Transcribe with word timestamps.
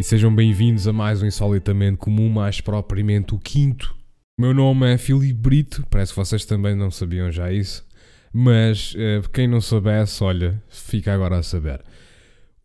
E 0.00 0.02
sejam 0.02 0.34
bem-vindos 0.34 0.88
a 0.88 0.94
mais 0.94 1.20
um 1.20 1.26
Insolitamente 1.26 1.98
Comum, 1.98 2.30
mais 2.30 2.58
propriamente 2.58 3.34
o 3.34 3.38
quinto. 3.38 3.94
Meu 4.40 4.54
nome 4.54 4.94
é 4.94 4.96
Filipe 4.96 5.34
Brito, 5.34 5.86
parece 5.90 6.12
que 6.12 6.16
vocês 6.16 6.46
também 6.46 6.74
não 6.74 6.90
sabiam 6.90 7.30
já 7.30 7.52
isso, 7.52 7.86
mas 8.32 8.94
eh, 8.96 9.20
quem 9.30 9.46
não 9.46 9.60
soubesse, 9.60 10.24
olha, 10.24 10.58
fica 10.70 11.12
agora 11.12 11.36
a 11.36 11.42
saber. 11.42 11.84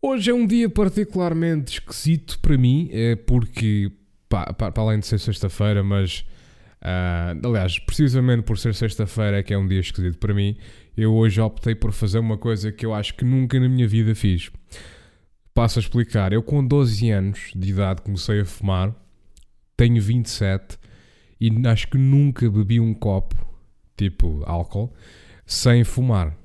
Hoje 0.00 0.30
é 0.30 0.34
um 0.34 0.46
dia 0.46 0.70
particularmente 0.70 1.74
esquisito 1.74 2.38
para 2.40 2.56
mim, 2.56 2.88
é 2.90 3.14
porque, 3.16 3.92
para 4.30 4.72
além 4.74 5.00
de 5.00 5.06
ser 5.06 5.18
sexta-feira, 5.18 5.84
mas 5.84 6.24
Uh, 6.76 7.48
aliás, 7.48 7.80
precisamente 7.80 8.42
por 8.42 8.58
ser 8.58 8.72
sexta-feira 8.72 9.38
é 9.38 9.42
que 9.42 9.52
é 9.52 9.58
um 9.58 9.66
dia 9.66 9.80
esquisito 9.80 10.18
para 10.18 10.32
mim, 10.32 10.56
eu 10.96 11.12
hoje 11.12 11.40
optei 11.40 11.74
por 11.74 11.90
fazer 11.90 12.18
uma 12.18 12.38
coisa 12.38 12.70
que 12.70 12.86
eu 12.86 12.94
acho 12.94 13.14
que 13.14 13.24
nunca 13.24 13.58
na 13.58 13.68
minha 13.68 13.88
vida 13.88 14.14
fiz. 14.14 14.52
Passo 15.56 15.78
a 15.78 15.80
explicar. 15.80 16.34
Eu 16.34 16.42
com 16.42 16.62
12 16.62 17.10
anos 17.10 17.50
de 17.56 17.70
idade 17.70 18.02
comecei 18.02 18.42
a 18.42 18.44
fumar, 18.44 18.94
tenho 19.74 20.02
27 20.02 20.78
e 21.40 21.50
acho 21.66 21.88
que 21.88 21.96
nunca 21.96 22.50
bebi 22.50 22.78
um 22.78 22.92
copo, 22.92 23.34
tipo 23.96 24.42
álcool, 24.44 24.92
sem 25.46 25.82
fumar. 25.82 26.36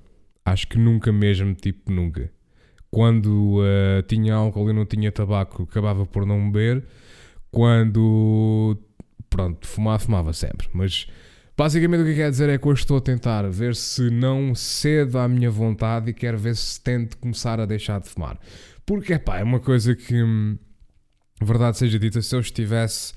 Acho 0.46 0.66
que 0.66 0.78
nunca 0.78 1.12
mesmo, 1.12 1.54
tipo 1.54 1.92
nunca. 1.92 2.32
Quando 2.90 3.60
uh, 3.60 4.02
tinha 4.08 4.34
álcool 4.34 4.70
e 4.70 4.74
não 4.74 4.86
tinha 4.86 5.12
tabaco, 5.12 5.64
acabava 5.64 6.06
por 6.06 6.26
não 6.26 6.50
beber. 6.50 6.86
Quando 7.52 8.78
pronto, 9.30 9.68
fumar, 9.68 10.00
fumava 10.00 10.32
sempre. 10.32 10.70
Mas 10.72 11.06
basicamente 11.58 12.04
o 12.04 12.06
que 12.06 12.16
quer 12.16 12.30
dizer 12.30 12.48
é 12.48 12.58
que 12.58 12.66
hoje 12.66 12.84
estou 12.84 12.96
a 12.96 13.02
tentar 13.02 13.42
ver 13.50 13.76
se 13.76 14.10
não 14.10 14.56
cedo 14.56 15.20
à 15.20 15.28
minha 15.28 15.52
vontade 15.52 16.12
e 16.12 16.14
quero 16.14 16.38
ver 16.38 16.56
se 16.56 16.80
tento 16.82 17.18
começar 17.18 17.60
a 17.60 17.66
deixar 17.66 18.00
de 18.00 18.08
fumar. 18.08 18.40
Porque, 18.92 19.18
pá, 19.18 19.40
é 19.40 19.44
uma 19.44 19.62
coisa 19.62 19.96
que, 19.96 20.22
hum, 20.22 20.58
verdade 21.42 21.78
seja 21.78 21.98
dita, 21.98 22.22
se 22.22 22.36
eu 22.36 22.42
estivesse 22.42 23.14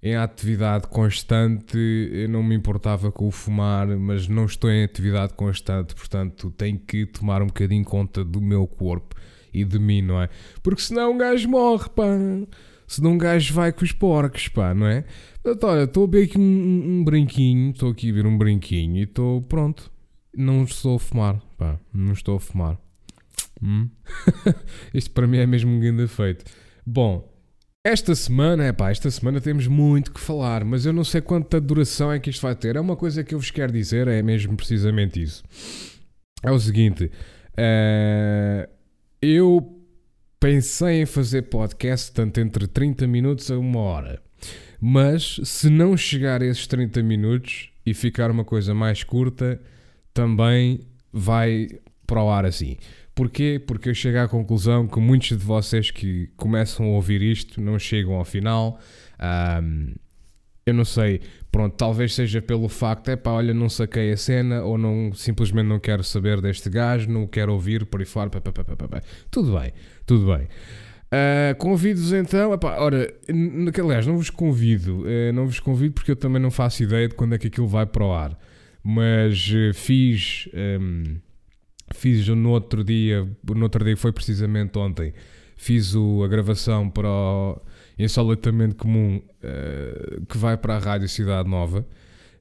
em 0.00 0.14
atividade 0.14 0.86
constante, 0.86 1.76
eu 2.12 2.28
não 2.28 2.40
me 2.40 2.54
importava 2.54 3.10
com 3.10 3.26
o 3.26 3.30
fumar, 3.32 3.88
mas 3.98 4.28
não 4.28 4.44
estou 4.44 4.70
em 4.70 4.84
atividade 4.84 5.34
constante, 5.34 5.92
portanto 5.96 6.52
tenho 6.52 6.78
que 6.78 7.04
tomar 7.04 7.42
um 7.42 7.48
bocadinho 7.48 7.84
conta 7.84 8.24
do 8.24 8.40
meu 8.40 8.64
corpo 8.64 9.16
e 9.52 9.64
de 9.64 9.80
mim, 9.80 10.02
não 10.02 10.22
é? 10.22 10.28
Porque 10.62 10.82
senão 10.82 11.10
um 11.14 11.18
gajo 11.18 11.48
morre, 11.48 11.88
pá. 11.88 12.04
Senão 12.86 13.14
um 13.14 13.18
gajo 13.18 13.52
vai 13.52 13.72
com 13.72 13.84
os 13.84 13.90
porcos, 13.90 14.46
pá, 14.46 14.72
não 14.72 14.86
é? 14.86 15.04
Portanto, 15.42 15.64
olha, 15.64 15.82
estou 15.82 16.04
a 16.04 16.06
ver 16.06 16.26
aqui 16.26 16.38
um, 16.38 17.00
um 17.00 17.04
brinquinho, 17.04 17.72
estou 17.72 17.90
aqui 17.90 18.10
a 18.10 18.14
ver 18.14 18.24
um 18.24 18.38
brinquinho 18.38 18.98
e 18.98 19.02
estou 19.02 19.42
pronto. 19.42 19.90
Não 20.32 20.62
estou 20.62 20.94
a 20.94 21.00
fumar, 21.00 21.42
pá, 21.56 21.76
não 21.92 22.12
estou 22.12 22.36
a 22.36 22.40
fumar. 22.40 22.78
Hum? 23.62 23.88
Isto 24.94 25.10
para 25.10 25.26
mim 25.26 25.38
é 25.38 25.46
mesmo 25.46 25.70
um 25.70 25.80
grande 25.80 26.02
efeito. 26.02 26.44
Bom, 26.86 27.28
esta 27.84 28.14
semana, 28.14 28.64
é 28.64 28.72
pá, 28.72 28.90
esta 28.90 29.10
semana 29.10 29.40
temos 29.40 29.66
muito 29.66 30.12
que 30.12 30.20
falar, 30.20 30.64
mas 30.64 30.84
eu 30.84 30.92
não 30.92 31.04
sei 31.04 31.20
quanta 31.20 31.60
duração 31.60 32.12
é 32.12 32.18
que 32.18 32.28
isto 32.30 32.42
vai 32.42 32.54
ter. 32.54 32.76
É 32.76 32.80
uma 32.80 32.96
coisa 32.96 33.24
que 33.24 33.34
eu 33.34 33.38
vos 33.38 33.50
quero 33.50 33.72
dizer, 33.72 34.08
é 34.08 34.22
mesmo 34.22 34.56
precisamente 34.56 35.22
isso. 35.22 35.42
É 36.42 36.50
o 36.50 36.58
seguinte, 36.58 37.10
uh, 37.54 38.68
eu 39.22 39.80
pensei 40.38 41.02
em 41.02 41.06
fazer 41.06 41.42
podcast 41.42 42.12
tanto 42.12 42.40
entre 42.40 42.66
30 42.66 43.06
minutos 43.06 43.50
a 43.50 43.58
uma 43.58 43.80
hora. 43.80 44.22
Mas 44.80 45.40
se 45.44 45.68
não 45.68 45.96
chegar 45.96 46.42
a 46.42 46.46
esses 46.46 46.66
30 46.66 47.02
minutos 47.02 47.70
e 47.84 47.92
ficar 47.94 48.30
uma 48.30 48.44
coisa 48.44 48.74
mais 48.74 49.02
curta, 49.02 49.60
também 50.14 50.80
vai 51.12 51.68
para 52.06 52.22
o 52.22 52.30
ar 52.30 52.44
assim. 52.44 52.76
Porquê? 53.18 53.60
Porque 53.66 53.88
eu 53.88 53.94
chego 53.94 54.16
à 54.18 54.28
conclusão 54.28 54.86
que 54.86 55.00
muitos 55.00 55.36
de 55.36 55.44
vocês 55.44 55.90
que 55.90 56.30
começam 56.36 56.86
a 56.86 56.90
ouvir 56.90 57.20
isto 57.20 57.60
não 57.60 57.76
chegam 57.76 58.14
ao 58.14 58.24
final. 58.24 58.78
Um, 59.60 59.92
eu 60.64 60.72
não 60.72 60.84
sei, 60.84 61.22
pronto, 61.50 61.74
talvez 61.74 62.14
seja 62.14 62.40
pelo 62.40 62.68
facto, 62.68 63.08
é 63.08 63.16
pá, 63.16 63.32
olha, 63.32 63.52
não 63.52 63.68
saquei 63.68 64.12
a 64.12 64.16
cena 64.16 64.62
ou 64.62 64.78
não, 64.78 65.12
simplesmente 65.12 65.66
não 65.66 65.80
quero 65.80 66.04
saber 66.04 66.40
deste 66.40 66.70
gajo, 66.70 67.10
não 67.10 67.26
quero 67.26 67.52
ouvir 67.52 67.86
por 67.86 67.98
aí 67.98 68.06
fora, 68.06 68.30
pá, 68.30 68.40
pá, 68.40 68.52
pá, 68.52 68.62
pá, 68.62 68.86
pá. 68.86 69.00
tudo 69.32 69.58
bem, 69.58 69.72
tudo 70.06 70.32
bem. 70.32 70.44
Uh, 70.44 71.56
Convido-vos 71.58 72.12
então, 72.12 72.54
epá, 72.54 72.78
ora, 72.78 73.12
aliás, 73.82 74.06
não 74.06 74.16
vos 74.16 74.30
convido, 74.30 75.00
uh, 75.00 75.32
não 75.34 75.44
vos 75.44 75.58
convido 75.58 75.94
porque 75.94 76.12
eu 76.12 76.16
também 76.16 76.40
não 76.40 76.52
faço 76.52 76.84
ideia 76.84 77.08
de 77.08 77.16
quando 77.16 77.34
é 77.34 77.38
que 77.38 77.48
aquilo 77.48 77.66
vai 77.66 77.84
para 77.84 78.04
o 78.04 78.12
ar, 78.12 78.38
mas 78.80 79.48
uh, 79.48 79.74
fiz, 79.74 80.48
um, 80.54 81.16
fiz 81.98 82.26
no 82.28 82.50
outro 82.50 82.84
dia, 82.84 83.28
no 83.44 83.62
outro 83.62 83.84
dia 83.84 83.96
foi 83.96 84.12
precisamente 84.12 84.78
ontem, 84.78 85.12
fiz 85.56 85.94
o, 85.94 86.22
a 86.22 86.28
gravação 86.28 86.88
para 86.88 87.08
o 87.08 87.60
Insolitamente 87.98 88.76
Comum 88.76 89.20
que 90.28 90.38
vai 90.38 90.56
para 90.56 90.76
a 90.76 90.78
Rádio 90.78 91.08
Cidade 91.08 91.48
Nova. 91.48 91.84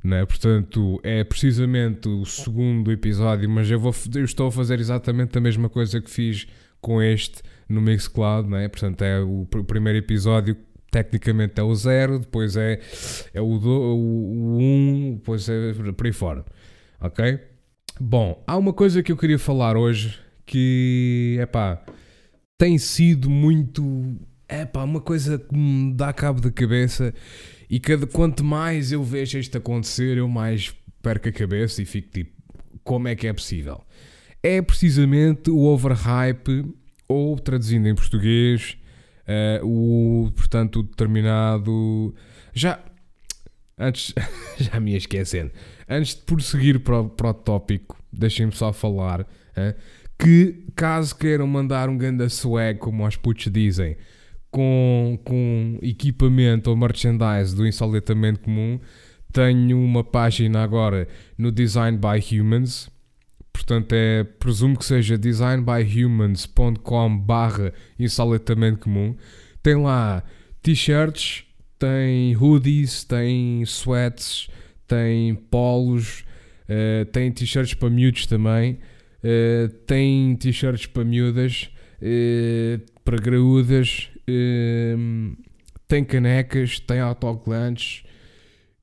Né? 0.03 0.25
Portanto, 0.25 0.99
é 1.03 1.23
precisamente 1.23 2.07
o 2.07 2.23
segundo 2.23 2.91
episódio, 2.91 3.49
mas 3.49 3.69
eu, 3.69 3.79
vou, 3.79 3.93
eu 4.15 4.23
estou 4.23 4.47
a 4.47 4.51
fazer 4.51 4.79
exatamente 4.79 5.37
a 5.37 5.41
mesma 5.41 5.69
coisa 5.69 5.99
que 5.99 6.09
fiz 6.09 6.47
com 6.79 7.01
este 7.01 7.41
no 7.67 7.81
Mixcloud, 7.81 8.47
né? 8.47 8.67
portanto 8.67 9.01
é 9.01 9.19
o, 9.19 9.41
o 9.41 9.63
primeiro 9.63 9.97
episódio 9.97 10.55
tecnicamente 10.91 11.59
é 11.59 11.63
o 11.63 11.73
0, 11.73 12.19
depois 12.19 12.55
é, 12.55 12.79
é 13.33 13.41
o 13.41 13.45
1, 13.45 13.67
o, 13.67 14.57
um, 14.59 15.15
depois 15.15 15.49
é 15.49 15.73
por 15.73 16.05
aí 16.05 16.13
fora. 16.13 16.45
Ok? 17.01 17.39
Bom, 17.99 18.43
há 18.45 18.55
uma 18.57 18.73
coisa 18.73 19.01
que 19.01 19.11
eu 19.11 19.17
queria 19.17 19.39
falar 19.39 19.75
hoje 19.75 20.19
que, 20.45 21.37
é 21.39 21.45
pá, 21.45 21.83
tem 22.57 22.77
sido 22.77 23.29
muito, 23.29 24.15
é 24.47 24.65
pá, 24.65 24.83
uma 24.83 25.01
coisa 25.01 25.37
que 25.37 25.55
me 25.55 25.93
dá 25.93 26.13
cabo 26.13 26.39
da 26.39 26.51
cabeça 26.51 27.13
e 27.69 27.79
cada, 27.79 28.07
quanto 28.07 28.43
mais 28.43 28.91
eu 28.91 29.03
vejo 29.03 29.37
isto 29.37 29.57
acontecer, 29.57 30.17
eu 30.17 30.27
mais 30.27 30.73
perco 31.01 31.29
a 31.29 31.31
cabeça 31.31 31.81
e 31.81 31.85
fico 31.85 32.09
tipo, 32.09 32.31
como 32.83 33.07
é 33.07 33.15
que 33.15 33.27
é 33.27 33.33
possível? 33.33 33.81
É 34.41 34.61
precisamente 34.61 35.49
o 35.49 35.59
overhype 35.63 36.65
ou 37.07 37.37
traduzindo 37.39 37.87
em 37.87 37.95
português, 37.95 38.77
uh, 39.61 39.65
o, 39.65 40.31
portanto, 40.31 40.79
o 40.79 40.83
determinado. 40.83 42.13
Já. 42.53 42.79
Antes. 43.77 44.13
já 44.57 44.79
me 44.79 44.91
ia 44.91 44.97
esquecendo. 44.97 45.51
Antes 45.87 46.15
de 46.15 46.21
prosseguir 46.21 46.79
para 46.79 47.01
o, 47.01 47.09
para 47.09 47.29
o 47.29 47.33
tópico, 47.33 47.97
deixem-me 48.11 48.51
só 48.51 48.73
falar 48.73 49.27
que, 50.19 50.65
caso 50.75 51.15
queiram 51.15 51.47
mandar 51.47 51.89
um 51.89 51.97
ganda 51.97 52.27
swag, 52.29 52.79
como 52.79 53.05
os 53.05 53.15
putos 53.15 53.51
dizem, 53.51 53.95
com, 54.49 55.19
com 55.23 55.79
equipamento 55.81 56.69
ou 56.69 56.75
merchandise 56.75 57.55
do 57.55 57.65
Insolitamente 57.65 58.39
Comum, 58.39 58.79
tenho 59.31 59.79
uma 59.79 60.03
página 60.03 60.63
agora 60.63 61.07
no 61.37 61.51
Design 61.51 61.97
by 61.97 62.39
Humans 62.39 62.89
Portanto, 63.57 63.93
é, 63.93 64.23
presumo 64.23 64.77
que 64.77 64.85
seja 64.85 65.17
designbyhumans.com 65.17 67.17
barra 67.17 67.73
insolitamente 67.97 68.77
comum. 68.77 69.15
Tem 69.63 69.75
lá 69.75 70.23
t-shirts, 70.61 71.43
tem 71.79 72.35
hoodies, 72.35 73.03
tem 73.03 73.61
sweats, 73.63 74.49
tem 74.87 75.35
polos, 75.35 76.23
uh, 76.69 77.05
tem 77.05 77.31
t-shirts 77.31 77.73
para 77.73 77.89
miúdos 77.89 78.25
também, 78.25 78.79
uh, 79.23 79.69
tem 79.85 80.35
t-shirts 80.35 80.85
para 80.87 81.03
miúdas, 81.03 81.69
uh, 82.01 82.81
para 83.03 83.17
graúdas, 83.17 84.09
tem 85.87 86.03
canecas, 86.03 86.79
tem 86.81 86.99
autocolantes 86.99 88.03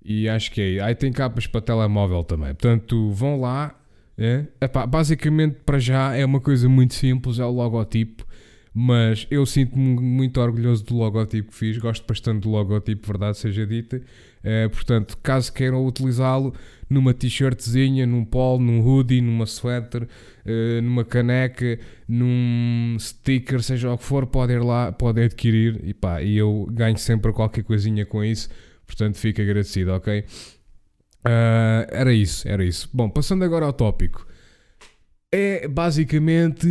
e 0.02 0.26
acho 0.26 0.50
que 0.50 0.79
é. 0.79 0.81
Aí 0.82 0.94
tem 0.94 1.12
capas 1.12 1.46
para 1.46 1.61
telemóvel 1.61 2.25
também. 2.25 2.55
Portanto, 2.55 3.11
vão 3.11 3.38
lá, 3.38 3.79
é? 4.17 4.46
Epá, 4.61 4.87
basicamente, 4.87 5.56
para 5.67 5.79
já, 5.79 6.14
é 6.14 6.25
uma 6.25 6.41
coisa 6.41 6.69
muito 6.69 6.94
simples: 6.94 7.38
é 7.38 7.44
o 7.44 7.50
logotipo. 7.50 8.26
Mas 8.76 9.25
eu 9.31 9.47
sinto-me 9.47 10.00
muito 10.00 10.41
orgulhoso 10.41 10.85
do 10.85 10.97
logotipo 10.97 11.53
que 11.53 11.56
fiz, 11.56 11.79
gosto 11.79 12.05
bastante 12.05 12.43
do 12.43 12.50
logotipo, 12.50 13.06
verdade 13.06 13.38
seja 13.38 13.65
dita. 13.65 14.03
Uh, 14.43 14.69
portanto, 14.69 15.17
caso 15.23 15.53
queiram 15.53 15.87
utilizá-lo 15.87 16.53
numa 16.91 17.15
t-shirtzinha, 17.15 18.05
num 18.05 18.25
polo, 18.25 18.61
num 18.61 18.81
hoodie, 18.81 19.21
numa 19.21 19.47
sweater, 19.47 20.03
uh, 20.03 20.82
numa 20.82 21.05
caneca, 21.05 21.79
num 22.09 22.97
sticker, 22.99 23.62
seja 23.62 23.93
o 23.93 23.97
que 23.97 24.05
for, 24.05 24.26
podem 24.26 24.56
ir 24.56 24.65
lá, 24.65 24.91
podem 24.91 25.27
adquirir 25.27 25.81
e 25.85 25.94
pá, 25.94 26.20
e 26.20 26.37
eu 26.37 26.69
ganho 26.73 26.99
sempre 26.99 27.32
qualquer 27.32 27.62
coisinha 27.62 28.05
com 28.05 28.25
isso, 28.25 28.49
portanto 28.85 29.17
fico 29.17 29.41
agradecido, 29.41 29.93
ok? 29.93 30.25
Uh, 31.25 31.87
era 31.91 32.12
isso, 32.12 32.47
era 32.49 32.65
isso. 32.65 32.91
Bom, 32.93 33.09
passando 33.09 33.44
agora 33.44 33.65
ao 33.65 33.73
tópico 33.73 34.27
é 35.34 35.66
basicamente 35.66 36.66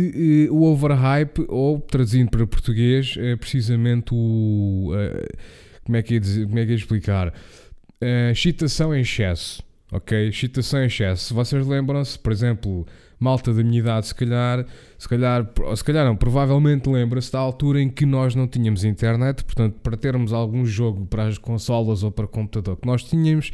uh, 0.48 0.54
o 0.54 0.64
overhype, 0.64 1.44
ou 1.48 1.78
traduzindo 1.80 2.30
para 2.30 2.46
português, 2.46 3.14
é 3.18 3.36
precisamente 3.36 4.14
o. 4.14 4.90
Uh, 4.92 5.36
como, 5.84 5.96
é 5.98 6.02
que 6.02 6.14
ia 6.14 6.20
dizer, 6.20 6.46
como 6.46 6.58
é 6.58 6.64
que 6.64 6.70
ia 6.70 6.76
explicar? 6.76 7.28
Uh, 7.28 8.30
excitação 8.32 8.94
em 8.94 9.02
excesso. 9.02 9.62
Ok? 9.92 10.28
Excitação 10.28 10.82
em 10.82 10.86
excesso. 10.86 11.34
Vocês 11.34 11.66
lembram-se, 11.66 12.18
por 12.18 12.32
exemplo, 12.32 12.86
malta 13.20 13.52
da 13.52 13.62
minha 13.62 13.80
idade, 13.80 14.06
se 14.06 14.14
calhar, 14.14 14.64
se 14.98 15.08
calhar, 15.08 15.46
se 15.76 15.84
calhar 15.84 16.06
não, 16.06 16.16
provavelmente 16.16 16.88
lembra-se 16.88 17.30
da 17.30 17.38
altura 17.38 17.82
em 17.82 17.90
que 17.90 18.06
nós 18.06 18.34
não 18.34 18.48
tínhamos 18.48 18.82
internet, 18.82 19.44
portanto, 19.44 19.74
para 19.82 19.96
termos 19.96 20.32
algum 20.32 20.64
jogo 20.64 21.04
para 21.06 21.26
as 21.26 21.36
consolas 21.36 22.02
ou 22.02 22.10
para 22.10 22.24
o 22.24 22.28
computador 22.28 22.76
que 22.78 22.86
nós 22.86 23.04
tínhamos, 23.04 23.52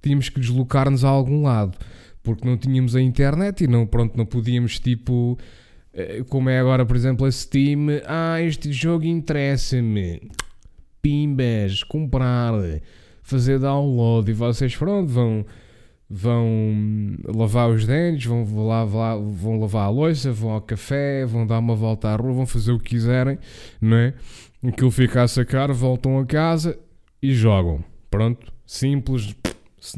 tínhamos 0.00 0.28
que 0.28 0.40
deslocar-nos 0.40 1.04
a 1.04 1.08
algum 1.08 1.42
lado 1.42 1.76
porque 2.22 2.46
não 2.46 2.56
tínhamos 2.56 2.94
a 2.94 3.00
internet 3.00 3.64
e 3.64 3.66
não, 3.66 3.86
pronto, 3.86 4.16
não 4.16 4.24
podíamos 4.24 4.78
tipo 4.78 5.38
eh, 5.92 6.24
como 6.28 6.48
é 6.48 6.58
agora, 6.58 6.86
por 6.86 6.96
exemplo, 6.96 7.26
a 7.26 7.32
Steam, 7.32 7.88
ah, 8.06 8.40
este 8.40 8.72
jogo 8.72 9.04
interessa-me, 9.04 10.30
pimbas, 11.00 11.82
comprar, 11.82 12.54
fazer 13.22 13.58
download 13.58 14.30
e 14.30 14.34
vocês 14.34 14.74
pronto, 14.76 15.10
vão 15.10 15.44
vão 16.14 17.16
lavar 17.34 17.70
os 17.70 17.86
dentes, 17.86 18.26
vão 18.26 18.44
lavar, 18.66 19.18
vão 19.18 19.58
lavar 19.58 19.86
a 19.86 19.88
louça, 19.88 20.30
vão 20.30 20.50
ao 20.50 20.60
café, 20.60 21.24
vão 21.24 21.46
dar 21.46 21.58
uma 21.58 21.74
volta 21.74 22.08
à 22.08 22.16
rua, 22.16 22.34
vão 22.34 22.46
fazer 22.46 22.70
o 22.72 22.78
que 22.78 22.90
quiserem, 22.90 23.38
não 23.80 23.96
é? 23.96 24.12
Aquilo 24.62 24.90
fica 24.90 25.22
a 25.22 25.28
sacar, 25.28 25.72
voltam 25.72 26.18
a 26.18 26.26
casa 26.26 26.78
e 27.22 27.32
jogam. 27.32 27.82
Pronto, 28.10 28.52
simples, 28.66 29.34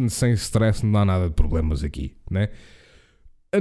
sem 0.08 0.32
stress, 0.32 0.84
não 0.84 0.92
dá 0.92 1.04
nada 1.04 1.28
de 1.28 1.34
problemas 1.34 1.84
aqui, 1.84 2.12
né? 2.30 2.48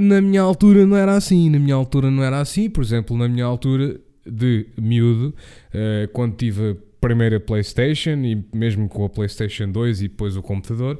Na 0.00 0.20
minha 0.20 0.40
altura 0.40 0.86
não 0.86 0.96
era 0.96 1.14
assim, 1.14 1.50
na 1.50 1.58
minha 1.58 1.74
altura 1.74 2.10
não 2.10 2.22
era 2.24 2.40
assim, 2.40 2.68
por 2.68 2.82
exemplo, 2.82 3.16
na 3.16 3.28
minha 3.28 3.44
altura 3.44 4.00
de 4.26 4.66
miúdo, 4.76 5.34
uh, 5.68 6.08
quando 6.12 6.34
tive 6.34 6.70
a 6.70 6.76
primeira 6.98 7.38
Playstation 7.38 8.16
e 8.24 8.42
mesmo 8.52 8.88
com 8.88 9.04
a 9.04 9.08
Playstation 9.08 9.70
2 9.70 10.00
e 10.00 10.08
depois 10.08 10.36
o 10.36 10.42
computador, 10.42 10.98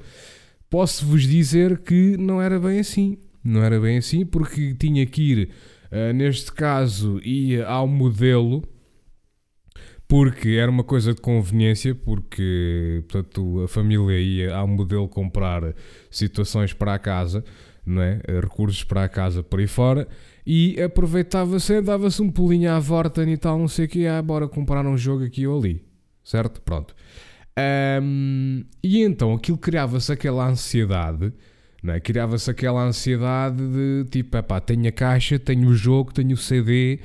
posso-vos 0.68 1.22
dizer 1.22 1.78
que 1.78 2.16
não 2.18 2.40
era 2.40 2.60
bem 2.60 2.78
assim, 2.78 3.18
não 3.42 3.64
era 3.64 3.80
bem 3.80 3.96
assim 3.96 4.24
porque 4.26 4.74
tinha 4.74 5.04
que 5.06 5.22
ir, 5.22 5.50
uh, 5.90 6.12
neste 6.12 6.52
caso, 6.52 7.18
ia 7.24 7.66
ao 7.66 7.88
modelo 7.88 8.62
porque 10.14 10.50
era 10.50 10.70
uma 10.70 10.84
coisa 10.84 11.12
de 11.12 11.20
conveniência, 11.20 11.92
porque 11.92 13.02
portanto, 13.08 13.64
a 13.64 13.66
família 13.66 14.16
ia 14.16 14.54
ao 14.54 14.64
modelo 14.64 15.08
comprar 15.08 15.74
situações 16.08 16.72
para 16.72 16.94
a 16.94 17.00
casa, 17.00 17.44
não 17.84 18.00
é? 18.00 18.20
recursos 18.40 18.84
para 18.84 19.02
a 19.02 19.08
casa 19.08 19.42
por 19.42 19.58
aí 19.58 19.66
fora, 19.66 20.06
e 20.46 20.80
aproveitava-se, 20.80 21.80
dava-se 21.82 22.22
um 22.22 22.30
pulinho 22.30 22.70
à 22.70 22.78
Vorten 22.78 23.28
e 23.32 23.36
tal, 23.36 23.58
não 23.58 23.66
sei 23.66 23.86
o 23.86 23.88
que, 23.88 24.06
ah, 24.06 24.22
bora 24.22 24.46
comprar 24.46 24.86
um 24.86 24.96
jogo 24.96 25.24
aqui 25.24 25.48
ou 25.48 25.58
ali, 25.58 25.84
certo? 26.22 26.60
Pronto. 26.60 26.94
Um, 28.00 28.62
e 28.84 29.02
então 29.02 29.34
aquilo 29.34 29.58
criava-se 29.58 30.12
aquela 30.12 30.48
ansiedade 30.48 31.32
é? 31.92 32.00
Criava-se 32.00 32.50
aquela 32.50 32.82
ansiedade 32.82 33.56
de 33.56 34.04
tipo, 34.10 34.42
pá, 34.42 34.58
tenho 34.58 34.88
a 34.88 34.92
caixa, 34.92 35.38
tenho 35.38 35.68
o 35.68 35.74
jogo, 35.74 36.14
tenho 36.14 36.32
o 36.32 36.36
CD 36.36 36.98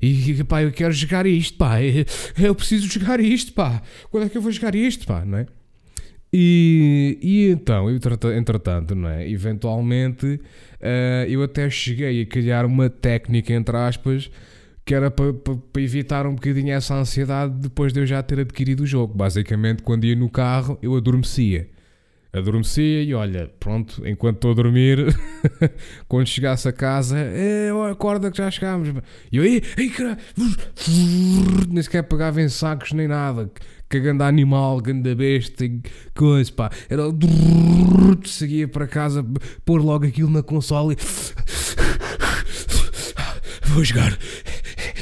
e 0.00 0.44
pá, 0.44 0.62
eu 0.62 0.70
quero 0.70 0.92
jogar 0.92 1.26
isto, 1.26 1.56
pá, 1.56 1.78
eu 2.38 2.54
preciso 2.54 2.86
jogar 2.86 3.18
isto, 3.18 3.54
pá, 3.54 3.80
quando 4.10 4.26
é 4.26 4.28
que 4.28 4.36
eu 4.36 4.42
vou 4.42 4.52
jogar 4.52 4.74
isto, 4.74 5.06
pá, 5.06 5.24
não 5.24 5.38
é? 5.38 5.46
E, 6.32 7.18
e 7.22 7.48
então, 7.48 7.88
entretanto, 7.90 8.94
não 8.94 9.08
é? 9.08 9.26
Eventualmente, 9.26 10.26
uh, 10.26 11.24
eu 11.28 11.42
até 11.42 11.70
cheguei 11.70 12.20
a 12.20 12.26
criar 12.26 12.66
uma 12.66 12.90
técnica, 12.90 13.54
entre 13.54 13.74
aspas, 13.74 14.30
que 14.84 14.94
era 14.94 15.10
para, 15.10 15.32
para, 15.32 15.56
para, 15.56 15.82
evitar 15.82 16.26
um 16.26 16.34
bocadinho 16.34 16.72
essa 16.72 16.94
ansiedade 16.94 17.54
depois 17.54 17.90
de 17.90 18.00
eu 18.00 18.06
já 18.06 18.22
ter 18.22 18.40
adquirido 18.40 18.80
o 18.80 18.86
jogo. 18.86 19.14
Basicamente, 19.14 19.82
quando 19.82 20.04
ia 20.04 20.14
no 20.14 20.28
carro, 20.28 20.78
eu 20.82 20.94
adormecia 20.94 21.68
adormecia 22.38 23.02
e 23.02 23.14
olha, 23.14 23.50
pronto, 23.58 24.06
enquanto 24.06 24.36
estou 24.36 24.50
a 24.50 24.54
dormir, 24.54 24.98
quando 26.08 26.26
chegasse 26.26 26.68
a 26.68 26.72
casa, 26.72 27.18
é, 27.18 27.70
acorda 27.90 28.30
que 28.30 28.38
já 28.38 28.50
chegámos. 28.50 28.88
E 29.30 29.36
eu, 29.36 29.44
ei, 29.44 29.62
ei, 29.76 29.92
nem 31.68 31.82
sequer 31.82 32.02
pegava 32.02 32.40
em 32.42 32.48
sacos 32.48 32.92
nem 32.92 33.08
nada. 33.08 33.50
Que 33.88 34.00
ganda 34.00 34.26
animal, 34.26 34.80
ganda 34.80 35.14
besta, 35.14 35.64
coisa, 36.14 36.52
pá. 36.52 36.70
Era 36.88 37.02
seguia 38.24 38.66
para 38.66 38.88
casa, 38.88 39.24
pôr 39.64 39.80
logo 39.80 40.04
aquilo 40.04 40.30
na 40.30 40.42
console 40.42 40.94
e. 40.94 40.96
Vou 43.68 43.84
jogar, 43.84 44.18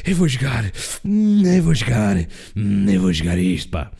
eu 0.05 0.17
vou 0.17 0.29
jogar, 0.29 0.65
eu 0.65 1.63
vou 1.63 1.75
jogar, 1.75 2.17
eu 2.17 3.01
vou 3.01 3.13
jogar 3.13 3.39
isto, 3.39 3.71
pá. 3.71 3.91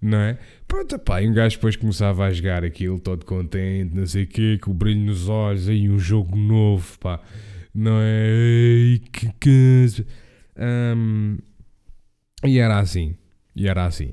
Não 0.00 0.18
é? 0.18 0.38
Pronto, 0.68 0.98
pá, 0.98 1.22
e 1.22 1.28
um 1.28 1.32
gajo 1.32 1.56
depois 1.56 1.76
começava 1.76 2.26
a 2.26 2.30
jogar 2.30 2.62
aquilo 2.62 3.00
todo 3.00 3.24
contente, 3.24 3.96
não 3.96 4.06
sei 4.06 4.24
o 4.24 4.26
quê, 4.26 4.58
com 4.62 4.70
o 4.70 4.74
brilho 4.74 5.00
nos 5.00 5.26
olhos, 5.26 5.66
aí 5.66 5.88
um 5.88 5.98
jogo 5.98 6.36
novo, 6.36 6.98
pá, 6.98 7.20
não 7.74 7.98
é? 8.02 8.28
Ei, 8.28 8.98
que 9.10 9.32
coisa. 9.40 10.06
Um, 10.94 11.38
e 12.44 12.58
era 12.58 12.78
assim, 12.78 13.16
e 13.56 13.66
era 13.66 13.86
assim. 13.86 14.12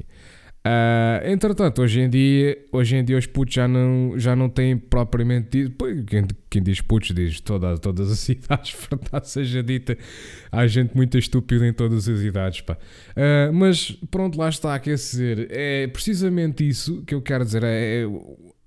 Uh, 0.66 1.30
entretanto, 1.30 1.84
hoje 1.84 2.02
em 2.02 2.10
dia, 2.10 2.58
hoje 2.72 2.96
em 2.96 3.06
dia 3.06 3.20
os 3.20 3.28
putos 3.28 3.54
já 3.54 3.68
não, 3.68 4.18
já 4.18 4.36
não 4.36 4.50
têm 4.50 4.76
propriamente. 4.76 5.72
Quem, 6.08 6.26
quem 6.50 6.64
diz 6.64 6.82
putos 6.82 7.14
diz 7.14 7.40
toda, 7.40 7.78
todas 7.78 8.12
as 8.12 8.28
idades, 8.30 8.76
verdade 8.90 9.30
seja 9.30 9.62
dita. 9.62 9.96
Há 10.52 10.66
gente 10.66 10.96
muito 10.96 11.20
estúpida 11.20 11.68
em 11.68 11.74
todas 11.74 12.10
as 12.10 12.20
idades, 12.22 12.62
pá. 12.62 12.74
Uh, 13.12 13.54
mas 13.54 13.92
pronto, 14.10 14.40
lá 14.40 14.50
está, 14.50 14.78
quer 14.80 14.96
dizer, 14.96 15.48
é 15.52 15.86
precisamente 15.86 16.68
isso 16.68 17.04
que 17.04 17.14
eu 17.14 17.22
quero 17.22 17.46
dizer. 17.46 17.64
É, 17.64 18.02
é 18.02 18.06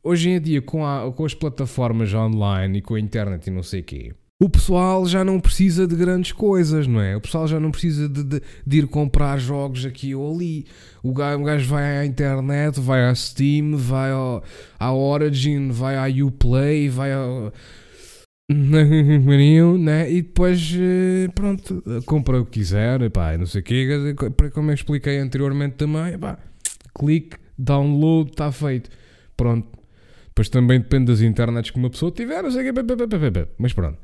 hoje 0.01 0.31
em 0.31 0.41
dia, 0.41 0.63
com, 0.63 0.87
a, 0.87 1.13
com 1.13 1.25
as 1.25 1.35
plataformas 1.35 2.15
online 2.15 2.79
e 2.79 2.83
com 2.83 2.95
a 2.95 3.01
internet 3.01 3.49
e 3.49 3.51
não 3.51 3.65
sei 3.65 3.81
o 3.81 3.85
quê 3.85 4.15
o 4.41 4.49
pessoal 4.49 5.05
já 5.05 5.25
não 5.25 5.41
precisa 5.41 5.85
de 5.87 5.97
grandes 5.97 6.31
coisas, 6.31 6.87
não 6.87 7.01
é? 7.01 7.17
O 7.17 7.21
pessoal 7.21 7.49
já 7.49 7.59
não 7.59 7.73
precisa 7.73 8.09
de, 8.09 8.23
de, 8.23 8.43
de 8.65 8.79
ir 8.79 8.87
comprar 8.87 9.37
jogos 9.39 9.85
aqui 9.85 10.15
ou 10.15 10.33
ali. 10.33 10.65
O 11.03 11.13
gajo, 11.13 11.41
o 11.41 11.45
gajo, 11.45 11.69
vai 11.69 11.99
à 11.99 12.07
internet, 12.07 12.79
vai 12.79 13.05
à 13.05 13.15
Steam, 13.15 13.77
vai 13.77 14.13
ao, 14.13 14.45
à 14.79 14.93
Origin, 14.93 15.71
vai 15.71 15.97
à 15.97 16.25
Uplay, 16.25 16.89
vai 16.89 17.13
ao. 17.13 17.53
né? 19.79 20.11
E 20.11 20.23
depois, 20.23 20.73
eh, 20.73 21.29
pronto, 21.35 21.83
compra 22.07 22.41
o 22.41 22.45
que 22.45 22.61
quiser, 22.61 23.11
pá, 23.11 23.37
não 23.37 23.45
sei 23.45 23.61
o 23.61 23.65
quê. 23.65 24.15
Como 24.55 24.71
eu 24.71 24.75
expliquei 24.75 25.19
anteriormente 25.19 25.75
também, 25.75 26.17
pá, 26.17 26.39
clique, 26.97 27.37
download, 27.59 28.31
está 28.31 28.53
feito. 28.53 28.89
Pronto. 29.37 29.67
Depois 30.29 30.49
também 30.49 30.79
depende 30.79 31.07
das 31.07 31.21
internets 31.23 31.73
que 31.73 31.79
uma 31.79 31.91
pessoa 31.91 32.13
tiver, 32.13 32.41
não 32.41 32.53
sei 32.53 32.71
o 32.71 32.73
quê, 32.73 33.49
mas 33.59 33.73
pronto. 33.73 33.99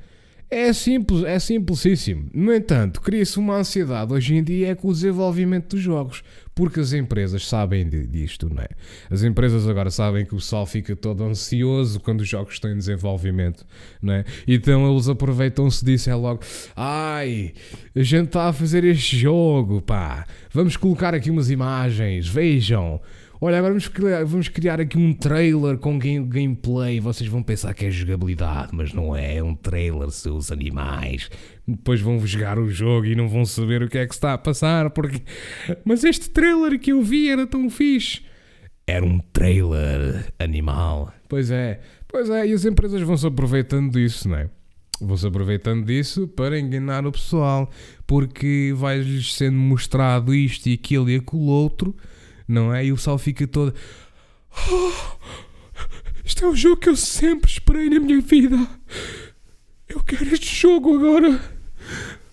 É 0.51 0.73
simples, 0.73 1.25
é 1.25 1.39
simplicíssimo. 1.39 2.29
No 2.33 2.55
entanto, 2.55 3.01
cria-se 3.01 3.39
uma 3.39 3.57
ansiedade 3.57 4.13
hoje 4.13 4.37
em 4.37 4.45
dia 4.45 4.69
é 4.69 4.75
com 4.75 4.89
o 4.89 4.93
desenvolvimento 4.93 5.71
dos 5.71 5.81
jogos, 5.81 6.23
porque 6.55 6.79
as 6.79 6.93
empresas 6.93 7.47
sabem 7.47 7.89
disto, 7.89 8.49
não 8.49 8.63
é? 8.63 8.69
As 9.11 9.25
empresas 9.25 9.67
agora 9.67 9.91
sabem 9.91 10.25
que 10.25 10.35
o 10.35 10.39
pessoal 10.39 10.65
fica 10.65 10.95
todo 10.95 11.25
ansioso 11.25 11.99
quando 11.99 12.21
os 12.21 12.29
jogos 12.29 12.55
estão 12.55 12.71
em 12.71 12.77
desenvolvimento, 12.77 13.67
não 14.01 14.15
é? 14.15 14.25
Então 14.47 14.91
eles 14.93 15.09
aproveitam-se 15.09 15.85
disso, 15.85 16.11
é 16.11 16.15
logo, 16.15 16.41
ai, 16.77 17.53
a 17.95 18.03
gente 18.03 18.27
está 18.27 18.49
a 18.49 18.53
fazer 18.53 18.85
este 18.85 19.17
jogo, 19.17 19.83
pá, 19.83 20.27
vamos 20.53 20.77
colocar 20.77 21.15
aqui 21.15 21.31
umas 21.31 21.51
imagens, 21.51 22.29
vejam. 22.29 23.01
Olha, 23.47 23.59
agora 23.59 23.75
vamos 23.75 23.89
criar, 23.89 24.25
vamos 24.25 24.49
criar 24.49 24.81
aqui 24.81 24.97
um 24.97 25.13
trailer 25.13 25.77
com 25.77 25.99
game, 25.99 26.27
gameplay. 26.27 26.99
Vocês 26.99 27.29
vão 27.29 27.43
pensar 27.43 27.75
que 27.75 27.85
é 27.85 27.91
jogabilidade, 27.91 28.71
mas 28.73 28.95
não 28.95 29.15
é. 29.15 29.37
É 29.37 29.43
um 29.43 29.55
trailer, 29.55 30.11
seus 30.13 30.51
animais. 30.51 31.29
Depois 31.69 32.01
vão 32.01 32.27
jogar 32.27 32.59
o 32.59 32.71
jogo 32.71 33.05
e 33.05 33.15
não 33.15 33.29
vão 33.29 33.45
saber 33.45 33.83
o 33.83 33.89
que 33.91 33.99
é 33.99 34.07
que 34.07 34.15
está 34.15 34.33
a 34.33 34.39
passar. 34.39 34.89
Porque... 34.89 35.21
Mas 35.85 36.05
este 36.05 36.31
trailer 36.31 36.81
que 36.81 36.93
eu 36.93 37.03
vi 37.03 37.29
era 37.29 37.47
tão 37.47 37.69
fixe. 37.69 38.23
Era 38.87 39.05
um 39.05 39.19
trailer 39.19 40.33
animal. 40.39 41.13
Pois 41.29 41.51
é, 41.51 41.83
pois 42.09 42.31
é. 42.31 42.47
E 42.47 42.53
as 42.55 42.65
empresas 42.65 43.03
vão 43.03 43.19
se 43.19 43.27
aproveitando 43.27 43.93
disso, 43.93 44.27
não 44.27 44.39
é? 44.39 44.49
vão-se 45.01 45.27
aproveitando 45.27 45.85
disso 45.85 46.27
para 46.29 46.59
enganar 46.59 47.07
o 47.07 47.13
pessoal, 47.13 47.71
porque 48.07 48.73
vai-lhes 48.75 49.35
sendo 49.35 49.57
mostrado 49.57 50.35
isto 50.35 50.67
e 50.67 50.75
aquilo 50.75 51.11
e 51.11 51.17
aquilo 51.17 51.43
outro, 51.43 51.95
não 52.47 52.75
é? 52.75 52.85
E 52.87 52.93
o 52.93 52.97
pessoal 52.97 53.19
fica 53.19 53.47
todo. 53.47 53.75
"Oh, 54.71 54.93
isto 56.25 56.45
é 56.45 56.49
o 56.49 56.57
jogo 56.57 56.77
que 56.81 56.89
eu 56.89 56.97
sempre 56.97 57.51
esperei 57.51 57.89
na 57.91 58.01
minha 58.01 58.21
vida. 58.21 58.57
Eu 59.89 60.03
quero 60.03 60.33
este 60.33 60.55
jogo 60.55 60.95
agora. 60.97 61.41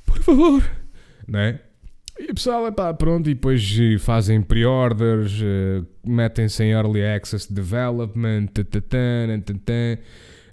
Por 0.06 0.20
favor. 0.24 0.64
Não 1.28 1.40
é? 1.40 1.60
E 2.20 2.32
o 2.32 2.36
pessoal, 2.36 2.68
epá, 2.68 2.94
pronto, 2.94 3.30
e 3.30 3.34
depois 3.34 3.78
eh, 3.80 3.98
fazem 3.98 4.42
pre-orders, 4.42 5.40
eh, 5.42 5.82
metem-se 6.06 6.64
em 6.64 6.72
early 6.72 7.04
access 7.04 7.52
development, 7.52 8.48
tatatã. 8.48 9.98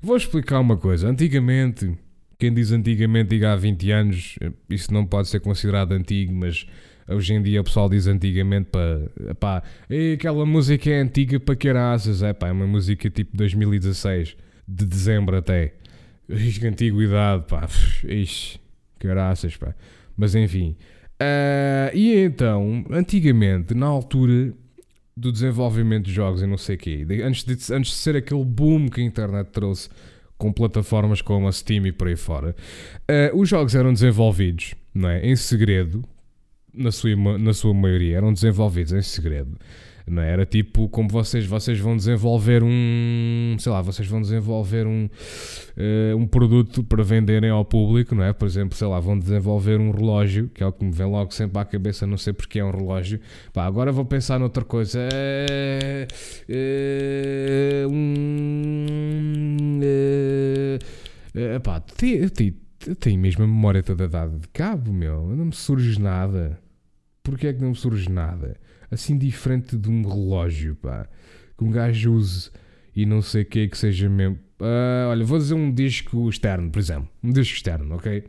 Vou 0.01 0.17
explicar 0.17 0.61
uma 0.61 0.77
coisa. 0.79 1.09
Antigamente, 1.09 1.95
quem 2.39 2.55
diz 2.55 2.73
antigamente 2.73 3.31
diga 3.31 3.53
há 3.53 3.57
20 3.57 3.91
anos, 3.91 4.37
eh, 4.41 4.51
isso 4.71 4.93
não 4.95 5.05
pode 5.05 5.29
ser 5.29 5.41
considerado 5.41 5.93
antigo, 5.93 6.33
mas 6.33 6.67
hoje 7.09 7.35
em 7.35 7.43
dia 7.43 7.61
o 7.61 7.65
pessoal 7.65 7.89
diz 7.89 8.07
antigamente 8.07 8.69
para. 8.71 9.35
Pá, 9.39 9.63
aquela 10.15 10.45
música 10.45 10.91
é 10.91 11.01
antiga 11.01 11.41
para 11.41 11.57
caraças. 11.57 12.23
É 12.23 12.33
pá, 12.33 12.49
é 12.49 12.53
uma 12.53 12.67
música 12.67 13.09
tipo 13.11 13.37
2016, 13.37 14.37
de 14.67 14.85
dezembro 14.85 15.37
até. 15.37 15.75
Ixi, 16.29 16.67
antiguidade, 16.67 17.45
pá. 17.49 17.69
Ixi, 18.05 18.61
caraças, 18.99 19.57
pá. 19.57 19.75
Mas 20.17 20.35
enfim. 20.35 20.77
Ah, 21.21 21.91
e 21.95 22.15
então, 22.17 22.85
antigamente, 22.91 23.75
na 23.75 23.87
altura 23.87 24.53
do 25.17 25.33
desenvolvimento 25.33 26.05
de 26.05 26.13
jogos 26.13 26.43
e 26.43 26.47
não 26.47 26.57
sei 26.57 26.77
o 26.77 26.79
quê, 26.79 27.07
antes 27.25 27.43
de, 27.43 27.75
antes 27.75 27.91
de 27.91 27.97
ser 27.97 28.17
aquele 28.17 28.45
boom 28.45 28.89
que 28.89 29.01
a 29.01 29.05
internet 29.05 29.49
trouxe 29.49 29.89
com 30.37 30.53
plataformas 30.53 31.21
como 31.21 31.49
a 31.49 31.53
Steam 31.53 31.85
e 31.87 31.93
por 31.93 32.07
aí 32.07 32.15
fora, 32.15 32.55
ah, 33.09 33.31
os 33.35 33.49
jogos 33.49 33.75
eram 33.75 33.93
desenvolvidos 33.93 34.75
não 34.95 35.09
é, 35.09 35.27
em 35.27 35.35
segredo, 35.37 36.05
na 36.79 36.93
sua, 36.93 37.39
na 37.39 37.53
sua 37.53 37.75
maioria, 37.75 38.17
eram 38.17 38.33
desenvolvidos 38.33 38.93
em 38.93 39.03
segredo. 39.03 39.59
Não 40.11 40.23
é? 40.23 40.31
Era 40.33 40.47
tipo 40.47 40.89
como 40.89 41.09
vocês, 41.09 41.45
vocês 41.45 41.79
vão 41.79 41.97
desenvolver 41.97 42.63
um, 42.63 43.57
sei 43.59 43.71
lá, 43.71 43.83
vocês 43.83 44.09
vão 44.09 44.21
desenvolver 44.21 44.87
um, 44.87 45.09
eh, 45.77 46.15
um 46.15 46.27
produto 46.27 46.83
para 46.83 47.03
venderem 47.03 47.51
ao 47.51 47.65
público, 47.65 48.15
não 48.15 48.25
é? 48.25 48.33
Por 48.33 48.47
exemplo, 48.47 48.77
sei 48.77 48.87
lá, 48.89 48.99
vão 49.01 49.19
desenvolver 49.19 49.79
um 49.79 49.91
relógio, 49.91 50.49
que 50.55 50.63
é 50.63 50.67
o 50.67 50.73
que 50.73 50.85
me 50.85 50.93
vem 50.93 51.07
logo 51.07 51.33
sempre 51.33 51.59
à 51.59 51.65
cabeça, 51.65 52.07
não 52.07 52.17
sei 52.17 52.33
porque 52.33 52.59
é 52.59 52.65
um 52.65 52.71
relógio. 52.71 53.21
Pá, 53.53 53.67
agora 53.67 53.93
vou 53.93 54.05
pensar 54.05 54.39
noutra 54.39 54.65
coisa. 54.65 54.99
Eh, 55.13 56.09
eh, 56.49 57.87
um, 57.87 59.81
eh, 61.35 61.59
pá, 61.63 61.83
tenho 63.01 63.21
mesmo 63.21 63.45
a 63.45 63.47
memória 63.47 63.83
toda 63.83 64.09
dada 64.09 64.39
de 64.39 64.49
cabo, 64.49 64.93
meu. 64.93 65.27
Não 65.37 65.47
me 65.47 65.55
surge 65.55 66.01
nada. 66.01 66.59
Porquê 67.29 67.49
é 67.49 67.53
que 67.53 67.61
não 67.61 67.75
surge 67.75 68.09
nada? 68.09 68.57
Assim 68.91 69.19
diferente 69.19 69.77
de 69.77 69.91
um 69.91 70.03
relógio, 70.03 70.75
pá. 70.77 71.07
Que 71.59 71.63
um 71.63 71.71
gajo 71.71 72.15
use 72.15 72.51
e 72.97 73.05
não 73.05 73.21
sei 73.21 73.43
o 73.43 73.45
que 73.45 73.69
que 73.69 73.77
seja 73.77 74.09
mesmo. 74.09 74.39
Ah, 74.59 75.09
olha, 75.11 75.25
vou 75.27 75.37
dizer 75.37 75.53
um 75.53 75.71
disco 75.71 76.27
externo, 76.27 76.71
por 76.71 76.79
exemplo. 76.79 77.07
Um 77.23 77.31
disco 77.31 77.55
externo, 77.55 77.97
ok? 77.97 78.25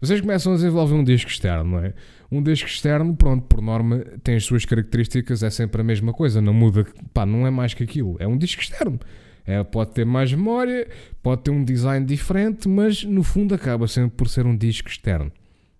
Vocês 0.00 0.22
começam 0.22 0.52
a 0.52 0.56
desenvolver 0.56 0.94
um 0.94 1.04
disco 1.04 1.30
externo, 1.30 1.72
não 1.72 1.78
é? 1.80 1.92
Um 2.32 2.42
disco 2.42 2.66
externo, 2.66 3.14
pronto, 3.14 3.44
por 3.44 3.60
norma, 3.60 3.98
tem 4.24 4.36
as 4.36 4.44
suas 4.44 4.64
características, 4.64 5.42
é 5.42 5.50
sempre 5.50 5.82
a 5.82 5.84
mesma 5.84 6.14
coisa, 6.14 6.40
não 6.40 6.54
muda, 6.54 6.86
pá, 7.12 7.26
não 7.26 7.46
é 7.46 7.50
mais 7.50 7.74
que 7.74 7.82
aquilo. 7.82 8.16
É 8.18 8.26
um 8.26 8.38
disco 8.38 8.62
externo. 8.62 8.98
É, 9.44 9.62
pode 9.62 9.90
ter 9.92 10.06
mais 10.06 10.32
memória, 10.32 10.88
pode 11.22 11.42
ter 11.42 11.50
um 11.50 11.62
design 11.62 12.06
diferente, 12.06 12.66
mas 12.66 13.04
no 13.04 13.22
fundo 13.22 13.54
acaba 13.54 13.86
sempre 13.86 14.16
por 14.16 14.28
ser 14.28 14.46
um 14.46 14.56
disco 14.56 14.88
externo. 14.88 15.30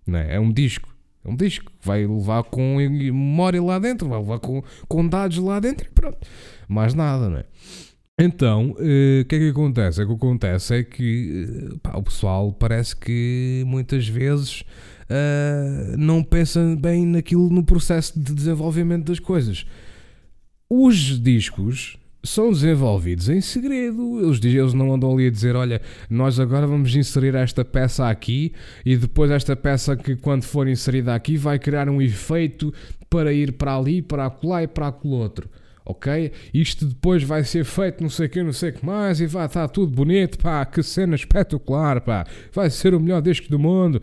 Não 0.05 0.19
é? 0.19 0.35
é 0.35 0.39
um 0.39 0.51
disco. 0.51 0.90
É 1.23 1.29
um 1.29 1.35
disco 1.35 1.71
que 1.71 1.87
vai 1.87 2.05
levar 2.05 2.43
com 2.43 2.77
memória 2.77 3.61
lá 3.61 3.77
dentro, 3.79 4.09
vai 4.09 4.19
levar 4.19 4.39
com, 4.39 4.63
com 4.87 5.07
dados 5.07 5.37
lá 5.37 5.59
dentro 5.59 5.87
e 5.87 5.91
pronto. 5.91 6.17
Mais 6.67 6.93
nada, 6.93 7.29
não 7.29 7.37
é? 7.37 7.45
Então, 8.19 8.75
eh, 8.79 9.21
o 9.21 9.25
que 9.25 9.35
é 9.35 9.39
que 9.39 9.49
acontece? 9.49 10.01
O 10.01 10.07
que 10.07 10.13
acontece 10.13 10.75
é 10.75 10.83
que 10.83 11.47
eh, 11.47 11.77
pá, 11.81 11.97
o 11.97 12.03
pessoal 12.03 12.51
parece 12.53 12.95
que 12.95 13.63
muitas 13.65 14.07
vezes 14.07 14.63
ah, 15.11 15.95
não 15.97 16.23
pensa 16.23 16.75
bem 16.79 17.05
naquilo 17.05 17.49
no 17.49 17.63
processo 17.63 18.17
de 18.17 18.33
desenvolvimento 18.33 19.05
das 19.07 19.19
coisas. 19.19 19.65
Os 20.69 21.21
discos 21.21 21.97
são 22.23 22.51
desenvolvidos 22.51 23.29
em 23.29 23.41
segredo. 23.41 24.19
Eles, 24.23 24.43
eles 24.43 24.73
não 24.73 24.93
andam 24.93 25.13
ali 25.13 25.27
a 25.27 25.31
dizer: 25.31 25.55
olha, 25.55 25.81
nós 26.09 26.39
agora 26.39 26.67
vamos 26.67 26.95
inserir 26.95 27.35
esta 27.35 27.65
peça 27.65 28.07
aqui 28.09 28.53
e 28.85 28.95
depois 28.95 29.31
esta 29.31 29.55
peça 29.55 29.95
que, 29.95 30.15
quando 30.15 30.43
for 30.43 30.67
inserida 30.67 31.15
aqui, 31.15 31.37
vai 31.37 31.57
criar 31.57 31.89
um 31.89 32.01
efeito 32.01 32.73
para 33.09 33.33
ir 33.33 33.53
para 33.53 33.75
ali, 33.75 34.01
para 34.01 34.25
acolá 34.27 34.63
e 34.63 34.67
para 34.67 34.87
aquele 34.87 35.13
outro. 35.13 35.49
Ok? 35.83 36.31
Isto 36.53 36.85
depois 36.85 37.23
vai 37.23 37.43
ser 37.43 37.65
feito, 37.65 38.01
não 38.01 38.09
sei 38.09 38.27
o 38.27 38.29
que, 38.29 38.43
não 38.43 38.53
sei 38.53 38.69
o 38.69 38.73
que 38.73 38.85
mais, 38.85 39.19
e 39.19 39.25
vai 39.25 39.47
estar 39.47 39.67
tudo 39.67 39.91
bonito, 39.91 40.37
pá, 40.37 40.63
que 40.63 40.83
cena 40.83 41.15
espetacular, 41.15 42.01
pá, 42.01 42.25
vai 42.53 42.69
ser 42.69 42.93
o 42.93 42.99
melhor 42.99 43.21
disco 43.21 43.49
do 43.49 43.57
mundo. 43.57 44.01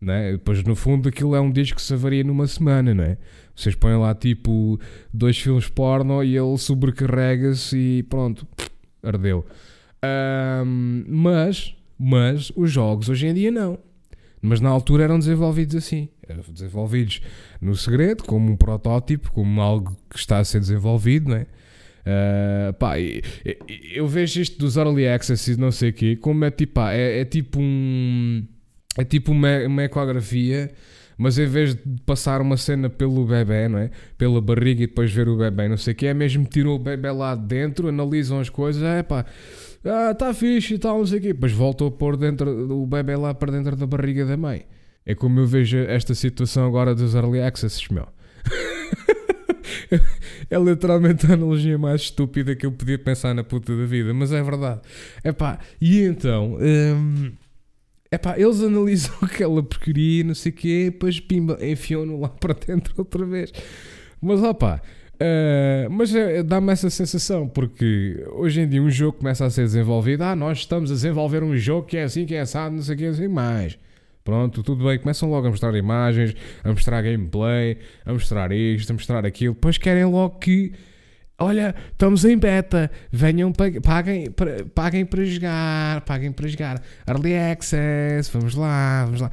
Né? 0.00 0.32
Depois, 0.32 0.62
no 0.64 0.74
fundo, 0.74 1.08
aquilo 1.08 1.34
é 1.34 1.40
um 1.40 1.50
disco 1.50 1.76
que 1.76 1.82
se 1.82 1.94
avaria 1.94 2.24
numa 2.24 2.46
semana, 2.46 2.92
não 2.92 3.04
é? 3.04 3.16
Vocês 3.56 3.74
põem 3.74 3.96
lá 3.96 4.14
tipo 4.14 4.78
dois 5.12 5.38
filmes 5.38 5.68
porno 5.68 6.22
e 6.22 6.36
ele 6.36 6.58
sobrecarrega-se 6.58 7.76
e 7.76 8.02
pronto, 8.02 8.46
ardeu. 9.02 9.46
Ahm, 10.02 11.04
mas, 11.08 11.74
mas 11.98 12.52
os 12.54 12.70
jogos 12.70 13.08
hoje 13.08 13.26
em 13.26 13.34
dia 13.34 13.50
não. 13.50 13.78
Mas 14.42 14.60
na 14.60 14.68
altura 14.68 15.04
eram 15.04 15.18
desenvolvidos 15.18 15.74
assim. 15.74 16.08
Eram 16.28 16.44
desenvolvidos 16.52 17.22
no 17.60 17.74
segredo, 17.74 18.22
como 18.22 18.52
um 18.52 18.56
protótipo, 18.56 19.32
como 19.32 19.60
algo 19.60 19.96
que 20.10 20.18
está 20.18 20.38
a 20.38 20.44
ser 20.44 20.60
desenvolvido, 20.60 21.30
não 21.30 21.36
é? 21.36 21.46
Ah, 22.06 22.72
pá, 22.78 22.94
eu 23.92 24.06
vejo 24.06 24.40
isto 24.40 24.58
dos 24.58 24.76
early 24.76 25.08
access 25.08 25.50
e 25.50 25.56
não 25.56 25.72
sei 25.72 25.90
o 25.90 25.92
quê, 25.92 26.16
como 26.16 26.44
é 26.44 26.50
tipo, 26.52 26.74
pá, 26.74 26.92
é, 26.92 27.20
é 27.20 27.24
tipo 27.24 27.58
um. 27.60 28.46
É 28.96 29.04
tipo 29.04 29.32
uma, 29.32 29.66
uma 29.66 29.82
ecografia, 29.82 30.72
mas 31.16 31.38
em 31.38 31.46
vez 31.46 31.74
de 31.74 31.82
passar 32.04 32.40
uma 32.40 32.56
cena 32.56 32.90
pelo 32.90 33.24
bebê, 33.24 33.68
não 33.68 33.78
é? 33.78 33.90
Pela 34.18 34.40
barriga 34.40 34.82
e 34.82 34.86
depois 34.86 35.12
ver 35.12 35.28
o 35.28 35.36
bebê, 35.36 35.68
não 35.68 35.76
sei 35.76 35.92
o 35.92 35.96
que, 35.96 36.06
é 36.06 36.14
mesmo 36.14 36.44
tiram 36.44 36.72
o 36.72 36.78
bebê 36.78 37.10
lá 37.10 37.34
de 37.34 37.46
dentro, 37.46 37.88
analisam 37.88 38.40
as 38.40 38.48
coisas, 38.48 38.82
é 38.82 39.02
pá, 39.02 39.24
ah, 39.84 40.14
tá 40.14 40.34
fixe 40.34 40.74
e 40.74 40.78
tal, 40.78 40.98
não 40.98 41.06
sei 41.06 41.18
o 41.18 41.22
quê, 41.22 41.32
depois 41.32 41.52
voltam 41.52 41.86
a 41.86 41.90
pôr 41.90 42.16
dentro, 42.16 42.72
o 42.72 42.86
bebê 42.86 43.16
lá 43.16 43.32
para 43.32 43.52
dentro 43.52 43.76
da 43.76 43.86
barriga 43.86 44.24
da 44.24 44.36
mãe. 44.36 44.66
É 45.04 45.14
como 45.14 45.40
eu 45.40 45.46
vejo 45.46 45.78
esta 45.78 46.14
situação 46.14 46.66
agora 46.66 46.94
dos 46.94 47.14
early 47.14 47.40
accesses, 47.40 47.88
meu. 47.88 48.06
é 50.50 50.58
literalmente 50.58 51.26
a 51.26 51.34
analogia 51.34 51.78
mais 51.78 52.02
estúpida 52.02 52.56
que 52.56 52.66
eu 52.66 52.72
podia 52.72 52.98
pensar 52.98 53.34
na 53.34 53.44
puta 53.44 53.76
da 53.76 53.84
vida, 53.84 54.12
mas 54.12 54.32
é 54.32 54.42
verdade. 54.42 54.80
Epá, 55.24 55.60
e 55.80 56.02
então, 56.02 56.58
hum, 56.60 57.32
epá, 58.10 58.38
eles 58.38 58.62
analisam 58.62 59.14
aquela 59.22 59.62
porcaria, 59.62 60.24
não 60.24 60.34
sei 60.34 60.52
o 60.52 60.54
quê, 60.54 60.84
depois 60.92 61.20
pimba, 61.20 61.58
enfiam-no 61.60 62.20
lá 62.20 62.28
para 62.28 62.54
dentro 62.54 62.94
outra 62.98 63.24
vez. 63.24 63.52
Mas 64.20 64.42
opá, 64.42 64.80
eh, 65.18 65.86
mas 65.90 66.14
é- 66.14 66.42
dá-me 66.42 66.72
essa 66.72 66.90
sensação, 66.90 67.48
porque 67.48 68.22
hoje 68.32 68.60
em 68.60 68.68
dia 68.68 68.82
um 68.82 68.90
jogo 68.90 69.18
começa 69.18 69.44
a 69.44 69.50
ser 69.50 69.62
desenvolvido, 69.62 70.22
ah, 70.22 70.36
nós 70.36 70.58
estamos 70.58 70.90
a 70.90 70.94
desenvolver 70.94 71.42
um 71.42 71.56
jogo 71.56 71.86
que 71.86 71.96
é 71.96 72.04
assim, 72.04 72.26
que 72.26 72.34
é 72.34 72.40
assado, 72.40 72.74
não 72.74 72.82
sei 72.82 72.94
o 72.94 72.98
que, 72.98 73.04
assim 73.06 73.28
mais. 73.28 73.78
Pronto, 74.24 74.60
tudo 74.62 74.84
bem, 74.84 74.98
começam 74.98 75.30
logo 75.30 75.46
a 75.46 75.50
mostrar 75.50 75.72
imagens, 75.76 76.34
a 76.64 76.70
mostrar 76.70 77.00
gameplay, 77.00 77.78
a 78.04 78.12
mostrar 78.12 78.50
isto, 78.50 78.90
a 78.90 78.92
mostrar 78.94 79.24
aquilo, 79.24 79.54
depois 79.54 79.78
querem 79.78 80.04
logo 80.04 80.38
que 80.40 80.72
Olha, 81.38 81.74
estamos 81.92 82.24
em 82.24 82.36
beta. 82.38 82.90
Venham, 83.12 83.52
pag- 83.52 83.80
paguem, 83.80 84.26
paguem 84.74 85.04
para 85.04 85.24
jogar. 85.24 86.00
Paguem 86.02 86.32
para 86.32 86.48
jogar. 86.48 86.82
Early 87.06 87.36
Access. 87.36 88.30
Vamos 88.32 88.54
lá, 88.54 89.04
vamos 89.04 89.20
lá. 89.20 89.30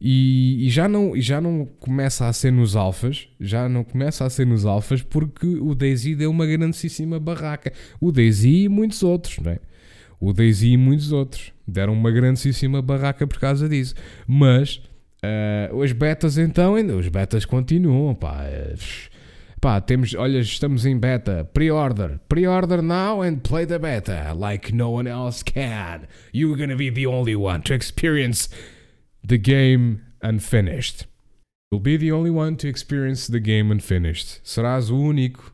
E, 0.00 0.66
e 0.66 0.70
já 0.70 0.88
não, 0.88 1.12
já 1.20 1.40
não 1.40 1.64
começa 1.78 2.26
a 2.26 2.32
ser 2.32 2.50
nos 2.52 2.76
alfas. 2.76 3.28
Já 3.40 3.68
não 3.68 3.82
começa 3.84 4.24
a 4.24 4.30
ser 4.30 4.46
nos 4.46 4.64
alfas 4.64 5.02
porque 5.02 5.46
o 5.46 5.74
Daisy 5.74 6.14
deu 6.14 6.30
uma 6.30 6.46
grandíssima 6.46 7.18
barraca. 7.18 7.72
O 8.00 8.12
Daisy 8.12 8.64
e 8.64 8.68
muitos 8.68 9.02
outros, 9.02 9.38
não 9.38 9.52
é? 9.52 9.58
O 10.20 10.32
Daisy 10.32 10.68
e 10.72 10.76
muitos 10.76 11.10
outros 11.10 11.52
deram 11.66 11.92
uma 11.92 12.10
grandíssima 12.12 12.80
barraca 12.80 13.26
por 13.26 13.40
causa 13.40 13.68
disso. 13.68 13.94
Mas 14.26 14.80
ah, 15.24 15.70
os 15.74 15.90
betas 15.92 16.38
então, 16.38 16.76
ainda 16.76 16.96
os 16.96 17.08
betas 17.08 17.44
continuam, 17.44 18.14
pá. 18.14 18.44
eh, 18.44 18.74
Pá, 19.62 19.80
temos, 19.80 20.12
olha, 20.14 20.40
estamos 20.40 20.84
em 20.84 20.98
beta, 20.98 21.48
pre-order, 21.54 22.18
pre-order 22.28 22.82
now 22.82 23.22
and 23.22 23.36
play 23.44 23.64
the 23.64 23.78
beta 23.78 24.34
like 24.34 24.74
no 24.74 24.90
one 24.90 25.08
else 25.08 25.44
can. 25.44 26.08
You're 26.34 26.58
gonna 26.58 26.74
be 26.74 26.90
the 26.90 27.06
only 27.06 27.36
one 27.36 27.62
to 27.62 27.72
experience 27.72 28.48
the 29.24 29.38
game 29.38 30.00
unfinished. 30.20 31.06
You'll 31.70 31.80
be 31.80 31.96
the 31.96 32.10
only 32.10 32.30
one 32.32 32.56
to 32.56 32.66
experience 32.66 33.28
the 33.28 33.38
game 33.38 33.72
unfinished. 33.72 34.40
Serás 34.42 34.90
o 34.90 34.96
único 34.96 35.52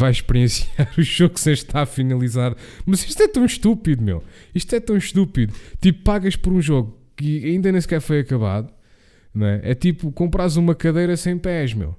vai 0.00 0.12
experienciar 0.12 0.88
o 0.96 1.02
jogo 1.02 1.38
sem 1.38 1.52
estar 1.52 1.84
finalizado. 1.84 2.56
Mas 2.86 3.04
isto 3.06 3.22
é 3.22 3.28
tão 3.28 3.44
estúpido, 3.44 4.02
meu. 4.02 4.24
Isto 4.54 4.76
é 4.76 4.80
tão 4.80 4.96
estúpido. 4.96 5.52
Tipo, 5.78 6.02
pagas 6.04 6.36
por 6.36 6.54
um 6.54 6.62
jogo 6.62 6.98
que 7.14 7.44
ainda 7.44 7.70
nem 7.70 7.82
sequer 7.82 8.00
foi 8.00 8.20
acabado. 8.20 8.72
Não 9.34 9.46
é? 9.46 9.60
é 9.62 9.74
tipo, 9.74 10.10
compras 10.10 10.56
uma 10.56 10.74
cadeira 10.74 11.18
sem 11.18 11.36
pés, 11.36 11.74
meu. 11.74 11.94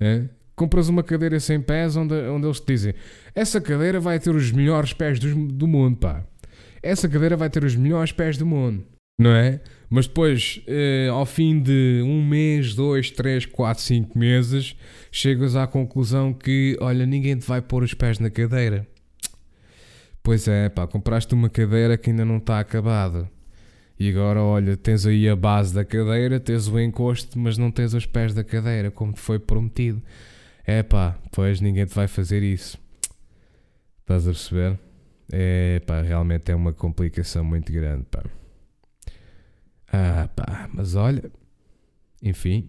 É? 0.00 0.24
Compras 0.56 0.88
uma 0.88 1.02
cadeira 1.02 1.38
sem 1.38 1.60
pés 1.60 1.96
onde, 1.96 2.14
onde 2.14 2.46
eles 2.46 2.58
te 2.58 2.66
dizem 2.66 2.94
essa 3.34 3.60
cadeira 3.60 4.00
vai 4.00 4.18
ter 4.18 4.34
os 4.34 4.50
melhores 4.50 4.94
pés 4.94 5.20
do, 5.20 5.46
do 5.48 5.68
mundo, 5.68 5.98
pá. 5.98 6.24
Essa 6.82 7.06
cadeira 7.06 7.36
vai 7.36 7.50
ter 7.50 7.62
os 7.62 7.76
melhores 7.76 8.12
pés 8.12 8.38
do 8.38 8.46
mundo. 8.46 8.82
Não 9.18 9.30
é? 9.30 9.60
Mas 9.90 10.06
depois, 10.06 10.62
eh, 10.66 11.08
ao 11.10 11.26
fim 11.26 11.60
de 11.60 12.02
um 12.04 12.24
mês, 12.24 12.74
dois, 12.74 13.10
três, 13.10 13.44
quatro, 13.44 13.82
cinco 13.82 14.18
meses, 14.18 14.74
chegas 15.12 15.54
à 15.54 15.66
conclusão 15.66 16.32
que, 16.32 16.76
olha, 16.80 17.04
ninguém 17.04 17.36
te 17.36 17.46
vai 17.46 17.60
pôr 17.60 17.82
os 17.82 17.92
pés 17.92 18.18
na 18.18 18.30
cadeira. 18.30 18.86
Pois 20.22 20.48
é, 20.48 20.68
pá, 20.68 20.86
compraste 20.86 21.34
uma 21.34 21.48
cadeira 21.50 21.96
que 21.96 22.10
ainda 22.10 22.24
não 22.24 22.38
está 22.38 22.58
acabada. 22.58 23.30
E 23.98 24.10
agora, 24.10 24.40
olha, 24.42 24.76
tens 24.76 25.06
aí 25.06 25.28
a 25.28 25.36
base 25.36 25.74
da 25.74 25.84
cadeira, 25.84 26.40
tens 26.40 26.68
o 26.68 26.78
encosto, 26.80 27.38
mas 27.38 27.56
não 27.56 27.70
tens 27.70 27.94
os 27.94 28.06
pés 28.06 28.34
da 28.34 28.44
cadeira, 28.44 28.90
como 28.90 29.12
te 29.12 29.20
foi 29.20 29.38
prometido. 29.38 30.02
É 30.66 30.84
pois 31.30 31.60
ninguém 31.60 31.86
te 31.86 31.94
vai 31.94 32.08
fazer 32.08 32.42
isso. 32.42 32.76
Estás 34.00 34.26
a 34.26 34.30
perceber? 34.32 34.78
É 35.30 35.80
pá, 35.80 36.02
realmente 36.02 36.50
é 36.50 36.54
uma 36.54 36.72
complicação 36.72 37.44
muito 37.44 37.72
grande, 37.72 38.04
pá. 38.10 38.24
Ah, 39.92 40.28
pá, 40.34 40.68
mas 40.72 40.94
olha, 40.94 41.30
enfim. 42.20 42.68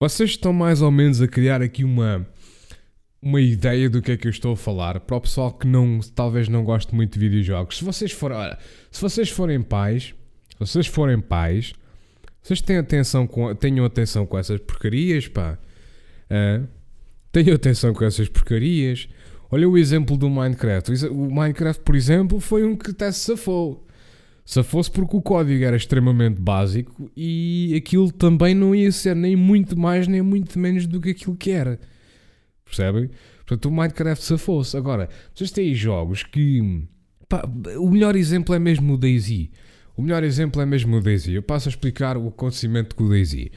Vocês 0.00 0.30
estão 0.30 0.52
mais 0.52 0.82
ou 0.82 0.90
menos 0.90 1.22
a 1.22 1.28
criar 1.28 1.62
aqui 1.62 1.84
uma 1.84 2.26
uma 3.22 3.40
ideia 3.40 3.88
do 3.88 4.02
que 4.02 4.12
é 4.12 4.16
que 4.18 4.26
eu 4.26 4.30
estou 4.30 4.52
a 4.52 4.56
falar 4.56 5.00
para 5.00 5.16
o 5.16 5.20
pessoal 5.20 5.50
que 5.50 5.66
não, 5.66 5.98
talvez 6.14 6.46
não 6.46 6.62
goste 6.62 6.94
muito 6.94 7.18
de 7.18 7.26
videojogos. 7.26 7.78
Se 7.78 7.84
vocês 7.84 8.12
forem, 8.12 8.36
olha, 8.36 8.58
se 8.90 9.00
vocês 9.00 9.30
forem 9.30 9.62
pais, 9.62 10.14
se 10.50 10.58
vocês 10.58 10.86
forem 10.86 11.18
pais, 11.20 11.72
vocês 12.42 12.60
têm 12.60 12.76
atenção 12.76 13.26
com, 13.26 13.54
tenham 13.54 13.82
atenção 13.86 14.26
com 14.26 14.36
essas 14.36 14.60
porcarias, 14.60 15.26
pá. 15.26 15.58
Ah, 16.28 16.62
tenham 17.34 17.56
atenção 17.56 17.92
com 17.92 18.04
essas 18.04 18.28
porcarias. 18.28 19.08
Olha 19.50 19.68
o 19.68 19.76
exemplo 19.76 20.16
do 20.16 20.30
Minecraft. 20.30 21.06
O 21.08 21.34
Minecraft, 21.34 21.82
por 21.82 21.96
exemplo, 21.96 22.38
foi 22.38 22.64
um 22.64 22.76
que 22.76 22.92
até 22.92 23.10
se 23.10 23.20
safou. 23.20 23.84
Se 24.44 24.62
fosse 24.62 24.90
porque 24.90 25.16
o 25.16 25.22
código 25.22 25.64
era 25.64 25.76
extremamente 25.76 26.40
básico 26.40 27.10
e 27.16 27.74
aquilo 27.76 28.12
também 28.12 28.54
não 28.54 28.74
ia 28.74 28.92
ser 28.92 29.16
nem 29.16 29.34
muito 29.34 29.76
mais 29.76 30.06
nem 30.06 30.20
muito 30.20 30.58
menos 30.58 30.86
do 30.86 31.00
que 31.00 31.10
aquilo 31.10 31.34
que 31.34 31.50
era. 31.50 31.80
Percebem? 32.64 33.10
Portanto, 33.38 33.66
o 33.66 33.72
Minecraft 33.72 34.24
se 34.24 34.38
fosse. 34.38 34.76
Agora, 34.76 35.08
vocês 35.34 35.50
têm 35.50 35.74
jogos 35.74 36.22
que. 36.22 36.86
Pá, 37.28 37.42
o 37.78 37.90
melhor 37.90 38.14
exemplo 38.16 38.54
é 38.54 38.58
mesmo 38.58 38.94
o 38.94 38.98
Daisy. 38.98 39.50
O 39.96 40.02
melhor 40.02 40.22
exemplo 40.22 40.60
é 40.60 40.66
mesmo 40.66 40.96
o 40.96 41.00
Daisy. 41.00 41.32
Eu 41.32 41.42
passo 41.42 41.68
a 41.68 41.70
explicar 41.70 42.16
o 42.16 42.28
acontecimento 42.28 42.94
com 42.94 43.04
o 43.04 43.08
Daisy. 43.08 43.50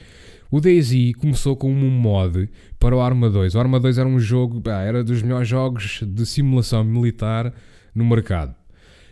O 0.50 0.60
Daisy 0.60 1.12
começou 1.14 1.54
com 1.56 1.70
um 1.70 1.90
mod 1.90 2.48
para 2.78 2.96
o 2.96 3.00
Arma 3.00 3.28
2. 3.28 3.54
O 3.54 3.58
Arma 3.58 3.78
2 3.78 3.98
era 3.98 4.08
um 4.08 4.18
jogo, 4.18 4.62
era 4.70 5.04
dos 5.04 5.22
melhores 5.22 5.48
jogos 5.48 6.00
de 6.02 6.24
simulação 6.24 6.82
militar 6.82 7.52
no 7.94 8.04
mercado. 8.04 8.54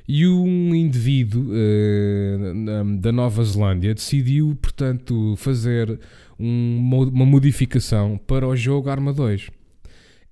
E 0.09 0.26
um 0.26 0.75
indivíduo 0.75 1.47
uh, 1.50 2.99
da 2.99 3.11
Nova 3.11 3.45
Zelândia 3.45 3.93
decidiu, 3.93 4.57
portanto, 4.62 5.35
fazer 5.37 5.99
um, 6.38 6.78
uma 7.12 7.26
modificação 7.26 8.19
para 8.26 8.47
o 8.47 8.55
jogo 8.55 8.88
Arma 8.88 9.12
2, 9.12 9.50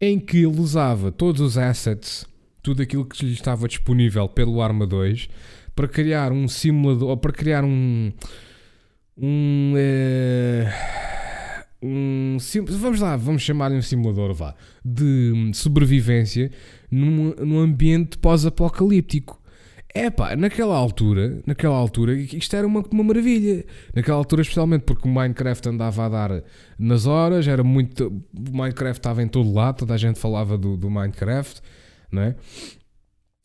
em 0.00 0.18
que 0.20 0.38
ele 0.38 0.60
usava 0.60 1.10
todos 1.10 1.40
os 1.40 1.58
assets, 1.58 2.24
tudo 2.62 2.82
aquilo 2.82 3.04
que 3.04 3.26
lhe 3.26 3.32
estava 3.32 3.66
disponível 3.66 4.28
pelo 4.28 4.62
Arma 4.62 4.86
2, 4.86 5.28
para 5.74 5.88
criar 5.88 6.30
um 6.30 6.46
simulador, 6.46 7.10
ou 7.10 7.16
para 7.16 7.32
criar 7.32 7.64
um. 7.64 8.12
Um. 9.16 9.74
Uh, 9.74 10.84
um 11.82 12.38
vamos 12.68 13.00
lá, 13.00 13.16
vamos 13.16 13.42
chamar-lhe 13.42 13.76
um 13.76 13.82
simulador 13.82 14.32
vá, 14.32 14.54
de 14.84 15.50
sobrevivência 15.52 16.50
num, 16.90 17.34
num 17.34 17.58
ambiente 17.58 18.18
pós-apocalíptico. 18.18 19.40
É 19.96 20.10
pá, 20.10 20.34
naquela 20.34 20.74
altura, 20.74 21.40
naquela 21.46 21.76
altura, 21.76 22.14
isto 22.16 22.56
era 22.56 22.66
uma, 22.66 22.82
uma 22.90 23.04
maravilha. 23.04 23.64
Naquela 23.94 24.16
altura, 24.16 24.42
especialmente 24.42 24.82
porque 24.82 25.06
o 25.06 25.10
Minecraft 25.12 25.68
andava 25.68 26.06
a 26.06 26.08
dar 26.08 26.42
nas 26.76 27.06
horas, 27.06 27.46
era 27.46 27.62
muito. 27.62 28.08
O 28.08 28.56
Minecraft 28.56 28.98
estava 28.98 29.22
em 29.22 29.28
todo 29.28 29.52
lado, 29.52 29.78
toda 29.78 29.94
a 29.94 29.96
gente 29.96 30.18
falava 30.18 30.58
do, 30.58 30.76
do 30.76 30.90
Minecraft, 30.90 31.60
não 32.10 32.22
é? 32.22 32.34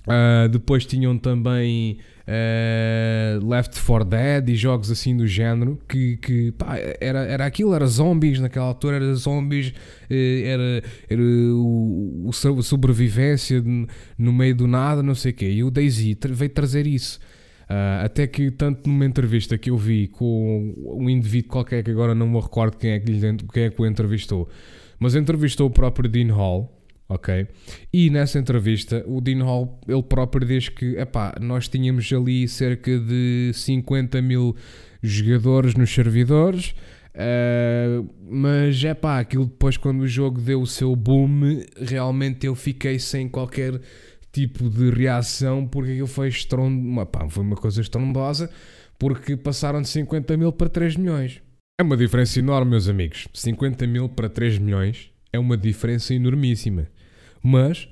Uh, 0.08 0.50
depois 0.50 0.88
tinham 0.88 1.16
também 1.20 2.00
uh, 2.30 3.48
Left 3.48 3.80
4 3.82 4.06
Dead 4.08 4.50
e 4.50 4.56
jogos 4.56 4.92
assim 4.92 5.18
do 5.18 5.26
género 5.26 5.80
que, 5.88 6.18
que 6.18 6.52
pá, 6.52 6.78
era, 7.00 7.20
era 7.20 7.46
aquilo, 7.46 7.74
era 7.74 7.86
zombies 7.88 8.40
naquela 8.40 8.68
altura, 8.68 8.98
era 8.98 9.14
zombies, 9.16 9.70
uh, 9.70 10.46
era, 10.46 10.84
era 11.10 11.22
o, 11.22 12.28
o, 12.28 12.62
sobrevivência 12.62 13.64
no 14.18 14.32
meio 14.32 14.56
do 14.56 14.68
nada, 14.68 15.02
não 15.02 15.16
sei 15.16 15.32
o 15.32 15.36
quê. 15.36 15.50
E 15.50 15.64
o 15.64 15.72
Daisy 15.72 16.18
veio 16.30 16.50
trazer 16.52 16.86
isso. 16.86 17.20
Uh, 17.70 18.04
até 18.06 18.26
que, 18.26 18.50
tanto 18.50 18.90
numa 18.90 19.06
entrevista 19.06 19.58
que 19.58 19.70
eu 19.70 19.78
vi 19.78 20.08
com 20.08 20.74
um 20.78 21.08
indivíduo 21.10 21.52
qualquer 21.52 21.84
que 21.84 21.92
agora 21.92 22.16
não 22.16 22.28
me 22.28 22.40
recordo 22.40 22.78
quem 22.78 22.92
é 22.92 23.00
que, 23.00 23.12
lhe, 23.12 23.38
quem 23.54 23.64
é 23.64 23.70
que 23.70 23.80
o 23.80 23.86
entrevistou, 23.86 24.50
mas 25.00 25.16
entrevistou 25.16 25.68
o 25.68 25.70
próprio 25.70 26.10
Dean 26.10 26.34
Hall 26.34 26.79
ok? 27.10 27.48
E 27.92 28.10
nessa 28.12 28.38
entrevista 28.38 29.04
o 29.08 29.20
Dean 29.20 29.44
Hall, 29.44 29.82
ele 29.88 30.04
próprio 30.04 30.48
diz 30.48 30.70
que, 30.70 30.96
epá, 30.96 31.36
nós 31.42 31.68
tínhamos 31.68 32.10
ali 32.14 32.48
cerca 32.48 32.98
de 33.00 33.52
50 33.54 34.22
mil 34.22 34.56
jogadores 35.02 35.74
nos 35.74 35.90
servidores, 35.90 36.76
uh, 37.16 38.08
mas, 38.30 38.82
é 38.84 38.94
pá, 38.94 39.20
aquilo 39.20 39.46
depois 39.46 39.76
quando 39.76 40.02
o 40.02 40.08
jogo 40.08 40.40
deu 40.40 40.62
o 40.62 40.68
seu 40.68 40.96
boom, 40.96 41.64
realmente 41.76 42.46
eu 42.46 42.54
fiquei 42.54 43.00
sem 43.00 43.28
qualquer 43.28 43.82
tipo 44.32 44.70
de 44.70 44.92
reação, 44.92 45.66
porque 45.66 45.92
aquilo 45.92 46.08
foi 46.08 46.28
estrondo, 46.28 47.02
epá, 47.02 47.28
foi 47.28 47.44
uma 47.44 47.56
coisa 47.56 47.82
estrondosa, 47.82 48.52
porque 49.00 49.36
passaram 49.36 49.82
de 49.82 49.90
50 49.90 50.38
mil 50.38 50.52
para 50.52 50.70
3 50.70 50.96
milhões. 50.96 51.42
É 51.80 51.82
uma 51.82 51.96
diferença 51.96 52.38
enorme, 52.38 52.72
meus 52.72 52.90
amigos. 52.90 53.28
50 53.34 53.88
mil 53.88 54.10
para 54.10 54.28
3 54.28 54.60
milhões 54.60 55.10
é 55.32 55.40
uma 55.40 55.56
diferença 55.56 56.14
enormíssima. 56.14 56.88
Mas 57.42 57.88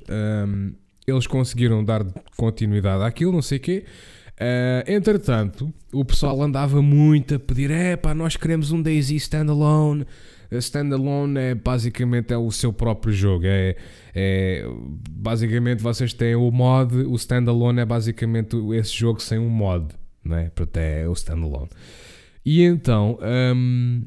um, 0.47 0.73
eles 1.07 1.25
conseguiram 1.25 1.83
dar 1.83 2.05
continuidade 2.35 3.03
àquilo, 3.03 3.31
não 3.31 3.41
sei 3.41 3.57
o 3.57 3.61
quê. 3.61 3.85
Uh, 4.39 4.91
entretanto, 4.91 5.73
o 5.91 6.05
pessoal 6.05 6.41
andava 6.41 6.81
muito 6.81 7.35
a 7.35 7.39
pedir: 7.39 7.71
é 7.71 7.95
pá, 7.95 8.13
nós 8.13 8.35
queremos 8.35 8.71
um 8.71 8.81
Daisy 8.81 9.15
standalone. 9.15 10.05
Standalone 10.51 11.39
é 11.39 11.55
basicamente 11.55 12.33
é 12.33 12.37
o 12.37 12.51
seu 12.51 12.71
próprio 12.71 13.11
jogo. 13.11 13.45
É, 13.45 13.75
é, 14.15 14.65
basicamente 15.09 15.81
vocês 15.81 16.13
têm 16.13 16.35
o 16.35 16.49
mod, 16.51 16.95
o 16.95 17.15
standalone 17.15 17.81
é 17.81 17.85
basicamente 17.85 18.55
esse 18.73 18.93
jogo 18.93 19.21
sem 19.21 19.37
um 19.37 19.49
mod, 19.49 19.87
não 20.23 20.37
é? 20.37 20.49
Portanto, 20.49 20.77
é 20.77 21.07
o 21.07 21.13
standalone. 21.13 21.69
E 22.45 22.63
então, 22.63 23.19
um, 23.55 24.03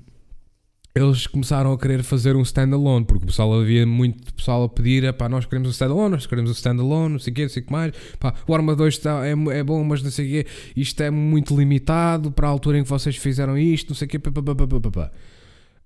eles 0.94 1.26
começaram 1.26 1.72
a 1.72 1.78
querer 1.78 2.02
fazer 2.02 2.34
um 2.34 2.42
standalone, 2.42 3.04
porque 3.04 3.24
o 3.24 3.26
pessoal 3.26 3.60
havia 3.60 3.86
muito 3.86 4.34
pessoal 4.34 4.64
a 4.64 4.68
pedir, 4.68 5.12
pá, 5.12 5.28
nós 5.28 5.46
queremos 5.46 5.68
um 5.68 5.70
standalone, 5.70 6.10
nós 6.10 6.26
queremos 6.26 6.50
um 6.50 6.54
standalone, 6.54 7.12
não 7.12 7.18
sei 7.18 7.32
o 7.32 7.34
quê, 7.34 7.42
não 7.42 7.48
sei 7.48 7.62
o 7.62 7.66
que 7.66 7.72
mais, 7.72 7.92
pá, 8.18 8.34
o 8.46 8.54
Arma 8.54 8.74
2 8.74 8.94
está, 8.94 9.24
é, 9.24 9.30
é 9.30 9.62
bom, 9.62 9.84
mas 9.84 10.02
não 10.02 10.10
sei 10.10 10.26
o 10.26 10.30
quê, 10.30 10.50
isto 10.76 11.00
é 11.02 11.10
muito 11.10 11.56
limitado 11.56 12.32
para 12.32 12.48
a 12.48 12.50
altura 12.50 12.78
em 12.78 12.82
que 12.82 12.88
vocês 12.88 13.16
fizeram 13.16 13.56
isto, 13.56 13.90
não 13.90 13.96
sei 13.96 14.06
o 14.06 14.08
quê, 14.08 14.18
pá, 14.18 14.32
pá, 14.32 14.42
pá, 14.42 14.54
pá, 14.54 14.80
pá, 14.80 14.90
pá. 14.90 15.10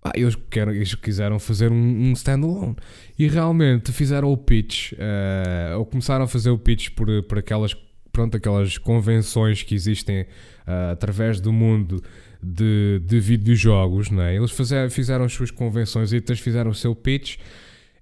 Ah, 0.07 0.13
eles, 0.15 0.37
querem, 0.51 0.75
eles 0.75 0.95
quiseram 0.95 1.39
fazer 1.39 1.73
um, 1.73 1.77
um, 2.11 2.13
standalone. 2.13 2.77
E 3.19 3.27
realmente 3.27 3.91
fizeram 3.91 4.31
o 4.31 4.37
pitch, 4.37 4.93
uh, 4.93 5.79
ou 5.79 5.87
começaram 5.87 6.27
a 6.27 6.29
fazer 6.29 6.51
o 6.51 6.59
pitch 6.59 6.91
por, 6.91 7.23
por 7.23 7.39
aquelas, 7.39 7.75
pronto, 8.13 8.37
aquelas 8.37 8.77
convenções 8.77 9.63
que 9.63 9.75
existem 9.75 10.23
uh, 10.23 10.93
através 10.93 11.41
do 11.41 11.51
mundo 11.51 12.03
de, 12.45 13.01
de 13.05 13.21
videojogos, 13.21 14.11
não 14.11 14.23
é? 14.23 14.37
Eles 14.37 14.51
fizeram, 14.51 14.91
fizeram 14.91 15.25
as 15.25 15.33
suas 15.33 15.51
convenções 15.51 16.13
e 16.13 16.21
fizeram 16.37 16.71
o 16.71 16.75
seu 16.75 16.95
pitch. 16.95 17.39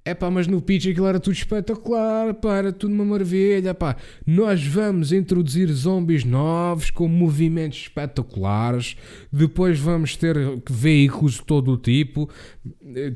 É 0.05 0.15
pá, 0.15 0.29
mas 0.29 0.49
no 0.49 0.61
pitch 0.61 0.89
aquilo 0.89 1.07
era 1.07 1.21
tudo 1.21 1.35
espetacular, 1.35 2.35
pá, 2.35 2.57
era 2.57 2.73
tudo 2.73 2.93
uma 2.93 3.05
maravilha, 3.05 3.73
pá. 3.73 3.97
Nós 4.27 4.67
vamos 4.67 5.13
introduzir 5.13 5.69
zombies 5.69 6.25
novos 6.25 6.91
com 6.91 7.07
movimentos 7.07 7.83
espetaculares, 7.83 8.97
depois 9.33 9.79
vamos 9.79 10.17
ter 10.17 10.37
veículos 10.69 11.35
de 11.35 11.45
todo 11.45 11.71
o 11.71 11.77
tipo, 11.77 12.29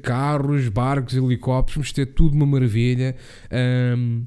carros, 0.00 0.68
barcos, 0.68 1.16
helicópteros, 1.16 1.74
vamos 1.74 1.92
ter 1.92 2.06
tudo 2.06 2.34
uma 2.34 2.46
maravilha. 2.46 3.16
Um, 3.96 4.24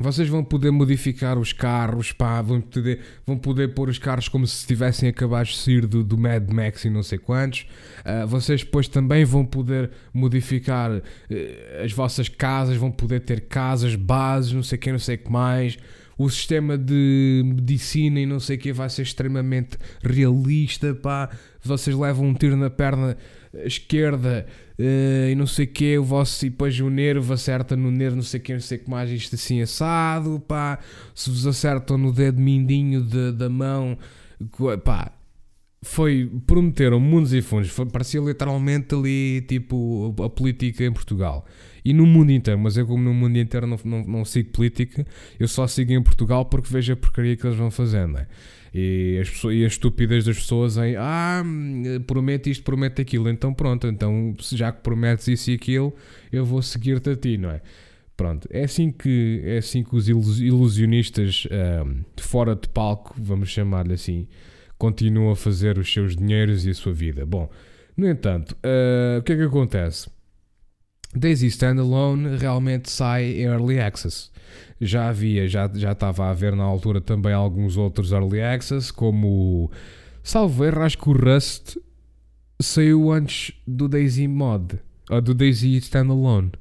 Vocês 0.00 0.28
vão 0.28 0.44
poder 0.44 0.70
modificar 0.70 1.36
os 1.36 1.52
carros, 1.52 2.12
pá, 2.12 2.40
vão 2.40 2.60
poder, 2.60 3.00
vão 3.26 3.36
poder 3.36 3.74
pôr 3.74 3.88
os 3.88 3.98
carros 3.98 4.28
como 4.28 4.46
se 4.46 4.64
tivessem 4.64 5.08
acabado 5.08 5.46
de 5.46 5.56
sair 5.56 5.86
do, 5.86 6.04
do 6.04 6.16
Mad 6.16 6.48
Max 6.52 6.84
e 6.84 6.90
não 6.90 7.02
sei 7.02 7.18
quantos. 7.18 7.66
Uh, 8.00 8.24
vocês 8.24 8.62
depois 8.62 8.86
também 8.86 9.24
vão 9.24 9.44
poder 9.44 9.90
modificar 10.14 10.92
uh, 10.92 11.02
as 11.84 11.90
vossas 11.92 12.28
casas, 12.28 12.76
vão 12.76 12.92
poder 12.92 13.20
ter 13.20 13.40
casas, 13.48 13.96
bases, 13.96 14.52
não 14.52 14.62
sei 14.62 14.78
o 14.78 14.80
que, 14.80 14.92
não 14.92 15.00
sei 15.00 15.16
o 15.16 15.18
que 15.18 15.32
mais. 15.32 15.76
O 16.16 16.30
sistema 16.30 16.78
de 16.78 17.42
medicina 17.44 18.20
e 18.20 18.26
não 18.26 18.38
sei 18.38 18.56
o 18.56 18.58
que 18.58 18.72
vai 18.72 18.88
ser 18.88 19.02
extremamente 19.02 19.78
realista, 20.02 20.94
pá. 20.94 21.28
Vocês 21.60 21.96
levam 21.96 22.26
um 22.26 22.34
tiro 22.34 22.56
na 22.56 22.70
perna 22.70 23.16
esquerda 23.64 24.46
uh, 24.78 25.30
e 25.30 25.34
não 25.34 25.46
sei 25.46 25.64
o 25.64 25.68
que, 25.68 25.98
o 25.98 26.04
vosso 26.04 26.46
e 26.46 26.50
depois 26.50 26.78
o 26.80 26.88
nervo 26.88 27.32
acerta 27.32 27.76
no 27.76 27.90
nervo, 27.90 28.16
não 28.16 28.22
sei 28.22 28.40
o 28.40 28.52
não 28.52 28.60
sei 28.60 28.78
o 28.78 28.84
que 28.84 28.90
mais, 28.90 29.10
isto 29.10 29.34
assim 29.34 29.60
assado, 29.60 30.40
pá, 30.46 30.78
se 31.14 31.30
vos 31.30 31.46
acertam 31.46 31.98
no 31.98 32.12
dedo 32.12 32.40
mindinho 32.40 33.02
de, 33.02 33.32
da 33.32 33.48
mão, 33.48 33.98
pá, 34.84 35.12
foi, 35.82 36.30
prometeram 36.46 36.98
mundos 36.98 37.32
e 37.32 37.40
fundos, 37.42 37.70
foi, 37.70 37.86
parecia 37.86 38.20
literalmente 38.20 38.94
ali, 38.94 39.40
tipo, 39.42 40.14
a 40.22 40.28
política 40.28 40.84
em 40.84 40.92
Portugal. 40.92 41.46
E 41.84 41.92
no 41.92 42.04
mundo 42.04 42.32
inteiro, 42.32 42.58
mas 42.60 42.76
eu 42.76 42.86
como 42.86 43.02
no 43.02 43.14
mundo 43.14 43.38
inteiro 43.38 43.66
não, 43.66 43.78
não, 43.84 44.04
não 44.04 44.24
sigo 44.24 44.50
política, 44.50 45.06
eu 45.38 45.48
só 45.48 45.66
sigo 45.66 45.92
em 45.92 46.02
Portugal 46.02 46.44
porque 46.44 46.68
vejo 46.70 46.92
a 46.92 46.96
porcaria 46.96 47.36
que 47.36 47.46
eles 47.46 47.56
vão 47.56 47.70
fazendo, 47.70 48.18
é? 48.18 48.26
E, 48.78 49.18
as 49.20 49.28
pessoas, 49.30 49.54
e 49.54 49.64
a 49.64 49.66
estupidez 49.66 50.24
das 50.24 50.36
pessoas 50.36 50.76
em 50.76 50.94
ah, 50.96 51.42
promete 52.06 52.50
isto, 52.50 52.62
promete 52.62 53.02
aquilo, 53.02 53.28
então 53.28 53.52
pronto, 53.52 53.86
então 53.86 54.34
já 54.52 54.70
que 54.70 54.82
prometes 54.82 55.26
isso 55.28 55.50
e 55.50 55.54
aquilo, 55.54 55.94
eu 56.30 56.44
vou 56.44 56.62
seguir-te 56.62 57.10
a 57.10 57.16
ti, 57.16 57.36
não 57.36 57.50
é? 57.50 57.60
Pronto, 58.16 58.48
é 58.50 58.64
assim 58.64 58.90
que, 58.90 59.40
é 59.44 59.58
assim 59.58 59.84
que 59.84 59.94
os 59.94 60.08
ilusionistas 60.08 61.46
um, 61.86 62.02
fora 62.20 62.56
de 62.56 62.68
palco, 62.68 63.14
vamos 63.16 63.48
chamar-lhe 63.48 63.94
assim, 63.94 64.26
continuam 64.76 65.30
a 65.30 65.36
fazer 65.36 65.78
os 65.78 65.92
seus 65.92 66.16
dinheiros 66.16 66.66
e 66.66 66.70
a 66.70 66.74
sua 66.74 66.92
vida. 66.92 67.24
Bom, 67.24 67.48
no 67.96 68.08
entanto, 68.08 68.56
uh, 68.64 69.18
o 69.18 69.22
que 69.22 69.32
é 69.32 69.36
que 69.36 69.42
acontece? 69.42 70.10
Daisy 71.14 71.46
Standalone 71.46 72.36
realmente 72.36 72.90
sai 72.90 73.40
em 73.40 73.44
Early 73.44 73.80
Access 73.80 74.30
já 74.80 75.08
havia, 75.08 75.48
já, 75.48 75.70
já 75.74 75.92
estava 75.92 76.26
a 76.26 76.30
haver 76.30 76.54
na 76.54 76.62
altura 76.62 77.00
também 77.00 77.32
alguns 77.32 77.76
outros 77.76 78.12
early 78.12 78.40
access, 78.40 78.92
como 78.92 79.70
salvo 80.22 80.64
erro, 80.64 80.82
acho 80.82 80.98
que 80.98 81.08
o 81.08 81.12
Rust 81.12 81.76
saiu 82.60 83.10
antes 83.10 83.54
do 83.66 83.88
Daisy 83.88 84.28
Mod, 84.28 84.78
ou 85.10 85.20
do 85.20 85.34
Daisy 85.34 85.76
Standalone, 85.76 86.52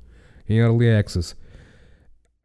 em 0.49 0.57
early 0.57 0.89
access. 0.89 1.35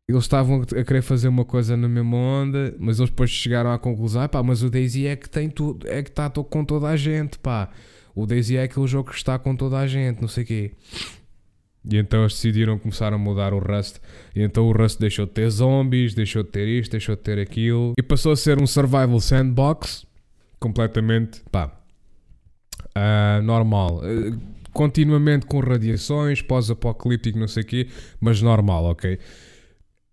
Eles 0.09 0.25
estavam 0.25 0.62
a 0.62 0.85
querer 0.85 1.01
fazer 1.01 1.29
uma 1.29 1.45
coisa 1.45 1.77
na 1.77 1.88
mesma 1.88 2.17
onda, 2.17 2.75
mas 2.79 2.99
eles 2.99 3.09
depois 3.09 3.31
chegaram 3.31 3.73
à 3.73 3.79
conclusão: 3.79 4.27
pá, 4.29 4.43
mas 4.43 4.62
o 4.62 4.69
Daisy 4.69 5.07
é 5.07 5.17
que 5.17 5.31
tem 5.31 5.49
tudo, 5.49 5.88
é 5.88 6.03
que 6.03 6.11
está 6.11 6.29
com 6.29 6.65
toda 6.65 6.88
a 6.88 6.97
gente, 6.97 7.38
pá. 7.38 7.71
O 8.15 8.27
Daisy 8.27 8.57
é 8.57 8.65
aquele 8.65 8.87
jogo 8.87 9.11
que 9.11 9.17
está 9.17 9.38
com 9.38 9.57
toda 9.57 9.79
a 9.79 9.87
gente, 9.87 10.21
não 10.21 10.29
sei 10.29 10.45
o 10.45 10.47
quê. 10.47 10.73
E 11.90 11.97
então 11.97 12.21
eles 12.21 12.35
decidiram 12.35 12.79
começar 12.79 13.12
a 13.12 13.18
mudar 13.18 13.53
o 13.53 13.59
Rust. 13.59 13.97
E 14.35 14.42
então 14.42 14.66
o 14.68 14.73
Rust 14.73 15.01
deixou 15.01 15.27
de 15.27 15.33
ter 15.33 15.51
zombies, 15.51 16.14
deixou 16.14 16.42
de 16.42 16.51
ter 16.51 16.68
isto, 16.68 16.92
deixou 16.92 17.16
de 17.16 17.23
ter 17.23 17.38
aquilo. 17.38 17.92
E 17.99 18.03
passou 18.03 18.33
a 18.33 18.37
ser 18.37 18.61
um 18.61 18.66
survival 18.66 19.21
sandbox. 19.21 20.07
Completamente, 20.61 21.42
pá, 21.51 21.73
uh, 22.97 23.42
normal. 23.42 24.01
Uh, 24.01 24.38
continuamente 24.73 25.45
com 25.47 25.61
radiações, 25.61 26.40
pós-apocalíptico, 26.40 27.38
não 27.38 27.49
sei 27.49 27.62
o 27.62 27.66
quê, 27.66 27.88
mas 28.21 28.40
normal, 28.40 28.85
ok? 28.85 29.18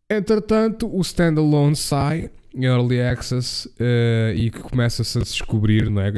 Entretanto, 0.09 0.89
o 0.91 1.01
standalone 1.01 1.75
sai 1.75 2.31
Early 2.55 3.01
Access 3.01 3.67
uh, 3.67 4.35
e 4.35 4.49
que 4.49 4.59
começa-se 4.59 5.17
a 5.17 5.21
descobrir, 5.21 5.89
não 5.89 6.01
é? 6.01 6.11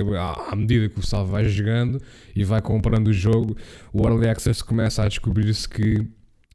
à 0.49 0.55
medida 0.55 0.87
que 0.87 0.97
o 0.97 1.01
pessoal 1.01 1.25
vai 1.25 1.45
jogando 1.45 2.01
e 2.35 2.43
vai 2.43 2.61
comprando 2.61 3.07
o 3.07 3.13
jogo, 3.13 3.55
o 3.91 4.07
Early 4.07 4.29
Access 4.29 4.63
começa 4.63 5.03
a 5.03 5.07
descobrir-se 5.07 5.67
que 5.67 6.07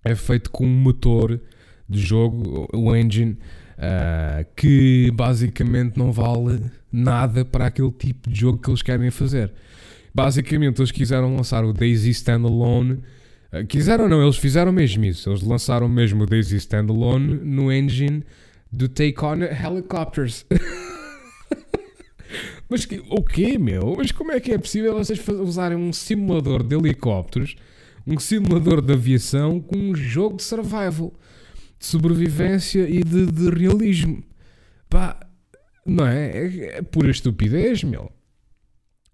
é 0.03 0.15
feito 0.15 0.51
com 0.51 0.65
um 0.65 0.69
motor 0.69 1.41
de 1.89 2.01
jogo, 2.01 2.69
o 2.73 2.97
engine, 2.97 3.33
uh, 3.79 4.47
que 4.57 5.11
basicamente 5.13 5.99
não 5.99 6.11
vale 6.11 6.61
nada 6.91 7.45
para 7.45 7.67
aquele 7.67 7.91
tipo 7.93 8.31
de 8.31 8.41
jogo 8.41 8.59
que 8.59 8.71
eles 8.71 8.83
querem 8.83 9.11
fazer. 9.11 9.53
Basicamente, 10.15 10.81
eles 10.81 10.91
quiseram 10.91 11.37
lançar 11.37 11.65
o 11.65 11.73
Daisy 11.73 12.11
Standalone. 12.11 13.03
Uh, 13.53 13.67
quiseram 13.69 14.09
não, 14.09 14.23
eles 14.23 14.39
fizeram 14.39 14.73
mesmo 14.73 15.05
isso. 15.05 15.29
Eles 15.29 15.43
lançaram 15.43 15.89
mesmo 15.89 16.23
o 16.23 16.27
Daisy 16.27 16.57
Standalone 16.57 17.35
no 17.45 17.71
engine 17.71 18.25
do 18.71 18.89
Take 18.89 19.25
On 19.25 19.43
Helicopters. 19.43 20.45
Mas 22.69 22.85
que, 22.85 23.03
o 23.09 23.23
quê, 23.23 23.59
meu? 23.59 23.95
Mas 23.97 24.11
como 24.11 24.33
é 24.33 24.41
que 24.41 24.53
é 24.53 24.59
possível 24.59 24.95
vocês 24.95 25.23
usarem 25.29 25.79
um 25.79 25.93
simulador 25.93 26.65
de 26.65 26.75
helicópteros, 26.75 27.57
um 28.07 28.19
simulador 28.19 28.83
de 28.83 28.93
aviação 28.93 29.61
com 29.61 29.77
um 29.77 29.95
jogo 29.95 30.37
de 30.37 30.43
survival, 30.43 31.15
de 31.79 31.87
sobrevivência 31.87 32.89
e 32.89 33.03
de, 33.05 33.27
de 33.27 33.51
realismo? 33.51 34.25
Pá, 34.89 35.19
não 35.85 36.07
é? 36.07 36.31
é? 36.31 36.79
É 36.79 36.83
pura 36.83 37.11
estupidez, 37.11 37.85
meu. 37.85 38.11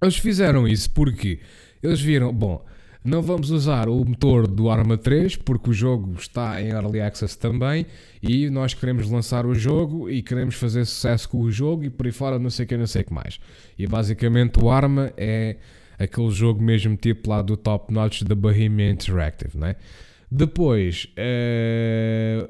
Eles 0.03 0.17
fizeram 0.17 0.67
isso 0.67 0.91
porque 0.91 1.41
eles 1.83 2.01
viram, 2.01 2.33
bom, 2.33 2.65
não 3.05 3.21
vamos 3.21 3.51
usar 3.51 3.89
o 3.89 4.05
motor 4.05 4.47
do 4.47 4.71
Arma 4.71 4.97
3 4.97 5.37
porque 5.37 5.71
o 5.71 5.73
jogo 5.73 6.15
está 6.17 6.63
em 6.63 6.69
Early 6.69 7.01
Access 7.01 7.37
também 7.37 7.87
e 8.23 8.49
nós 8.49 8.75
queremos 8.75 9.11
lançar 9.11 9.45
o 9.45 9.55
jogo 9.55 10.09
e 10.09 10.23
queremos 10.23 10.55
fazer 10.55 10.85
sucesso 10.85 11.29
com 11.29 11.41
o 11.41 11.51
jogo 11.51 11.85
e 11.85 11.91
por 11.91 12.07
aí 12.07 12.13
fora 12.13 12.39
não 12.39 12.51
sei 12.51 12.65
o 12.65 12.69
que, 12.69 12.77
não 12.77 12.87
sei 12.87 13.03
o 13.03 13.05
que 13.05 13.13
mais. 13.13 13.41
E 13.77 13.87
basicamente 13.87 14.63
o 14.63 14.71
Arma 14.71 15.13
é 15.17 15.57
aquele 15.99 16.31
jogo 16.31 16.63
mesmo 16.63 16.97
tipo 16.97 17.29
lá 17.31 17.43
do 17.43 17.57
top 17.57 17.93
notch 17.93 18.23
da 18.23 18.35
Bohemia 18.35 18.91
Interactive, 18.91 19.59
né? 19.59 19.77
Depois, 20.31 21.09
uh, 21.19 22.49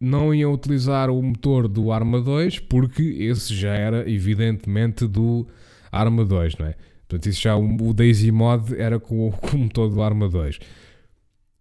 não 0.00 0.34
iam 0.34 0.52
utilizar 0.52 1.10
o 1.10 1.22
motor 1.22 1.68
do 1.68 1.92
Arma 1.92 2.20
2 2.20 2.58
porque 2.58 3.02
esse 3.02 3.54
já 3.54 3.74
era 3.74 4.10
evidentemente 4.10 5.06
do 5.06 5.46
Arma 5.92 6.24
2, 6.24 6.56
não 6.56 6.66
é? 6.66 6.74
Portanto, 7.10 7.26
isso 7.26 7.42
já 7.42 7.56
o, 7.56 7.92
Daisy 7.92 8.30
Mod 8.30 8.80
era 8.80 9.00
com, 9.00 9.32
com 9.42 9.56
o 9.56 9.60
motor 9.60 9.90
do 9.90 10.00
Arma 10.00 10.28
2. 10.28 10.60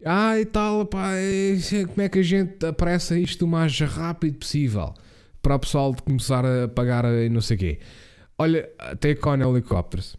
Ah, 0.05 0.39
e 0.39 0.45
tal, 0.45 0.85
pá, 0.85 1.13
como 1.87 2.01
é 2.01 2.07
que 2.07 2.19
a 2.19 2.23
gente 2.23 2.65
apressa 2.65 3.19
isto 3.19 3.43
o 3.43 3.47
mais 3.47 3.77
rápido 3.79 4.37
possível 4.37 4.93
para 5.41 5.55
o 5.55 5.59
pessoal 5.59 5.95
começar 6.05 6.45
a 6.45 6.67
pagar 6.67 7.05
e 7.05 7.27
não 7.29 7.41
sei 7.41 7.57
quê. 7.57 7.79
Olha, 8.37 8.69
Take 8.99 9.27
on 9.27 9.41
Helicopters. 9.41 10.15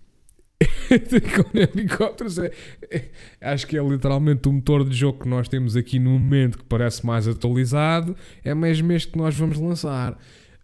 take 0.90 1.40
on 1.40 1.50
Helicopters 1.54 2.38
é, 2.38 2.52
é, 2.90 3.08
acho 3.40 3.66
que 3.66 3.78
é 3.78 3.82
literalmente 3.82 4.46
o 4.46 4.52
motor 4.52 4.86
de 4.86 4.94
jogo 4.94 5.20
que 5.20 5.28
nós 5.28 5.48
temos 5.48 5.74
aqui 5.74 5.98
no 5.98 6.10
momento 6.10 6.58
que 6.58 6.64
parece 6.64 7.06
mais 7.06 7.26
atualizado. 7.26 8.14
É 8.44 8.54
mesmo 8.54 8.92
este 8.92 9.12
que 9.12 9.18
nós 9.18 9.34
vamos 9.36 9.58
lançar. 9.58 10.18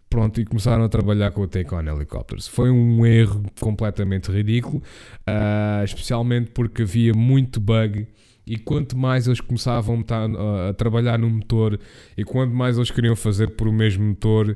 Pronto, 0.09 0.39
e 0.39 0.45
começaram 0.45 0.85
a 0.85 0.89
trabalhar 0.89 1.31
com 1.31 1.41
o 1.41 1.47
Take 1.47 1.73
On 1.75 1.81
Helicopters. 1.81 2.47
Foi 2.47 2.69
um 2.71 3.05
erro 3.05 3.43
completamente 3.59 4.31
ridículo, 4.31 4.77
uh, 4.77 5.83
especialmente 5.83 6.51
porque 6.51 6.83
havia 6.83 7.13
muito 7.13 7.59
bug. 7.59 8.07
E 8.45 8.57
quanto 8.57 8.97
mais 8.97 9.27
eles 9.27 9.41
começavam 9.41 10.01
a, 10.09 10.69
a, 10.69 10.73
trabalhar 10.73 11.19
no 11.19 11.29
motor 11.29 11.77
e 12.17 12.23
quanto 12.23 12.55
mais 12.55 12.77
eles 12.77 12.89
queriam 12.89 13.13
fazer 13.17 13.49
por 13.49 13.67
o 13.67 13.73
mesmo 13.73 14.05
motor, 14.05 14.51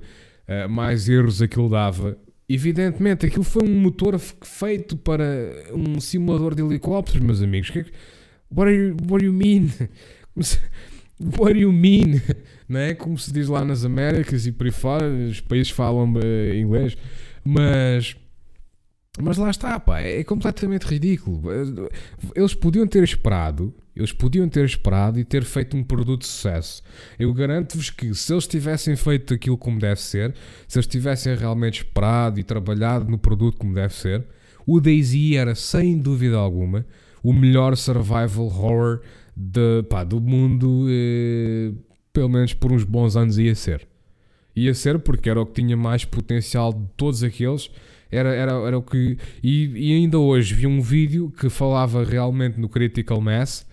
uh, 0.48 0.70
mais 0.70 1.10
erros 1.10 1.42
aquilo 1.42 1.70
dava. 1.70 2.18
Evidentemente, 2.48 3.26
aquilo 3.26 3.44
foi 3.44 3.68
um 3.68 3.76
motor 3.82 4.18
feito 4.20 4.96
para 4.96 5.26
um 5.74 6.00
simulador 6.00 6.56
de 6.56 6.64
helicópteros, 6.64 7.22
meus 7.22 7.42
amigos. 7.42 7.70
É 7.76 7.86
what, 8.50 8.72
are 8.72 8.74
you, 8.74 8.96
what 9.10 9.20
do 9.20 9.26
you 9.26 9.34
mean? 9.34 9.70
What 11.38 11.54
do 11.54 11.60
you 11.60 11.72
mean? 11.72 12.20
Né? 12.72 12.94
Como 12.94 13.18
se 13.18 13.32
diz 13.32 13.48
lá 13.48 13.64
nas 13.64 13.84
Américas 13.84 14.48
e 14.48 14.52
por 14.52 14.66
aí 14.66 14.72
fora, 14.72 15.08
os 15.08 15.42
países 15.42 15.70
falam 15.70 16.14
uh, 16.14 16.56
inglês, 16.56 16.98
mas. 17.44 18.16
Mas 19.22 19.38
lá 19.38 19.50
está, 19.50 19.78
pá, 19.78 20.00
é 20.00 20.24
completamente 20.24 20.84
ridículo. 20.84 21.42
Eles 22.34 22.54
podiam 22.54 22.88
ter 22.88 23.04
esperado, 23.04 23.76
eles 23.94 24.14
podiam 24.14 24.48
ter 24.48 24.64
esperado 24.64 25.20
e 25.20 25.26
ter 25.26 25.44
feito 25.44 25.76
um 25.76 25.84
produto 25.84 26.22
de 26.22 26.28
sucesso. 26.28 26.82
Eu 27.20 27.34
garanto-vos 27.34 27.90
que 27.90 28.16
se 28.16 28.34
eles 28.34 28.48
tivessem 28.48 28.96
feito 28.96 29.34
aquilo 29.34 29.58
como 29.58 29.78
deve 29.78 30.00
ser, 30.00 30.34
se 30.66 30.78
eles 30.78 30.88
tivessem 30.88 31.36
realmente 31.36 31.80
esperado 31.80 32.40
e 32.40 32.44
trabalhado 32.44 33.12
no 33.12 33.18
produto 33.18 33.58
como 33.58 33.74
deve 33.74 33.94
ser, 33.94 34.26
o 34.66 34.80
Daisy 34.80 35.36
era 35.36 35.56
sem 35.56 35.98
dúvida 35.98 36.38
alguma 36.38 36.86
o 37.24 37.34
melhor 37.34 37.76
survival 37.76 38.46
horror 38.46 39.02
de, 39.36 39.84
pá, 39.90 40.04
do 40.04 40.20
mundo. 40.20 40.86
Eh, 40.90 41.72
pelo 42.14 42.30
menos 42.30 42.54
por 42.54 42.72
uns 42.72 42.84
bons 42.84 43.16
anos 43.16 43.38
ia 43.38 43.56
ser. 43.56 43.88
Ia 44.56 44.74
ser 44.74 45.00
porque 45.00 45.30
era 45.30 45.42
o 45.42 45.46
que 45.46 45.62
tinha 45.62 45.78
mais 45.78 46.06
potencial 46.06 46.74
de 46.74 46.86
todos 46.98 47.24
aqueles. 47.24 47.70
Era, 48.12 48.34
era, 48.34 48.52
era 48.68 48.78
o 48.78 48.82
que. 48.82 49.18
E, 49.42 49.90
e 49.90 49.94
ainda 49.94 50.20
hoje 50.20 50.54
vi 50.54 50.68
um 50.68 50.82
vídeo 50.82 51.32
que 51.32 51.50
falava 51.50 52.04
realmente 52.04 52.60
no 52.60 52.68
Critical 52.68 53.22
Mass 53.22 53.66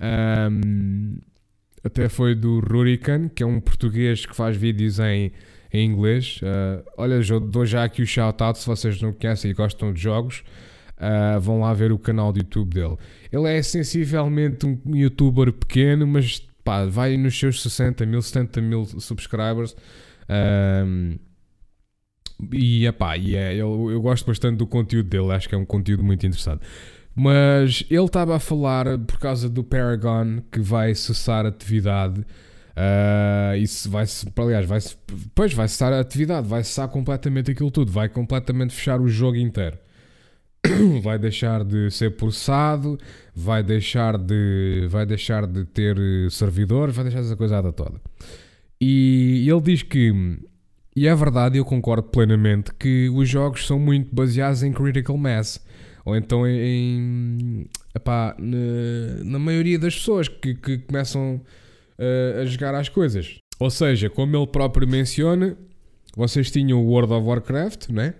um, 0.00 1.18
até 1.84 2.08
foi 2.08 2.34
do 2.34 2.60
Rurikan, 2.60 3.28
que 3.28 3.42
é 3.42 3.46
um 3.46 3.60
português 3.60 4.24
que 4.24 4.34
faz 4.34 4.56
vídeos 4.56 4.98
em, 4.98 5.32
em 5.72 5.86
inglês. 5.86 6.40
Uh, 6.42 6.84
olha, 6.96 7.20
dou 7.40 7.66
já 7.66 7.84
aqui 7.84 8.02
o 8.02 8.06
shout-out 8.06 8.58
se 8.58 8.66
vocês 8.66 9.00
não 9.00 9.12
conhecem 9.12 9.50
e 9.50 9.54
gostam 9.54 9.92
de 9.92 10.00
jogos. 10.00 10.42
Uh, 10.96 11.40
vão 11.40 11.60
lá 11.60 11.72
ver 11.72 11.92
o 11.92 11.98
canal 11.98 12.32
do 12.32 12.40
YouTube 12.40 12.74
dele. 12.74 12.96
Ele 13.32 13.48
é 13.48 13.62
sensivelmente 13.62 14.66
um 14.66 14.78
youtuber 14.94 15.52
pequeno, 15.52 16.06
mas 16.06 16.46
pá, 16.70 16.84
vai 16.86 17.16
nos 17.16 17.36
seus 17.36 17.60
60 17.62 18.06
mil, 18.06 18.22
70 18.22 18.60
mil 18.60 18.84
subscribers. 18.84 19.74
Um, 20.86 21.18
e, 22.52 22.86
epá, 22.86 23.16
e 23.16 23.34
é, 23.34 23.54
eu, 23.54 23.90
eu 23.90 24.00
gosto 24.00 24.24
bastante 24.24 24.56
do 24.58 24.66
conteúdo 24.66 25.08
dele, 25.08 25.32
acho 25.32 25.48
que 25.48 25.54
é 25.54 25.58
um 25.58 25.64
conteúdo 25.64 26.04
muito 26.04 26.24
interessante. 26.24 26.64
Mas 27.12 27.84
ele 27.90 28.04
estava 28.04 28.36
a 28.36 28.38
falar 28.38 28.96
por 28.98 29.18
causa 29.18 29.48
do 29.48 29.64
Paragon 29.64 30.40
que 30.50 30.60
vai 30.60 30.94
cessar 30.94 31.44
atividade. 31.44 32.20
Uh, 32.20 33.56
isso 33.56 33.90
vai 33.90 34.06
aliás, 34.38 34.64
vai 34.64 34.78
pois 35.34 35.52
vai 35.52 35.66
cessar 35.66 35.92
a 35.92 35.98
atividade, 35.98 36.46
vai 36.46 36.62
cessar 36.62 36.88
completamente 36.88 37.50
aquilo 37.50 37.70
tudo, 37.70 37.90
vai 37.90 38.08
completamente 38.08 38.72
fechar 38.72 39.00
o 39.00 39.08
jogo 39.08 39.36
inteiro. 39.36 39.76
vai 41.02 41.18
deixar 41.18 41.64
de 41.64 41.90
ser 41.90 42.16
processado, 42.16 42.98
vai 43.34 43.62
deixar 43.62 44.18
de, 44.18 44.86
vai 44.88 45.06
deixar 45.06 45.46
de 45.46 45.64
ter 45.64 45.96
servidores, 46.30 46.94
vai 46.94 47.04
deixar 47.04 47.20
essa 47.20 47.36
coisada 47.36 47.72
toda. 47.72 48.00
E 48.80 49.46
ele 49.48 49.60
diz 49.60 49.82
que, 49.82 50.12
e 50.96 51.06
é 51.06 51.14
verdade, 51.14 51.58
eu 51.58 51.64
concordo 51.64 52.04
plenamente, 52.04 52.72
que 52.78 53.08
os 53.10 53.28
jogos 53.28 53.66
são 53.66 53.78
muito 53.78 54.14
baseados 54.14 54.62
em 54.62 54.72
critical 54.72 55.16
mass. 55.16 55.60
Ou 56.04 56.16
então 56.16 56.46
em. 56.46 57.66
Epá, 57.94 58.34
na, 58.38 59.24
na 59.24 59.38
maioria 59.38 59.78
das 59.78 59.94
pessoas 59.94 60.28
que, 60.28 60.54
que 60.54 60.78
começam 60.78 61.40
uh, 61.98 62.40
a 62.40 62.44
jogar 62.46 62.74
as 62.74 62.88
coisas. 62.88 63.38
Ou 63.58 63.70
seja, 63.70 64.08
como 64.08 64.34
ele 64.36 64.46
próprio 64.46 64.88
menciona, 64.88 65.56
vocês 66.16 66.50
tinham 66.50 66.82
o 66.82 66.86
World 66.86 67.12
of 67.12 67.26
Warcraft, 67.26 67.90
né? 67.90 68.14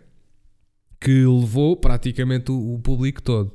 Que 1.00 1.24
levou 1.24 1.76
praticamente 1.76 2.50
o, 2.52 2.74
o 2.74 2.78
público 2.78 3.22
todo. 3.22 3.52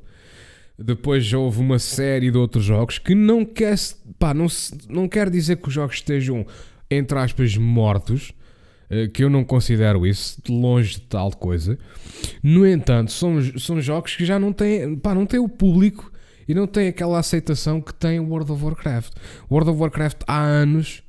Depois 0.78 1.24
já 1.24 1.38
houve 1.38 1.62
uma 1.62 1.80
série 1.80 2.32
de 2.32 2.38
outros 2.38 2.66
jogos 2.66 2.98
que 2.98 3.16
não 3.16 3.46
quer, 3.46 3.76
pá, 4.20 4.34
não, 4.34 4.48
não 4.90 5.08
quer 5.08 5.30
dizer 5.30 5.58
que 5.58 5.68
os 5.68 5.74
jogos 5.74 5.96
estejam, 5.98 6.46
entre 6.90 7.18
aspas, 7.18 7.56
mortos, 7.56 8.34
eh, 8.90 9.08
que 9.08 9.24
eu 9.24 9.30
não 9.30 9.46
considero 9.46 10.06
isso, 10.06 10.42
de 10.44 10.52
longe 10.52 10.96
de 10.96 11.02
tal 11.02 11.32
coisa. 11.32 11.78
No 12.44 12.68
entanto, 12.68 13.12
são, 13.12 13.42
são 13.58 13.80
jogos 13.80 14.16
que 14.16 14.26
já 14.26 14.38
não 14.38 14.52
têm, 14.52 14.98
pá, 14.98 15.16
não 15.16 15.26
têm 15.26 15.40
o 15.40 15.48
público 15.48 16.12
e 16.48 16.54
não 16.54 16.68
têm 16.68 16.90
aquela 16.90 17.20
aceitação 17.20 17.80
que 17.80 17.94
tem 17.94 18.20
o 18.20 18.28
World 18.28 18.52
of 18.52 18.64
Warcraft. 18.64 19.14
World 19.50 19.70
of 19.70 19.80
Warcraft 19.80 20.24
há 20.28 20.42
anos, 20.42 21.04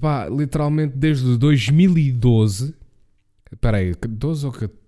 pá, 0.00 0.28
literalmente 0.28 0.96
desde 0.96 1.36
2012. 1.36 2.72
Espera 3.50 3.78
aí, 3.78 3.94
12 3.94 4.46
ou 4.46 4.52
14? 4.52 4.87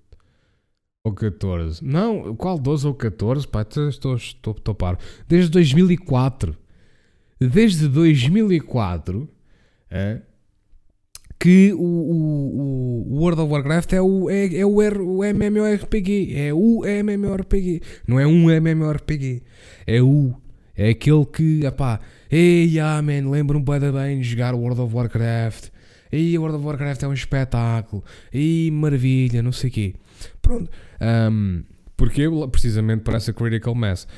Ou 1.04 1.12
14. 1.12 1.84
Não, 1.84 2.34
qual 2.36 2.58
12 2.58 2.86
ou 2.86 2.94
14? 2.94 3.46
Pá, 3.46 3.62
estou, 3.62 4.16
estou, 4.16 4.52
estou 4.52 4.74
paro. 4.74 4.98
Desde 5.28 5.50
2004. 5.50 6.56
Desde 7.40 7.88
2004 7.88 9.28
é, 9.90 10.20
que 11.38 11.72
o, 11.72 11.78
o, 11.78 13.06
o, 13.08 13.18
World 13.18 13.40
of 13.40 13.50
Warcraft 13.50 13.94
é 13.94 14.02
o, 14.02 14.28
é, 14.28 14.54
é 14.56 14.66
o, 14.66 14.76
o 14.76 15.24
MMORPG. 15.24 16.34
É 16.36 16.52
o 16.52 16.84
MMORPG. 16.84 17.80
Não 18.06 18.20
é 18.20 18.26
um 18.26 18.50
MMORPG. 18.50 19.42
É 19.86 20.02
o. 20.02 20.34
É 20.76 20.90
aquele 20.90 21.24
que, 21.26 21.70
pá, 21.76 22.00
ei, 22.30 22.78
ah, 22.78 23.02
man, 23.02 23.30
lembro-me 23.30 23.64
bem 23.64 24.20
de 24.20 24.28
jogar 24.28 24.54
World 24.54 24.80
of 24.82 24.94
Warcraft. 24.94 25.68
E 26.12 26.36
World 26.38 26.58
of 26.58 26.66
Warcraft 26.66 27.02
é 27.02 27.08
um 27.08 27.14
espetáculo. 27.14 28.04
E 28.32 28.70
maravilha, 28.72 29.42
não 29.42 29.52
sei 29.52 29.70
o 29.70 29.72
quê. 29.72 29.94
Pronto. 30.50 30.70
Um, 31.00 31.62
porque 31.96 32.24
precisamente 32.50 33.02
para 33.02 33.18
essa 33.18 33.32
critical 33.32 33.74
mass. 33.74 34.08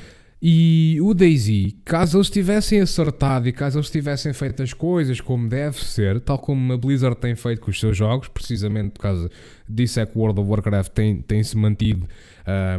E 0.41 0.99
o 1.01 1.15
Daisy, 1.15 1.77
caso 1.85 2.17
eles 2.17 2.31
tivessem 2.31 2.81
acertado 2.81 3.47
e 3.49 3.53
caso 3.53 3.79
eles 3.79 3.91
tivessem 3.91 4.33
feito 4.33 4.63
as 4.63 4.73
coisas 4.73 5.21
como 5.21 5.49
deve 5.49 5.79
ser, 5.85 6.19
tal 6.21 6.39
como 6.39 6.73
a 6.73 6.77
Blizzard 6.77 7.17
tem 7.17 7.37
feito 7.37 7.61
com 7.61 7.71
os 7.71 7.79
seus 7.79 7.97
jogos, 7.97 8.27
precisamente 8.27 8.91
por 8.91 9.03
causa 9.03 9.31
disso 9.69 10.01
é 10.01 10.07
que 10.07 10.19
World 10.19 10.41
of 10.41 10.51
Warcraft 10.51 10.91
tem, 10.93 11.23
tem 11.23 11.45
se 11.45 11.57
mantido 11.57 12.09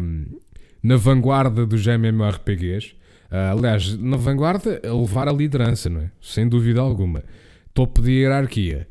um, 0.02 0.26
na 0.82 0.98
vanguarda 0.98 1.66
dos 1.66 1.86
MMORPGs. 1.88 2.96
Uh, 3.32 3.58
aliás, 3.58 3.98
na 3.98 4.18
vanguarda, 4.18 4.82
a 4.84 4.94
levar 4.94 5.30
a 5.30 5.32
liderança, 5.32 5.90
não 5.90 6.02
é? 6.02 6.12
Sem 6.22 6.48
dúvida 6.50 6.82
alguma. 6.82 7.24
Topo 7.74 8.02
de 8.02 8.12
hierarquia. 8.12 8.88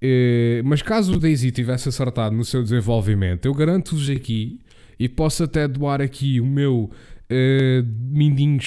Eh, 0.00 0.62
mas 0.64 0.82
caso 0.82 1.14
o 1.14 1.18
Daisy 1.18 1.50
tivesse 1.50 1.88
acertado 1.88 2.34
no 2.34 2.44
seu 2.44 2.62
desenvolvimento, 2.62 3.46
eu 3.46 3.54
garanto-vos 3.54 4.10
aqui, 4.10 4.60
e 4.98 5.08
posso 5.08 5.44
até 5.44 5.66
doar 5.66 6.00
aqui 6.00 6.40
o 6.40 6.46
meu 6.46 6.90
uh, 7.30 7.86
mindinho 8.10 8.58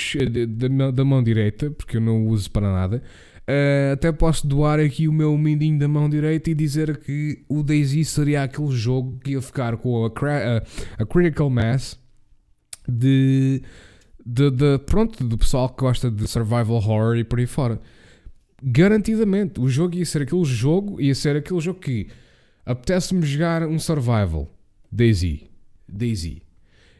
da, 0.47 0.91
da 0.91 1.05
mão 1.05 1.23
direita, 1.23 1.71
porque 1.71 1.97
eu 1.97 2.01
não 2.01 2.25
o 2.25 2.29
uso 2.29 2.49
para 2.51 2.71
nada. 2.71 3.01
Uh, 3.47 3.93
até 3.93 4.11
posso 4.11 4.45
doar 4.45 4.79
aqui 4.79 5.07
o 5.07 5.13
meu 5.13 5.35
mindinho 5.35 5.79
da 5.79 5.87
mão 5.87 6.07
direita 6.07 6.51
e 6.51 6.53
dizer 6.53 6.97
que 6.97 7.43
o 7.49 7.63
Daisy 7.63 8.05
seria 8.05 8.43
aquele 8.43 8.71
jogo 8.71 9.19
que 9.23 9.31
ia 9.31 9.41
ficar 9.41 9.75
com 9.77 10.05
a, 10.05 10.07
a, 10.07 11.01
a 11.01 11.05
Critical 11.05 11.49
Mass 11.49 11.99
de, 12.87 13.63
de, 14.23 14.51
de, 14.51 14.77
pronto, 14.85 15.23
do 15.23 15.35
pessoal 15.35 15.67
que 15.67 15.81
gosta 15.81 16.11
de 16.11 16.27
survival 16.27 16.75
horror 16.75 17.17
e 17.17 17.23
por 17.23 17.39
aí 17.39 17.47
fora 17.47 17.81
garantidamente, 18.61 19.59
o 19.59 19.69
jogo 19.69 19.95
ia 19.95 20.05
ser 20.05 20.23
aquele 20.23 20.43
jogo, 20.43 21.01
ia 21.01 21.15
ser 21.15 21.35
aquele 21.35 21.59
jogo 21.59 21.79
que 21.79 22.07
apetece-me 22.65 23.25
jogar 23.25 23.63
um 23.67 23.79
survival. 23.79 24.51
Daisy. 24.91 25.49
Daisy. 25.87 26.41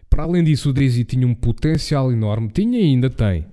Para 0.09 0.23
além 0.23 0.43
disso, 0.43 0.69
o 0.69 0.73
Daisy 0.73 1.03
tinha 1.03 1.27
um 1.27 1.35
potencial 1.35 2.11
enorme. 2.11 2.49
Tinha 2.49 2.79
e 2.79 2.83
ainda 2.83 3.09
tem. 3.09 3.45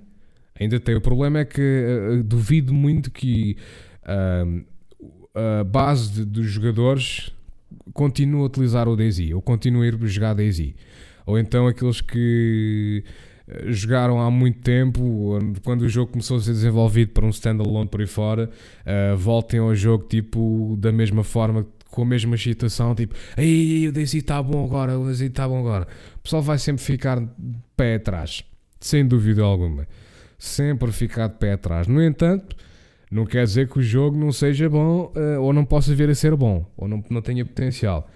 Ainda 0.58 0.80
tem. 0.80 0.94
O 0.94 1.00
problema 1.00 1.40
é 1.40 1.44
que 1.44 1.60
uh, 1.60 2.22
duvido 2.22 2.72
muito 2.72 3.10
que 3.10 3.56
uh, 4.02 4.64
a 5.60 5.64
base 5.64 6.12
de, 6.12 6.24
dos 6.24 6.46
jogadores 6.46 7.30
continue 7.92 8.40
a 8.40 8.44
utilizar 8.44 8.88
o 8.88 8.96
Daisy. 8.96 9.34
Ou 9.34 9.42
continue 9.42 9.88
a 9.88 10.06
jogar 10.06 10.34
Daisy. 10.34 10.74
Ou 11.26 11.38
então 11.38 11.66
aqueles 11.66 12.00
que 12.00 13.04
jogaram 13.66 14.20
há 14.20 14.30
muito 14.30 14.60
tempo, 14.60 15.38
quando 15.62 15.82
o 15.82 15.88
jogo 15.88 16.12
começou 16.12 16.36
a 16.36 16.40
ser 16.40 16.52
desenvolvido 16.52 17.12
para 17.12 17.24
um 17.24 17.30
standalone 17.30 17.88
por 17.88 18.00
aí 18.00 18.06
fora, 18.06 18.50
uh, 18.84 19.16
voltem 19.16 19.60
ao 19.60 19.74
jogo 19.74 20.04
tipo 20.08 20.76
da 20.78 20.90
mesma 20.90 21.22
forma, 21.22 21.66
com 21.90 22.02
a 22.02 22.06
mesma 22.06 22.34
excitação, 22.34 22.94
tipo, 22.94 23.14
ei, 23.36 23.88
o 23.88 23.92
Daisy 23.92 24.18
está 24.18 24.42
bom 24.42 24.64
agora, 24.64 24.98
o 24.98 25.04
Daisy 25.04 25.26
está 25.26 25.48
bom 25.48 25.60
agora. 25.60 25.86
O 26.16 26.18
pessoal 26.20 26.42
vai 26.42 26.58
sempre 26.58 26.82
ficar 26.82 27.20
de 27.20 27.28
pé 27.76 27.94
atrás, 27.94 28.44
sem 28.80 29.06
dúvida 29.06 29.42
alguma. 29.42 29.86
Sempre 30.38 30.92
ficar 30.92 31.28
de 31.28 31.36
pé 31.36 31.52
atrás. 31.52 31.86
No 31.86 32.02
entanto, 32.02 32.54
não 33.10 33.24
quer 33.24 33.44
dizer 33.44 33.68
que 33.68 33.78
o 33.78 33.82
jogo 33.82 34.18
não 34.18 34.32
seja 34.32 34.68
bom 34.68 35.12
uh, 35.16 35.40
ou 35.40 35.52
não 35.52 35.64
possa 35.64 35.94
vir 35.94 36.10
a 36.10 36.14
ser 36.14 36.34
bom, 36.34 36.66
ou 36.76 36.88
não, 36.88 37.02
não 37.08 37.22
tenha 37.22 37.44
potencial. 37.44 38.10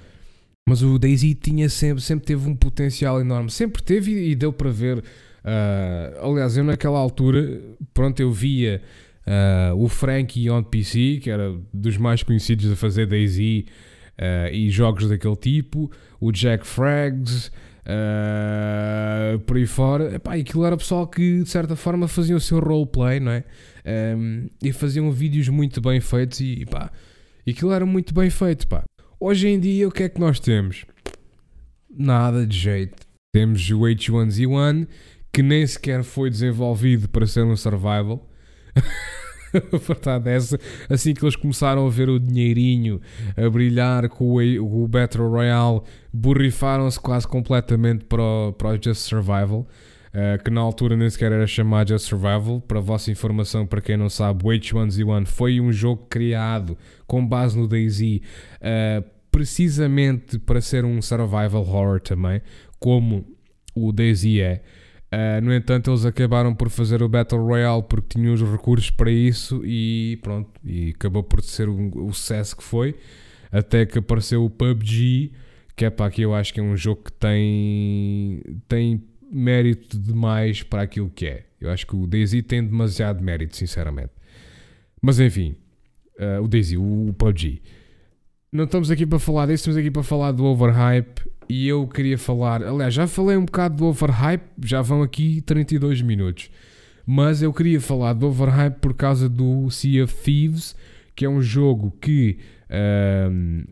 Mas 0.71 0.83
o 0.83 1.01
Daisy 1.01 1.35
tinha 1.35 1.69
sempre, 1.69 2.01
sempre 2.01 2.27
teve 2.27 2.49
um 2.49 2.55
potencial 2.55 3.21
enorme, 3.21 3.51
sempre 3.51 3.83
teve 3.83 4.13
e, 4.13 4.31
e 4.31 4.35
deu 4.37 4.53
para 4.53 4.71
ver. 4.71 4.99
Uh, 4.99 6.31
aliás, 6.31 6.57
eu 6.57 6.63
naquela 6.63 6.97
altura, 6.97 7.61
pronto, 7.93 8.21
eu 8.21 8.31
via 8.31 8.81
uh, 9.27 9.75
o 9.75 9.89
Frankie 9.89 10.49
on 10.49 10.63
PC, 10.63 11.19
que 11.21 11.29
era 11.29 11.53
dos 11.75 11.97
mais 11.97 12.23
conhecidos 12.23 12.71
a 12.71 12.77
fazer 12.77 13.07
Daisy 13.07 13.67
uh, 14.17 14.55
e 14.55 14.71
jogos 14.71 15.09
daquele 15.09 15.35
tipo, 15.35 15.91
o 16.21 16.31
Jack 16.31 16.65
Frags, 16.65 17.51
por 19.45 19.57
aí 19.57 19.67
fora. 19.67 20.15
Epá, 20.15 20.37
aquilo 20.37 20.65
era 20.65 20.77
pessoal 20.77 21.05
que 21.09 21.43
de 21.43 21.51
certa 21.51 21.75
forma 21.75 22.07
fazia 22.07 22.37
o 22.37 22.41
seu 22.41 22.61
roleplay, 22.61 23.19
não 23.19 23.33
é? 23.33 23.43
Um, 24.17 24.49
e 24.63 24.73
faziam 24.73 25.11
vídeos 25.11 25.49
muito 25.49 25.81
bem 25.81 25.99
feitos 26.01 26.39
e 26.39 26.65
pá, 26.65 26.93
aquilo 27.49 27.73
era 27.73 27.85
muito 27.85 28.15
bem 28.15 28.31
feito, 28.31 28.69
pá. 28.69 28.85
Hoje 29.23 29.49
em 29.49 29.61
dia, 29.61 29.87
o 29.87 29.93
que 29.93 30.05
é 30.05 30.09
que 30.09 30.19
nós 30.19 30.41
temos? 30.41 30.87
Nada 31.91 32.47
de 32.47 32.57
jeito. 32.57 33.07
Temos 33.35 33.71
o 33.71 33.81
H1Z1, 33.81 34.89
que 35.31 35.43
nem 35.43 35.67
sequer 35.67 36.03
foi 36.03 36.31
desenvolvido 36.31 37.07
para 37.07 37.27
ser 37.27 37.45
um 37.45 37.55
survival. 37.55 38.27
a 38.75 39.77
verdade 39.77 40.31
é 40.31 40.37
essa. 40.37 40.59
Assim 40.89 41.13
que 41.13 41.23
eles 41.23 41.37
começaram 41.37 41.87
a 41.87 41.91
ver 41.91 42.09
o 42.09 42.19
dinheirinho 42.19 42.99
a 43.37 43.47
brilhar 43.51 44.09
com 44.09 44.37
o, 44.37 44.89
Battle 44.89 45.29
Royale, 45.29 45.83
borrifaram-se 46.11 46.99
quase 46.99 47.29
completamente 47.29 48.07
para 48.07 48.23
o, 48.23 48.55
para 48.55 48.71
o 48.71 48.83
Just 48.83 49.03
Survival. 49.03 49.69
Uh, 50.11 50.43
que 50.43 50.51
na 50.51 50.61
altura 50.61 50.97
nem 50.97 51.09
sequer 51.09 51.31
era 51.31 51.47
chamado 51.47 51.89
Just 51.89 52.09
Survival. 52.09 52.61
Para 52.61 52.81
vossa 52.81 53.11
informação, 53.11 53.65
para 53.65 53.81
quem 53.81 53.97
não 53.97 54.09
sabe, 54.09 54.45
o 54.45 54.49
H1Z1 54.49 55.27
foi 55.27 55.61
um 55.61 55.71
jogo 55.73 56.07
criado 56.11 56.77
com 57.07 57.25
base 57.25 57.57
no 57.57 57.69
DayZ, 57.69 58.01
uh, 58.01 59.05
precisamente 59.31 60.39
para 60.39 60.61
ser 60.61 60.85
um 60.85 61.01
survival 61.01 61.63
horror 61.63 62.01
também, 62.01 62.43
como 62.81 63.25
o 63.75 63.93
DayZ 63.93 64.25
é. 64.41 64.63
Uh, 65.13 65.45
no 65.45 65.55
entanto, 65.55 65.91
eles 65.91 66.05
acabaram 66.05 66.55
por 66.55 66.69
fazer 66.71 67.03
o 67.03 67.09
Battle 67.09 67.43
Royale 67.43 67.83
porque 67.83 68.19
tinham 68.19 68.33
os 68.33 68.43
recursos 68.43 68.91
para 68.91 69.11
isso 69.11 69.61
e 69.65 70.19
pronto, 70.23 70.51
e 70.65 70.91
acabou 70.91 71.23
por 71.23 71.43
ser 71.43 71.69
o, 71.69 72.07
o 72.07 72.13
sucesso 72.13 72.57
que 72.57 72.65
foi. 72.65 72.97
Até 73.51 73.87
que 73.87 73.99
apareceu 73.99 74.45
o 74.45 74.51
PUBG, 74.51 75.33
que 75.77 75.85
é 75.85 75.91
para 75.91 76.07
aqui 76.07 76.23
eu 76.23 76.35
acho 76.35 76.55
que 76.55 76.61
é 76.61 76.63
um 76.63 76.77
jogo 76.77 77.03
que 77.05 77.13
tem, 77.13 78.41
tem 78.69 79.03
mérito 79.31 79.99
demais 79.99 80.63
para 80.63 80.83
aquilo 80.83 81.11
que 81.11 81.27
é. 81.27 81.47
Eu 81.61 81.71
acho 81.71 81.87
que 81.87 81.95
o 81.95 82.07
Daisy 82.07 82.43
tem 82.43 82.65
demasiado 82.65 83.23
mérito, 83.23 83.57
sinceramente. 83.57 84.11
Mas 85.01 85.21
enfim, 85.21 85.55
uh, 86.19 86.43
o 86.43 86.49
Daisy, 86.49 86.77
o, 86.77 87.09
o 87.09 87.13
PUBG. 87.13 87.63
Não 88.53 88.65
estamos 88.65 88.91
aqui 88.91 89.07
para 89.07 89.19
falar 89.19 89.47
disso, 89.47 89.63
estamos 89.63 89.77
aqui 89.77 89.91
para 89.91 90.03
falar 90.03 90.33
do 90.33 90.45
overhype 90.45 91.23
e 91.49 91.69
eu 91.69 91.87
queria 91.87 92.19
falar, 92.19 92.63
aliás, 92.63 92.93
já 92.93 93.07
falei 93.07 93.37
um 93.37 93.45
bocado 93.45 93.77
do 93.77 93.87
overhype, 93.87 94.45
já 94.65 94.83
vão 94.83 95.03
aqui 95.03 95.41
32 95.41 96.03
minutos, 96.03 96.51
mas 97.07 97.43
eu 97.43 97.53
queria 97.53 97.81
falar 97.81 98.13
do 98.13 98.27
overhype 98.27 98.79
por 98.81 98.95
causa 98.95 99.29
do 99.29 99.71
Sea 99.71 100.05
of 100.05 100.15
Thieves, 100.15 100.75
que 101.21 101.27
é 101.27 101.29
um 101.29 101.43
jogo 101.43 101.95
que 102.01 102.39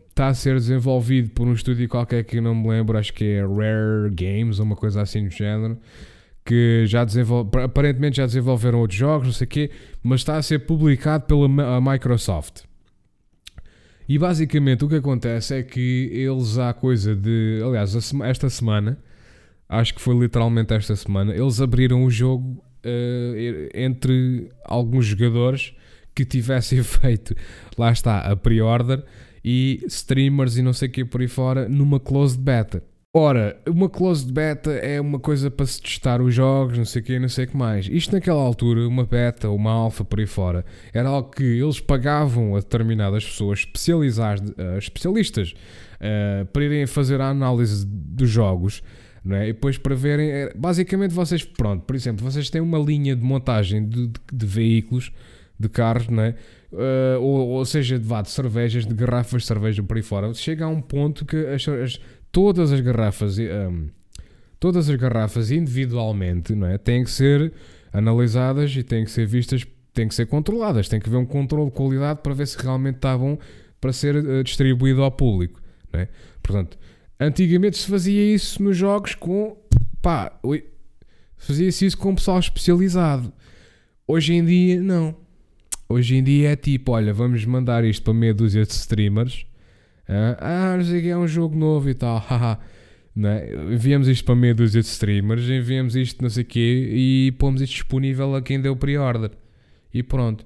está 0.07 0.27
a 0.27 0.33
ser 0.35 0.53
desenvolvido 0.53 1.31
por 1.31 1.47
um 1.47 1.53
estúdio 1.53 1.89
qualquer 1.89 2.23
que 2.23 2.37
eu 2.37 2.43
não 2.43 2.53
me 2.53 2.69
lembro, 2.69 2.95
acho 2.95 3.11
que 3.11 3.25
é 3.25 3.41
Rare 3.41 4.11
Games 4.11 4.59
ou 4.59 4.65
uma 4.65 4.75
coisa 4.75 5.01
assim 5.01 5.23
do 5.23 5.31
género, 5.31 5.75
que 6.45 6.83
já 6.85 7.03
desenvolve, 7.03 7.49
aparentemente 7.59 8.17
já 8.17 8.27
desenvolveram 8.27 8.77
outros 8.77 8.99
jogos, 8.99 9.25
não 9.25 9.33
sei 9.33 9.45
o 9.45 9.47
quê, 9.47 9.71
mas 10.03 10.19
está 10.19 10.37
a 10.37 10.43
ser 10.43 10.59
publicado 10.59 11.25
pela 11.25 11.47
Microsoft. 11.81 12.65
E 14.07 14.19
basicamente 14.19 14.85
o 14.85 14.87
que 14.87 14.97
acontece 14.97 15.55
é 15.55 15.63
que 15.63 16.11
eles 16.13 16.59
há 16.59 16.71
coisa 16.71 17.15
de. 17.15 17.63
Aliás, 17.65 17.95
esta 18.25 18.47
semana, 18.47 18.95
acho 19.67 19.95
que 19.95 20.01
foi 20.01 20.15
literalmente 20.15 20.71
esta 20.71 20.95
semana, 20.95 21.33
eles 21.33 21.59
abriram 21.59 22.03
o 22.03 22.11
jogo 22.11 22.63
uh, 22.85 23.69
entre 23.73 24.51
alguns 24.65 25.07
jogadores 25.07 25.73
que 26.19 26.25
tivessem 26.25 26.81
feito, 26.83 27.35
lá 27.77 27.91
está, 27.91 28.19
a 28.19 28.35
pre-order 28.35 29.03
e 29.43 29.81
streamers 29.87 30.57
e 30.57 30.61
não 30.61 30.73
sei 30.73 30.89
o 30.89 30.91
que 30.91 31.05
por 31.05 31.21
aí 31.21 31.27
fora, 31.27 31.69
numa 31.69 31.99
closed 31.99 32.41
beta. 32.41 32.83
Ora, 33.11 33.59
uma 33.67 33.89
closed 33.89 34.31
beta 34.31 34.71
é 34.71 35.01
uma 35.01 35.17
coisa 35.17 35.49
para 35.49 35.65
se 35.65 35.81
testar 35.81 36.21
os 36.21 36.35
jogos, 36.35 36.77
não 36.77 36.85
sei 36.85 37.01
o 37.01 37.05
que, 37.05 37.17
não 37.17 37.29
sei 37.29 37.45
o 37.45 37.47
que 37.47 37.57
mais. 37.57 37.87
Isto 37.87 38.13
naquela 38.13 38.41
altura, 38.41 38.87
uma 38.87 39.03
beta, 39.03 39.49
uma 39.49 39.71
alfa 39.71 40.03
por 40.05 40.19
aí 40.19 40.27
fora, 40.27 40.63
era 40.93 41.09
algo 41.09 41.31
que 41.31 41.43
eles 41.43 41.79
pagavam 41.79 42.55
a 42.55 42.59
determinadas 42.59 43.25
pessoas 43.25 43.59
especializadas, 43.59 44.47
uh, 44.51 44.77
especialistas 44.77 45.53
uh, 45.95 46.45
para 46.47 46.65
irem 46.65 46.85
fazer 46.85 47.19
a 47.19 47.29
análise 47.29 47.83
dos 47.87 48.29
jogos. 48.29 48.83
É? 49.31 49.49
E 49.49 49.53
depois 49.53 49.77
para 49.77 49.95
verem, 49.95 50.29
é, 50.29 50.53
basicamente 50.55 51.13
vocês, 51.13 51.43
pronto, 51.43 51.83
por 51.83 51.95
exemplo, 51.95 52.23
vocês 52.23 52.49
têm 52.49 52.61
uma 52.61 52.79
linha 52.79 53.15
de 53.15 53.21
montagem 53.21 53.87
de, 53.87 54.07
de, 54.07 54.19
de 54.31 54.45
veículos, 54.45 55.11
de 55.59 55.67
carros, 55.67 56.07
não 56.07 56.23
é? 56.23 56.35
Uh, 56.71 57.19
ou, 57.19 57.47
ou, 57.49 57.65
seja, 57.65 57.99
de, 57.99 58.05
vá, 58.05 58.21
de 58.21 58.29
cervejas, 58.29 58.85
de 58.85 58.93
garrafas 58.93 59.41
de 59.41 59.47
cerveja 59.47 59.83
por 59.83 59.97
aí 59.97 60.03
fora, 60.03 60.33
chega 60.33 60.65
a 60.65 60.67
um 60.67 60.81
ponto 60.81 61.25
que 61.25 61.35
as, 61.35 61.67
as 61.67 61.99
todas 62.31 62.71
as 62.71 62.79
garrafas, 62.79 63.37
um, 63.37 63.87
todas 64.59 64.89
as 64.89 64.95
garrafas 64.95 65.51
individualmente, 65.51 66.55
não 66.55 66.67
é? 66.67 66.77
Têm 66.77 67.03
que 67.03 67.11
ser 67.11 67.51
analisadas 67.91 68.73
e 68.75 68.83
têm 68.83 69.03
que 69.03 69.11
ser 69.11 69.25
vistas, 69.25 69.65
têm 69.93 70.07
que 70.07 70.15
ser 70.15 70.27
controladas, 70.27 70.87
tem 70.87 70.99
que 70.99 71.09
haver 71.09 71.17
um 71.17 71.25
controle 71.25 71.69
de 71.69 71.75
qualidade 71.75 72.21
para 72.21 72.33
ver 72.33 72.47
se 72.47 72.57
realmente 72.57 72.95
estavam 72.95 73.37
para 73.81 73.91
ser 73.91 74.15
uh, 74.15 74.43
distribuído 74.43 75.03
ao 75.03 75.11
público, 75.11 75.59
é? 75.91 76.07
Portanto, 76.41 76.77
antigamente 77.19 77.77
se 77.77 77.87
fazia 77.87 78.33
isso 78.33 78.61
nos 78.61 78.77
jogos 78.77 79.15
com, 79.15 79.57
pá, 80.01 80.31
fazia-se 81.35 81.87
isso 81.87 81.97
com 81.97 82.15
pessoal 82.15 82.39
especializado. 82.39 83.33
Hoje 84.07 84.33
em 84.33 84.45
dia, 84.45 84.81
não. 84.81 85.15
Hoje 85.89 86.15
em 86.15 86.23
dia 86.23 86.51
é 86.51 86.55
tipo, 86.55 86.91
olha, 86.91 87.13
vamos 87.13 87.43
mandar 87.45 87.83
isto 87.83 88.03
para 88.03 88.13
meia 88.13 88.33
dúzia 88.33 88.63
de 88.63 88.71
streamers 88.71 89.45
ah, 90.39 90.75
não 90.75 90.83
sei 90.83 90.99
o 90.99 91.01
que, 91.03 91.09
é 91.09 91.17
um 91.17 91.27
jogo 91.27 91.55
novo 91.55 91.89
e 91.89 91.93
tal, 91.93 92.17
haha. 92.27 92.57
Né? 93.15 93.49
Enviamos 93.73 94.07
isto 94.07 94.25
para 94.25 94.35
meia 94.35 94.55
dúzia 94.55 94.81
de 94.81 94.87
streamers, 94.87 95.43
enviamos 95.49 95.95
isto 95.95 96.21
não 96.21 96.29
sei 96.29 96.43
o 96.43 96.45
quê 96.45 96.89
e 96.91 97.31
pomos 97.37 97.61
isto 97.61 97.73
disponível 97.73 98.35
a 98.35 98.41
quem 98.41 98.59
deu 98.59 98.75
pre-order. 98.75 99.31
E 99.93 100.01
pronto. 100.01 100.45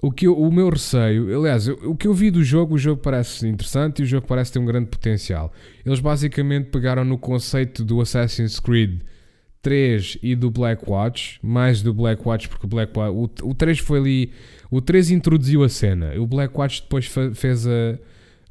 O, 0.00 0.12
que 0.12 0.26
eu, 0.26 0.38
o 0.38 0.52
meu 0.52 0.68
receio, 0.68 1.38
aliás, 1.38 1.66
o 1.66 1.94
que 1.94 2.06
eu 2.06 2.12
vi 2.12 2.30
do 2.30 2.44
jogo, 2.44 2.74
o 2.74 2.78
jogo 2.78 3.00
parece 3.00 3.48
interessante 3.48 4.00
e 4.00 4.02
o 4.02 4.06
jogo 4.06 4.26
parece 4.26 4.52
ter 4.52 4.58
um 4.58 4.64
grande 4.64 4.86
potencial. 4.86 5.52
Eles 5.84 5.98
basicamente 5.98 6.66
pegaram 6.66 7.04
no 7.04 7.16
conceito 7.16 7.82
do 7.82 8.00
Assassin's 8.00 8.60
Creed 8.60 9.00
3 9.64 10.18
e 10.22 10.36
do 10.36 10.50
Black 10.50 10.88
Watch, 10.88 11.40
mais 11.42 11.82
do 11.82 11.92
Black 11.92 12.22
Watch, 12.24 12.48
porque 12.48 12.66
o 12.66 12.68
Black 12.68 12.96
Watch, 12.96 13.42
o, 13.42 13.48
o 13.48 13.54
3 13.54 13.78
foi 13.80 13.98
ali, 13.98 14.32
o 14.70 14.80
3 14.80 15.10
introduziu 15.10 15.64
a 15.64 15.68
cena, 15.68 16.12
o 16.18 16.26
Black 16.26 16.56
Watch 16.56 16.82
depois 16.82 17.06
fez 17.34 17.66
a 17.66 17.98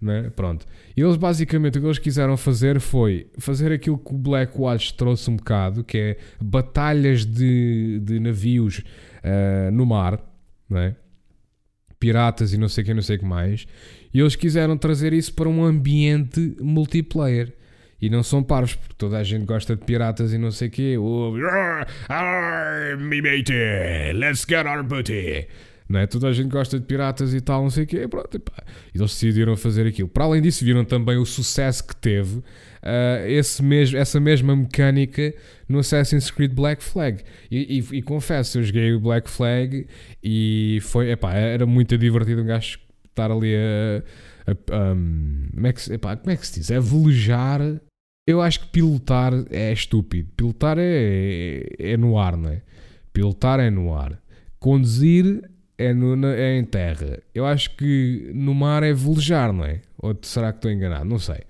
né? 0.03 0.29
Pronto. 0.35 0.65
E 0.97 1.01
eles 1.01 1.15
basicamente 1.15 1.77
o 1.77 1.81
que 1.81 1.87
eles 1.87 1.97
quiseram 1.97 2.35
fazer 2.35 2.81
foi 2.81 3.27
fazer 3.37 3.71
aquilo 3.71 3.97
que 3.97 4.13
o 4.13 4.17
Black 4.17 4.59
Watch 4.59 4.93
trouxe 4.95 5.31
um 5.31 5.37
bocado, 5.37 5.81
que 5.81 5.97
é 5.97 6.17
batalhas 6.41 7.25
de, 7.25 8.01
de 8.03 8.19
navios 8.19 8.79
uh, 8.79 9.71
no 9.71 9.85
mar, 9.85 10.21
né? 10.69 10.97
piratas 11.97 12.51
e 12.51 12.57
não 12.57 12.67
sei 12.67 12.83
o 12.83 12.85
que, 12.85 12.93
não 12.93 13.01
sei 13.01 13.15
o 13.15 13.19
que 13.19 13.25
mais. 13.25 13.65
E 14.13 14.19
eles 14.19 14.35
quiseram 14.35 14.77
trazer 14.77 15.13
isso 15.13 15.33
para 15.33 15.47
um 15.47 15.63
ambiente 15.63 16.57
multiplayer. 16.59 17.53
E 18.05 18.09
não 18.09 18.23
são 18.23 18.43
paros, 18.43 18.75
porque 18.75 18.95
toda 18.97 19.17
a 19.17 19.23
gente 19.23 19.45
gosta 19.45 19.75
de 19.75 19.83
piratas 19.85 20.33
e 20.33 20.37
não 20.37 20.51
sei 20.51 20.67
o 20.67 20.71
quê. 20.71 20.97
Oh, 20.97 21.31
me 22.97 23.21
mate, 23.21 23.53
let's 24.13 24.45
get 24.47 24.65
our 24.65 24.83
booty 24.83 25.47
não 25.93 25.99
é? 25.99 26.07
Toda 26.07 26.27
a 26.27 26.33
gente 26.33 26.49
gosta 26.49 26.79
de 26.79 26.85
piratas 26.85 27.33
e 27.33 27.41
tal, 27.41 27.61
não 27.63 27.69
sei 27.69 27.83
o 27.83 27.87
quê. 27.87 28.07
Pronto, 28.07 28.35
e 28.35 28.97
eles 28.97 29.11
decidiram 29.11 29.55
fazer 29.55 29.87
aquilo. 29.87 30.07
Para 30.07 30.25
além 30.25 30.41
disso, 30.41 30.65
viram 30.65 30.83
também 30.83 31.17
o 31.17 31.25
sucesso 31.25 31.85
que 31.87 31.95
teve 31.95 32.37
uh, 32.37 32.43
esse 33.27 33.61
mesmo, 33.61 33.97
essa 33.97 34.19
mesma 34.19 34.55
mecânica 34.55 35.33
no 35.67 35.79
Assassin's 35.79 36.31
Creed 36.31 36.51
Black 36.51 36.83
Flag. 36.83 37.23
E, 37.49 37.79
e, 37.79 37.97
e 37.97 38.01
confesso, 38.01 38.59
eu 38.59 38.63
joguei 38.63 38.93
o 38.93 38.99
Black 38.99 39.29
Flag 39.29 39.85
e 40.23 40.79
foi, 40.81 41.11
epá, 41.11 41.33
era 41.33 41.65
muito 41.65 41.97
divertido 41.97 42.41
um 42.41 42.45
gajo 42.45 42.79
estar 43.07 43.31
ali 43.31 43.55
a. 43.55 44.51
a 44.71 44.93
um, 44.93 45.47
como, 45.53 45.67
é 45.67 45.73
que, 45.73 45.93
epá, 45.93 46.15
como 46.15 46.31
é 46.31 46.37
que 46.37 46.47
se 46.47 46.59
diz? 46.59 46.71
É 46.71 46.79
velejar. 46.79 47.61
Eu 48.25 48.41
acho 48.41 48.61
que 48.61 48.67
pilotar 48.67 49.33
é 49.49 49.71
estúpido. 49.73 50.29
Pilotar 50.35 50.77
é, 50.79 51.63
é, 51.79 51.91
é 51.91 51.97
no 51.97 52.17
ar, 52.17 52.37
não 52.37 52.49
é? 52.49 52.61
Pilotar 53.11 53.59
é 53.59 53.69
no 53.69 53.93
ar. 53.93 54.17
Conduzir 54.59 55.49
é, 55.77 55.93
no, 55.93 56.25
é 56.25 56.57
em 56.57 56.63
terra. 56.63 57.21
Eu 57.33 57.45
acho 57.45 57.75
que 57.75 58.31
no 58.33 58.53
mar 58.53 58.81
é 58.81 58.93
velejar, 58.93 59.51
não 59.51 59.65
é? 59.65 59.81
Ou 59.97 60.17
será 60.21 60.51
que 60.51 60.59
estou 60.59 60.71
enganado? 60.71 61.05
Não 61.05 61.19
sei. 61.19 61.41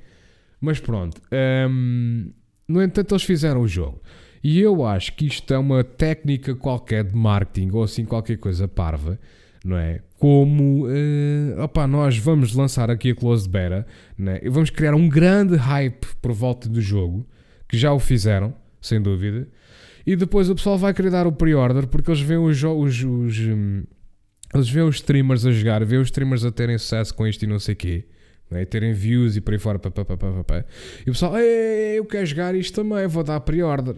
Mas 0.59 0.79
pronto. 0.79 1.21
Um, 1.69 2.31
no 2.67 2.81
entanto, 2.81 3.13
eles 3.13 3.23
fizeram 3.23 3.61
o 3.61 3.67
jogo. 3.67 4.01
E 4.43 4.59
eu 4.59 4.85
acho 4.85 5.13
que 5.15 5.27
isto 5.27 5.53
é 5.53 5.57
uma 5.57 5.83
técnica 5.83 6.55
qualquer 6.55 7.03
de 7.03 7.15
marketing 7.15 7.69
ou 7.71 7.83
assim 7.83 8.03
qualquer 8.03 8.37
coisa 8.37 8.67
parva, 8.67 9.19
não 9.63 9.77
é? 9.77 10.01
Como, 10.23 10.87
uh, 10.87 11.59
opa, 11.59 11.85
nós 11.85 12.17
vamos 12.17 12.55
lançar 12.55 12.89
aqui 12.89 13.11
a 13.11 13.13
Close 13.13 13.49
Beta, 13.49 13.85
né? 14.17 14.39
e 14.41 14.47
vamos 14.47 14.69
criar 14.69 14.95
um 14.95 15.09
grande 15.09 15.57
hype 15.57 16.07
por 16.21 16.31
volta 16.31 16.69
do 16.69 16.79
jogo, 16.79 17.27
que 17.67 17.77
já 17.77 17.91
o 17.91 17.99
fizeram, 17.99 18.55
sem 18.79 19.01
dúvida, 19.01 19.49
e 20.07 20.15
depois 20.15 20.49
o 20.49 20.55
pessoal 20.55 20.77
vai 20.77 20.93
querer 20.93 21.11
dar 21.11 21.27
o 21.27 21.31
pre-order 21.33 21.87
porque 21.87 22.09
eles 22.09 22.21
veem 22.21 22.39
os, 22.39 22.63
os, 22.63 23.03
os, 23.03 23.37
hum, 23.37 23.83
eles 24.55 24.69
veem 24.69 24.87
os 24.87 24.95
streamers 24.95 25.45
a 25.45 25.51
jogar, 25.51 25.83
veem 25.83 26.01
os 26.01 26.07
streamers 26.07 26.45
a 26.45 26.51
terem 26.53 26.77
sucesso 26.77 27.13
com 27.13 27.27
isto 27.27 27.43
e 27.43 27.45
não 27.45 27.59
sei 27.59 27.73
o 27.73 27.75
quê, 27.75 28.05
né? 28.49 28.63
terem 28.63 28.93
views 28.93 29.35
e 29.35 29.41
por 29.41 29.53
aí 29.53 29.59
fora, 29.59 29.77
pá, 29.77 29.91
pá, 29.91 30.05
pá, 30.05 30.15
pá, 30.15 30.43
pá. 30.45 30.65
e 31.05 31.09
o 31.09 31.11
pessoal, 31.11 31.37
eu 31.37 32.05
quero 32.05 32.25
jogar 32.25 32.55
isto 32.55 32.81
também, 32.81 33.05
vou 33.07 33.25
dar 33.25 33.41
pre-order. 33.41 33.97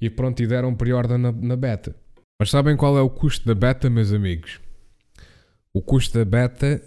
E 0.00 0.08
pronto, 0.08 0.40
e 0.40 0.46
deram 0.46 0.72
pre-order 0.72 1.18
na, 1.18 1.32
na 1.32 1.56
beta. 1.56 1.96
Mas 2.38 2.48
sabem 2.48 2.76
qual 2.76 2.96
é 2.96 3.00
o 3.00 3.10
custo 3.10 3.44
da 3.44 3.56
beta, 3.56 3.90
meus 3.90 4.12
amigos? 4.12 4.62
O 5.74 5.82
custo 5.82 6.16
da 6.16 6.24
beta, 6.24 6.80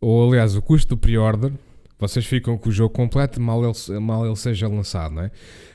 ou 0.00 0.28
aliás, 0.28 0.54
o 0.54 0.62
custo 0.62 0.94
do 0.94 0.96
pre-order, 0.96 1.52
vocês 1.98 2.24
ficam 2.24 2.56
com 2.56 2.68
o 2.68 2.72
jogo 2.72 2.94
completo 2.94 3.40
mal 3.40 3.62
ele, 3.62 4.00
mal 4.00 4.24
ele 4.24 4.36
seja 4.36 4.68
lançado, 4.68 5.16
não 5.16 5.24
é? 5.24 5.30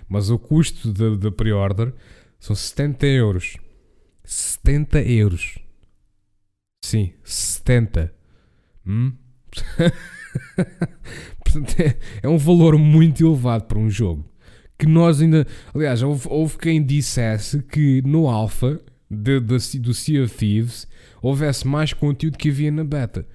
Mas 0.07 0.29
o 0.29 0.39
custo 0.39 0.91
da 1.17 1.31
pre-order 1.31 1.93
são 2.39 2.55
70 2.55 3.05
euros. 3.05 3.57
70 4.23 5.01
euros. 5.01 5.59
Sim, 6.83 7.13
70. 7.23 8.13
Hum? 8.87 9.13
é, 11.77 11.95
é 12.23 12.29
um 12.29 12.37
valor 12.37 12.77
muito 12.77 13.25
elevado 13.25 13.65
para 13.65 13.79
um 13.79 13.89
jogo. 13.89 14.25
Que 14.77 14.85
nós 14.85 15.21
ainda. 15.21 15.47
Aliás, 15.73 16.01
houve, 16.01 16.27
houve 16.29 16.57
quem 16.57 16.83
dissesse 16.83 17.61
que 17.63 18.01
no 18.03 18.27
Alpha 18.27 18.79
de, 19.09 19.39
de, 19.39 19.79
do 19.79 19.93
Sea 19.93 20.23
of 20.23 20.35
Thieves 20.35 20.87
houvesse 21.21 21.67
mais 21.67 21.93
conteúdo 21.93 22.37
que 22.37 22.49
havia 22.49 22.71
na 22.71 22.83
beta. 22.83 23.25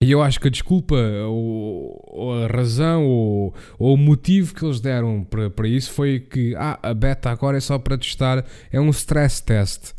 E 0.00 0.12
eu 0.12 0.22
acho 0.22 0.38
que 0.38 0.46
a 0.46 0.50
desculpa, 0.50 0.94
ou, 1.26 2.00
ou 2.06 2.44
a 2.44 2.46
razão, 2.46 3.04
ou, 3.04 3.52
ou, 3.78 3.94
o 3.94 3.96
motivo 3.96 4.54
que 4.54 4.64
eles 4.64 4.80
deram 4.80 5.24
para, 5.24 5.50
para 5.50 5.66
isso 5.66 5.90
foi 5.90 6.20
que 6.20 6.54
ah, 6.54 6.78
a 6.80 6.94
beta 6.94 7.30
agora 7.30 7.56
é 7.56 7.60
só 7.60 7.80
para 7.80 7.98
testar, 7.98 8.44
é 8.70 8.80
um 8.80 8.90
stress 8.90 9.42
test. 9.42 9.94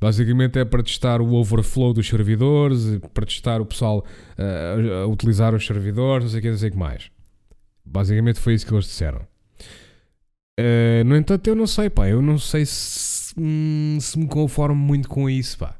Basicamente 0.00 0.58
é 0.58 0.64
para 0.64 0.82
testar 0.82 1.20
o 1.20 1.34
overflow 1.34 1.92
dos 1.92 2.08
servidores, 2.08 2.98
para 3.12 3.26
testar 3.26 3.60
o 3.60 3.66
pessoal 3.66 4.04
uh, 4.38 5.02
a 5.02 5.06
utilizar 5.06 5.54
os 5.54 5.66
servidores, 5.66 6.24
não 6.24 6.30
sei 6.30 6.38
o 6.38 6.42
que, 6.42 6.50
não 6.50 6.56
sei 6.56 6.68
o 6.68 6.72
que 6.72 6.78
mais. 6.78 7.10
Basicamente 7.84 8.38
foi 8.38 8.54
isso 8.54 8.64
que 8.64 8.72
eles 8.72 8.86
disseram. 8.86 9.20
Uh, 10.58 11.04
no 11.04 11.16
entanto, 11.16 11.48
eu 11.48 11.56
não 11.56 11.66
sei, 11.66 11.90
pá, 11.90 12.08
eu 12.08 12.22
não 12.22 12.38
sei 12.38 12.64
se, 12.64 13.34
hum, 13.36 13.98
se 14.00 14.18
me 14.18 14.28
conformo 14.28 14.76
muito 14.76 15.08
com 15.08 15.28
isso, 15.28 15.58
pá. 15.58 15.79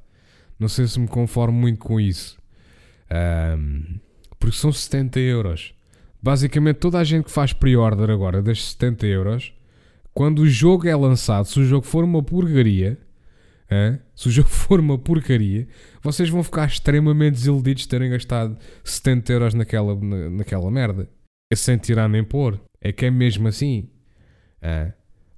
Não 0.60 0.68
sei 0.68 0.86
se 0.86 1.00
me 1.00 1.08
conformo 1.08 1.58
muito 1.58 1.78
com 1.78 1.98
isso. 1.98 2.38
Um, 3.10 3.98
porque 4.38 4.56
são 4.56 4.70
70 4.70 5.18
euros. 5.18 5.74
Basicamente, 6.22 6.76
toda 6.76 6.98
a 6.98 7.04
gente 7.04 7.24
que 7.24 7.30
faz 7.30 7.54
pre-order 7.54 8.10
agora 8.10 8.42
das 8.42 8.72
70 8.72 9.06
euros, 9.06 9.54
quando 10.12 10.40
o 10.40 10.48
jogo 10.48 10.86
é 10.86 10.94
lançado, 10.94 11.46
se 11.46 11.58
o 11.58 11.64
jogo 11.64 11.86
for 11.86 12.04
uma 12.04 12.22
porcaria, 12.22 12.98
hein? 13.70 13.98
se 14.14 14.28
o 14.28 14.30
jogo 14.30 14.50
for 14.52 14.78
uma 14.78 14.98
porcaria, 14.98 15.66
vocês 16.02 16.28
vão 16.28 16.42
ficar 16.42 16.66
extremamente 16.66 17.34
desiludidos 17.36 17.84
de 17.84 17.88
terem 17.88 18.10
gastado 18.10 18.58
70 18.84 19.32
euros 19.32 19.54
naquela, 19.54 19.94
na, 19.94 20.28
naquela 20.28 20.70
merda. 20.70 21.08
É 21.50 21.56
sem 21.56 21.78
tirar 21.78 22.08
nem 22.08 22.22
pôr. 22.22 22.60
É 22.82 22.92
que 22.92 23.06
é 23.06 23.10
mesmo 23.10 23.48
assim. 23.48 23.88
Hein? 24.62 24.92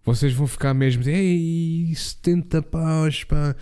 Vocês 0.05 0.33
vão 0.33 0.49
ficar 0.49 0.75
mesmo. 0.75 1.09
Ei, 1.09 1.95
70 1.95 2.61
paus, 2.63 3.23
pá. 3.23 3.55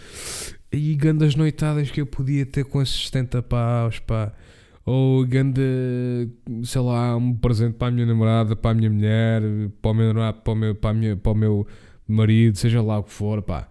E 0.73 0.95
grandes 0.95 1.35
noitadas 1.35 1.91
que 1.91 2.01
eu 2.01 2.07
podia 2.07 2.47
ter 2.47 2.65
com 2.65 2.81
esses 2.81 3.09
70 3.09 3.43
paus, 3.43 3.99
pá. 3.99 4.33
Ou 4.87 5.25
ganda, 5.27 5.61
sei 6.65 6.81
lá, 6.81 7.17
um 7.17 7.35
presente 7.35 7.75
para 7.75 7.89
a 7.89 7.91
minha 7.91 8.07
namorada, 8.07 8.57
para 8.57 8.71
a 8.71 8.75
minha 8.75 8.91
mulher, 8.91 9.43
para 9.83 9.91
o 9.91 9.95
meu 9.95 10.15
para 10.15 10.53
o 10.53 10.57
meu, 10.57 10.75
para, 10.75 10.95
minha, 10.95 11.17
para 11.17 11.33
o 11.33 11.35
meu 11.35 11.67
marido, 12.07 12.57
seja 12.57 12.81
lá 12.81 12.99
o 12.99 13.05
que 13.05 13.13
for, 13.13 13.43
pá. 13.43 13.69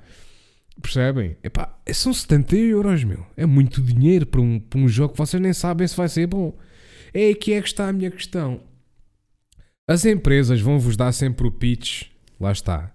Percebem? 0.82 1.36
Epá, 1.44 1.78
são 1.92 2.14
70 2.14 2.56
euros, 2.56 3.04
meu. 3.04 3.26
É 3.36 3.46
muito 3.46 3.82
dinheiro 3.82 4.26
para 4.26 4.40
um, 4.42 4.60
para 4.60 4.80
um 4.80 4.88
jogo 4.88 5.14
que 5.14 5.18
vocês 5.18 5.42
nem 5.42 5.54
sabem 5.54 5.88
se 5.88 5.96
vai 5.96 6.08
ser 6.08 6.28
bom. 6.28 6.58
É 7.14 7.30
aqui 7.30 7.54
é 7.54 7.62
que 7.62 7.68
está 7.68 7.90
a 7.90 7.94
minha 7.94 8.12
questão. 8.12 8.62
As 9.88 10.06
empresas 10.06 10.62
vão 10.62 10.80
vos 10.80 10.96
dar 10.96 11.12
sempre 11.12 11.48
o 11.48 11.52
pitch, 11.52 12.04
lá 12.40 12.52
está, 12.52 12.94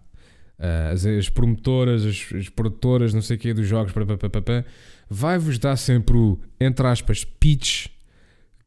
as, 0.58 1.04
as, 1.04 1.28
promotoras, 1.28 2.04
as, 2.04 2.32
as, 2.32 2.48
produtoras, 2.48 3.12
não 3.12 3.20
sei 3.20 3.36
o 3.36 3.38
que, 3.40 3.52
dos 3.52 3.66
jogos, 3.66 3.92
vai-vos 5.08 5.58
dar 5.58 5.76
sempre 5.76 6.16
o, 6.16 6.38
entre 6.60 6.86
aspas, 6.86 7.24
pitch, 7.24 7.88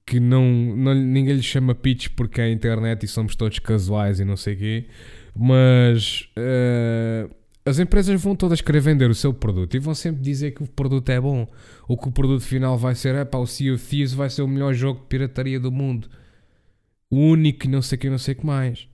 que 0.06 0.20
não, 0.20 0.46
não, 0.76 0.94
ninguém 0.94 1.36
lhe 1.36 1.44
chama 1.44 1.76
pitch 1.76 2.10
porque 2.16 2.42
é 2.42 2.52
internet 2.52 3.04
e 3.04 3.08
somos 3.08 3.36
todos 3.36 3.60
casuais 3.60 4.20
e 4.20 4.26
não 4.26 4.38
sei 4.38 4.54
o 4.54 4.58
quê, 4.58 4.86
mas 5.36 6.30
uh, 6.38 7.34
as 7.66 7.80
empresas 7.80 8.22
vão 8.22 8.36
todas 8.36 8.62
querer 8.62 8.80
vender 8.80 9.10
o 9.10 9.16
seu 9.16 9.34
produto 9.34 9.76
e 9.76 9.80
vão 9.80 9.94
sempre 9.94 10.22
dizer 10.22 10.52
que 10.52 10.64
o 10.64 10.68
produto 10.68 11.10
é 11.10 11.20
bom, 11.20 11.48
ou 11.88 11.98
que 11.98 12.08
o 12.08 12.12
produto 12.12 12.44
final 12.44 12.78
vai 12.78 12.96
ser, 12.96 13.16
é 13.16 13.26
pá, 13.26 13.38
o 13.38 13.48
Sea 13.48 13.74
of 13.74 13.86
Thieves 13.86 14.14
vai 14.14 14.30
ser 14.30 14.42
o 14.42 14.48
melhor 14.48 14.74
jogo 14.74 15.02
de 15.02 15.08
pirataria 15.08 15.60
do 15.60 15.72
mundo, 15.72 16.10
o 17.10 17.18
único 17.18 17.68
não 17.68 17.82
sei 17.82 17.98
o 17.98 18.00
que, 18.00 18.10
não 18.10 18.18
sei 18.18 18.34
o 18.34 18.38
que 18.38 18.46
mais. 18.46 18.88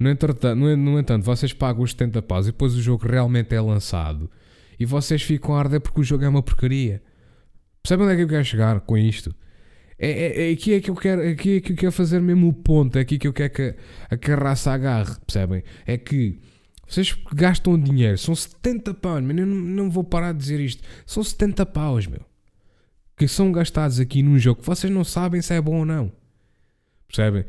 No, 0.00 0.08
entretanto, 0.08 0.58
no, 0.58 0.98
entanto, 0.98 1.24
vocês 1.24 1.52
pagam 1.52 1.82
os 1.82 1.90
70 1.90 2.22
paus 2.22 2.46
e 2.46 2.52
depois 2.52 2.74
o 2.74 2.80
jogo 2.80 3.06
realmente 3.06 3.54
é 3.54 3.60
lançado 3.60 4.30
e 4.78 4.86
vocês 4.86 5.20
ficam 5.20 5.54
a 5.54 5.58
arder 5.58 5.78
porque 5.78 6.00
o 6.00 6.02
jogo 6.02 6.24
é 6.24 6.28
uma 6.28 6.42
porcaria. 6.42 7.02
Percebem 7.82 8.06
onde 8.06 8.14
é 8.14 8.16
que 8.16 8.22
eu 8.22 8.28
quero 8.28 8.44
chegar 8.44 8.80
com 8.80 8.96
isto? 8.96 9.34
É, 9.98 10.08
é, 10.10 10.48
é, 10.48 10.52
aqui 10.52 10.72
é 10.72 10.80
que 10.80 10.90
eu 10.90 10.94
quero, 10.94 11.28
aqui 11.28 11.58
é 11.58 11.60
que 11.60 11.72
eu 11.72 11.76
quero 11.76 11.92
fazer 11.92 12.18
mesmo 12.18 12.48
o 12.48 12.52
ponto, 12.54 12.96
é 12.96 13.02
aqui 13.02 13.18
que 13.18 13.28
eu 13.28 13.32
quero 13.34 13.52
que 13.52 13.74
a, 14.10 14.32
a 14.32 14.36
raça 14.36 14.72
agarre, 14.72 15.14
percebem? 15.26 15.62
É 15.84 15.98
que 15.98 16.40
vocês 16.88 17.14
gastam 17.34 17.78
dinheiro, 17.78 18.16
são 18.16 18.34
70 18.34 18.94
paus, 18.94 19.22
mas 19.22 19.36
eu 19.36 19.46
não, 19.46 19.56
não 19.56 19.90
vou 19.90 20.02
parar 20.02 20.32
de 20.32 20.38
dizer 20.38 20.60
isto, 20.60 20.82
são 21.04 21.22
70 21.22 21.66
paus, 21.66 22.06
meu, 22.06 22.22
que 23.18 23.28
são 23.28 23.52
gastados 23.52 24.00
aqui 24.00 24.22
num 24.22 24.38
jogo 24.38 24.62
que 24.62 24.66
vocês 24.66 24.90
não 24.90 25.04
sabem 25.04 25.42
se 25.42 25.52
é 25.52 25.60
bom 25.60 25.80
ou 25.80 25.84
não, 25.84 26.10
percebem? 27.06 27.44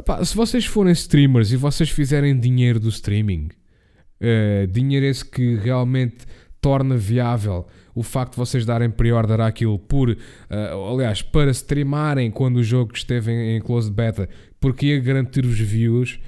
Epá, 0.00 0.24
se 0.24 0.34
vocês 0.34 0.64
forem 0.64 0.92
streamers 0.92 1.52
e 1.52 1.56
vocês 1.56 1.90
fizerem 1.90 2.38
dinheiro 2.38 2.80
do 2.80 2.88
streaming, 2.88 3.50
uh, 4.18 4.66
dinheiro 4.66 5.04
esse 5.04 5.22
que 5.22 5.56
realmente 5.56 6.24
torna 6.58 6.96
viável 6.96 7.66
o 7.94 8.02
facto 8.02 8.32
de 8.32 8.38
vocês 8.38 8.64
darem 8.64 8.90
pre-order 8.90 9.42
àquilo 9.42 9.78
por, 9.78 10.08
uh, 10.08 10.16
aliás, 10.90 11.20
para 11.20 11.50
streamarem 11.50 12.30
quando 12.30 12.56
o 12.56 12.64
jogo 12.64 12.92
esteve 12.94 13.30
em, 13.30 13.56
em 13.58 13.60
closed 13.60 13.92
beta, 13.92 14.26
porque 14.58 14.86
ia 14.86 15.00
garantir 15.00 15.44
os 15.44 15.60
views 15.60 16.18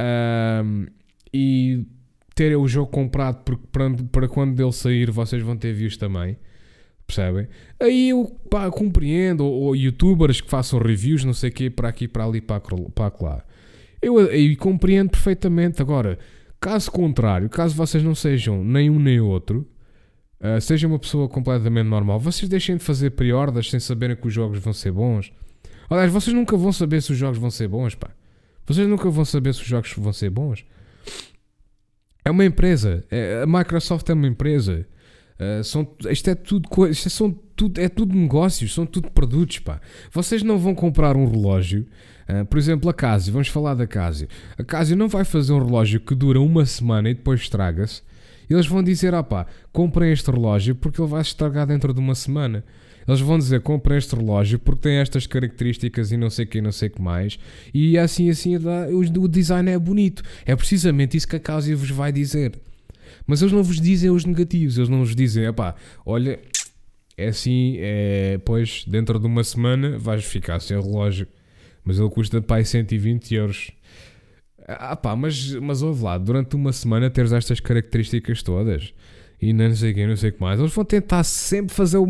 uh, 0.00 0.90
e 1.32 1.86
terem 2.34 2.56
o 2.56 2.66
jogo 2.66 2.90
comprado 2.90 3.44
porque 3.44 3.64
para, 3.70 3.90
para 4.10 4.28
quando 4.28 4.60
ele 4.60 4.72
sair 4.72 5.08
vocês 5.08 5.40
vão 5.40 5.56
ter 5.56 5.72
views 5.72 5.96
também. 5.96 6.36
Percebem? 7.10 7.48
Aí 7.80 8.10
eu 8.10 8.24
pá, 8.48 8.70
compreendo, 8.70 9.44
ou, 9.44 9.62
ou, 9.62 9.76
youtubers 9.76 10.40
que 10.40 10.48
façam 10.48 10.78
reviews, 10.78 11.24
não 11.24 11.34
sei 11.34 11.50
o 11.50 11.52
quê, 11.52 11.68
para 11.68 11.88
aqui, 11.88 12.06
para 12.06 12.24
ali, 12.24 12.40
para, 12.40 12.60
para 12.60 13.12
lá. 13.20 13.44
Eu, 14.00 14.14
compreendo 14.56 15.10
perfeitamente. 15.10 15.82
Agora, 15.82 16.20
caso 16.60 16.88
contrário, 16.88 17.48
caso 17.50 17.74
vocês 17.74 18.04
não 18.04 18.14
sejam 18.14 18.64
nem 18.64 18.88
um 18.88 19.00
nem 19.00 19.18
outro, 19.18 19.68
uh, 20.40 20.60
seja 20.60 20.86
uma 20.86 21.00
pessoa 21.00 21.28
completamente 21.28 21.88
normal, 21.88 22.20
vocês 22.20 22.48
deixem 22.48 22.76
de 22.76 22.84
fazer 22.84 23.10
pre-orders 23.10 23.70
sem 23.70 23.80
saberem 23.80 24.14
que 24.14 24.28
os 24.28 24.32
jogos 24.32 24.60
vão 24.60 24.72
ser 24.72 24.92
bons. 24.92 25.32
Aliás, 25.90 26.12
vocês 26.12 26.32
nunca 26.32 26.56
vão 26.56 26.72
saber 26.72 27.02
se 27.02 27.10
os 27.10 27.18
jogos 27.18 27.38
vão 27.38 27.50
ser 27.50 27.66
bons, 27.66 27.96
pá. 27.96 28.10
Vocês 28.64 28.86
nunca 28.86 29.10
vão 29.10 29.24
saber 29.24 29.52
se 29.52 29.62
os 29.62 29.66
jogos 29.66 29.92
vão 29.96 30.12
ser 30.12 30.30
bons. 30.30 30.64
É 32.24 32.30
uma 32.30 32.44
empresa. 32.44 33.04
É, 33.10 33.42
a 33.42 33.46
Microsoft 33.48 34.08
é 34.08 34.12
uma 34.12 34.28
empresa. 34.28 34.86
Uh, 35.40 35.64
são, 35.64 35.88
isto 36.10 36.28
é 36.28 36.34
tudo, 36.34 36.68
isto 36.88 37.06
é, 37.06 37.10
são 37.10 37.30
tudo, 37.56 37.80
é 37.80 37.88
tudo 37.88 38.14
negócios, 38.14 38.74
são 38.74 38.84
tudo 38.84 39.10
produtos, 39.10 39.58
pá. 39.60 39.80
Vocês 40.12 40.42
não 40.42 40.58
vão 40.58 40.74
comprar 40.74 41.16
um 41.16 41.26
relógio, 41.26 41.86
uh, 42.28 42.44
por 42.44 42.58
exemplo, 42.58 42.90
a 42.90 42.92
Casio, 42.92 43.32
vamos 43.32 43.48
falar 43.48 43.72
da 43.72 43.86
Casio. 43.86 44.28
A 44.58 44.62
Casio 44.62 44.98
não 44.98 45.08
vai 45.08 45.24
fazer 45.24 45.54
um 45.54 45.64
relógio 45.64 45.98
que 45.98 46.14
dura 46.14 46.38
uma 46.38 46.66
semana 46.66 47.08
e 47.08 47.14
depois 47.14 47.40
estraga-se. 47.40 48.02
Eles 48.50 48.66
vão 48.66 48.82
dizer, 48.82 49.14
ah 49.14 49.22
pá, 49.22 49.46
comprem 49.72 50.12
este 50.12 50.30
relógio 50.30 50.74
porque 50.74 51.00
ele 51.00 51.08
vai 51.08 51.24
se 51.24 51.30
estragar 51.30 51.66
dentro 51.66 51.94
de 51.94 52.00
uma 52.00 52.14
semana. 52.14 52.62
Eles 53.08 53.20
vão 53.20 53.38
dizer, 53.38 53.62
comprem 53.62 53.96
este 53.96 54.14
relógio 54.14 54.58
porque 54.58 54.82
tem 54.82 54.96
estas 54.96 55.26
características 55.26 56.12
e 56.12 56.18
não 56.18 56.28
sei 56.28 56.44
o 56.44 56.48
que, 56.48 56.60
não 56.60 56.72
sei 56.72 56.90
que 56.90 57.00
mais. 57.00 57.38
E 57.72 57.96
assim, 57.96 58.28
assim, 58.28 58.56
o 58.56 59.28
design 59.28 59.70
é 59.70 59.78
bonito. 59.78 60.22
É 60.44 60.54
precisamente 60.54 61.16
isso 61.16 61.26
que 61.26 61.36
a 61.36 61.40
Casio 61.40 61.78
vos 61.78 61.90
vai 61.90 62.12
dizer. 62.12 62.52
Mas 63.26 63.42
eles 63.42 63.52
não 63.52 63.62
vos 63.62 63.80
dizem 63.80 64.10
os 64.10 64.24
negativos, 64.24 64.76
eles 64.76 64.88
não 64.88 64.98
vos 64.98 65.14
dizem, 65.14 65.52
pá, 65.52 65.74
olha, 66.04 66.40
é 67.16 67.28
assim, 67.28 67.76
é, 67.78 68.38
pois 68.44 68.84
dentro 68.86 69.18
de 69.18 69.26
uma 69.26 69.44
semana 69.44 69.98
vais 69.98 70.24
ficar 70.24 70.60
sem 70.60 70.80
relógio, 70.80 71.26
mas 71.84 71.98
ele 71.98 72.10
custa 72.10 72.40
pá, 72.40 72.62
120 72.62 73.34
euros. 73.34 73.70
Ah 74.66 74.96
pá, 74.96 75.16
mas, 75.16 75.52
mas 75.54 75.82
ouve 75.82 76.02
lá, 76.02 76.16
durante 76.16 76.54
uma 76.54 76.72
semana 76.72 77.10
teres 77.10 77.32
estas 77.32 77.60
características 77.60 78.42
todas 78.42 78.94
e 79.40 79.52
não 79.52 79.74
sei 79.74 79.94
quem, 79.94 80.06
não 80.06 80.16
sei 80.16 80.30
o 80.30 80.32
que 80.34 80.40
mais. 80.40 80.60
Eles 80.60 80.72
vão 80.72 80.84
tentar 80.84 81.24
sempre 81.24 81.74
fazer 81.74 81.96
o 81.96 82.06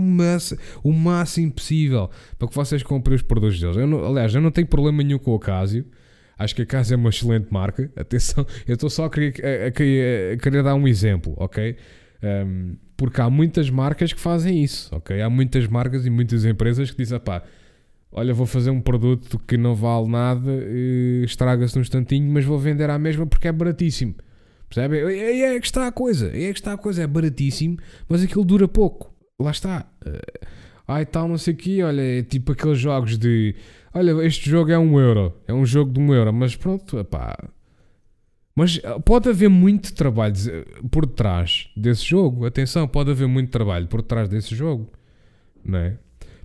o 0.83 0.93
máximo 0.93 1.53
possível 1.53 2.11
para 2.39 2.49
que 2.49 2.55
vocês 2.55 2.83
comprem 2.83 3.15
os 3.15 3.23
produtos 3.23 3.61
deles. 3.61 3.77
Eu 3.77 3.87
não, 3.87 4.05
aliás, 4.05 4.35
eu 4.35 4.41
não 4.41 4.51
tenho 4.51 4.67
problema 4.67 5.03
nenhum 5.03 5.19
com 5.19 5.33
o 5.33 5.39
Casio. 5.39 5.87
Acho 6.41 6.55
que 6.55 6.63
a 6.63 6.67
casa 6.67 6.95
é 6.95 6.97
uma 6.97 7.11
excelente 7.11 7.49
marca. 7.51 7.93
Atenção, 7.95 8.47
eu 8.67 8.73
estou 8.73 8.89
só 8.89 9.05
a 9.05 9.11
querer, 9.11 9.35
a, 9.45 9.65
a, 9.65 9.69
a 9.69 10.37
querer, 10.39 10.63
dar 10.63 10.75
um 10.75 10.89
exemplo, 10.89 11.35
ok? 11.37 11.77
Um, 12.23 12.77
porque 12.97 13.21
há 13.21 13.29
muitas 13.29 13.69
marcas 13.69 14.11
que 14.11 14.21
fazem 14.21 14.63
isso, 14.63 14.89
ok? 14.95 15.21
Há 15.21 15.29
muitas 15.29 15.67
marcas 15.67 16.07
e 16.07 16.11
muitas 16.11 16.47
empresas 16.47 16.91
que 16.91 16.97
dizem, 16.97 17.21
pá, 17.21 17.43
olha, 18.11 18.33
vou 18.33 18.47
fazer 18.47 18.71
um 18.71 18.81
produto 18.81 19.39
que 19.39 19.59
não 19.59 19.75
vale 19.75 20.09
nada, 20.09 20.51
estraga-se 21.25 21.77
num 21.77 21.83
instantinho, 21.83 22.33
mas 22.33 22.47
vou 22.47 22.59
vender 22.59 22.89
à 22.89 22.99
mesma 22.99 23.27
porque 23.27 23.49
é 23.49 23.53
baratíssimo. 23.53 24.15
Percebe? 24.67 25.05
Aí 25.05 25.43
é 25.43 25.61
que 25.61 25.67
está 25.67 25.89
a 25.89 25.93
coisa, 25.93 26.29
é 26.29 26.53
que 26.53 26.59
está 26.59 26.73
a 26.73 26.79
coisa, 26.79 27.03
é 27.03 27.07
baratíssimo, 27.07 27.77
mas 28.09 28.23
aquilo 28.23 28.47
dura 28.47 28.67
pouco. 28.67 29.15
Lá 29.39 29.51
está. 29.51 29.87
Uh, 30.07 30.47
ai 30.91 31.07
tal, 31.07 31.29
não 31.29 31.39
sei 31.39 31.55
o 31.55 31.57
quê, 31.57 31.83
olha, 31.83 32.01
é 32.01 32.23
tipo 32.23 32.53
aqueles 32.53 32.79
jogos 32.79 33.17
de 33.17 33.55
olha, 33.95 34.25
este 34.27 34.51
jogo 34.51 34.71
é 34.71 34.79
um 34.79 34.99
euro, 34.99 35.35
é 35.47 35.53
um 35.53 35.65
jogo 35.65 35.93
de 35.93 36.01
um 36.01 36.13
euro, 36.15 36.33
mas 36.33 36.57
pronto, 36.57 37.05
pá. 37.05 37.37
Mas 38.55 38.81
eh, 38.83 38.99
pode 39.05 39.29
haver 39.29 39.49
muito 39.49 39.95
trabalho 39.95 40.35
por 40.91 41.07
trás 41.07 41.71
desse 41.77 42.05
jogo. 42.05 42.45
Atenção, 42.45 42.87
pode 42.87 43.11
haver 43.11 43.27
muito 43.29 43.51
trabalho 43.51 43.87
por 43.87 44.03
trás 44.03 44.29
desse 44.29 44.55
jogo, 44.55 44.91
não 45.65 45.79
é? 45.79 45.99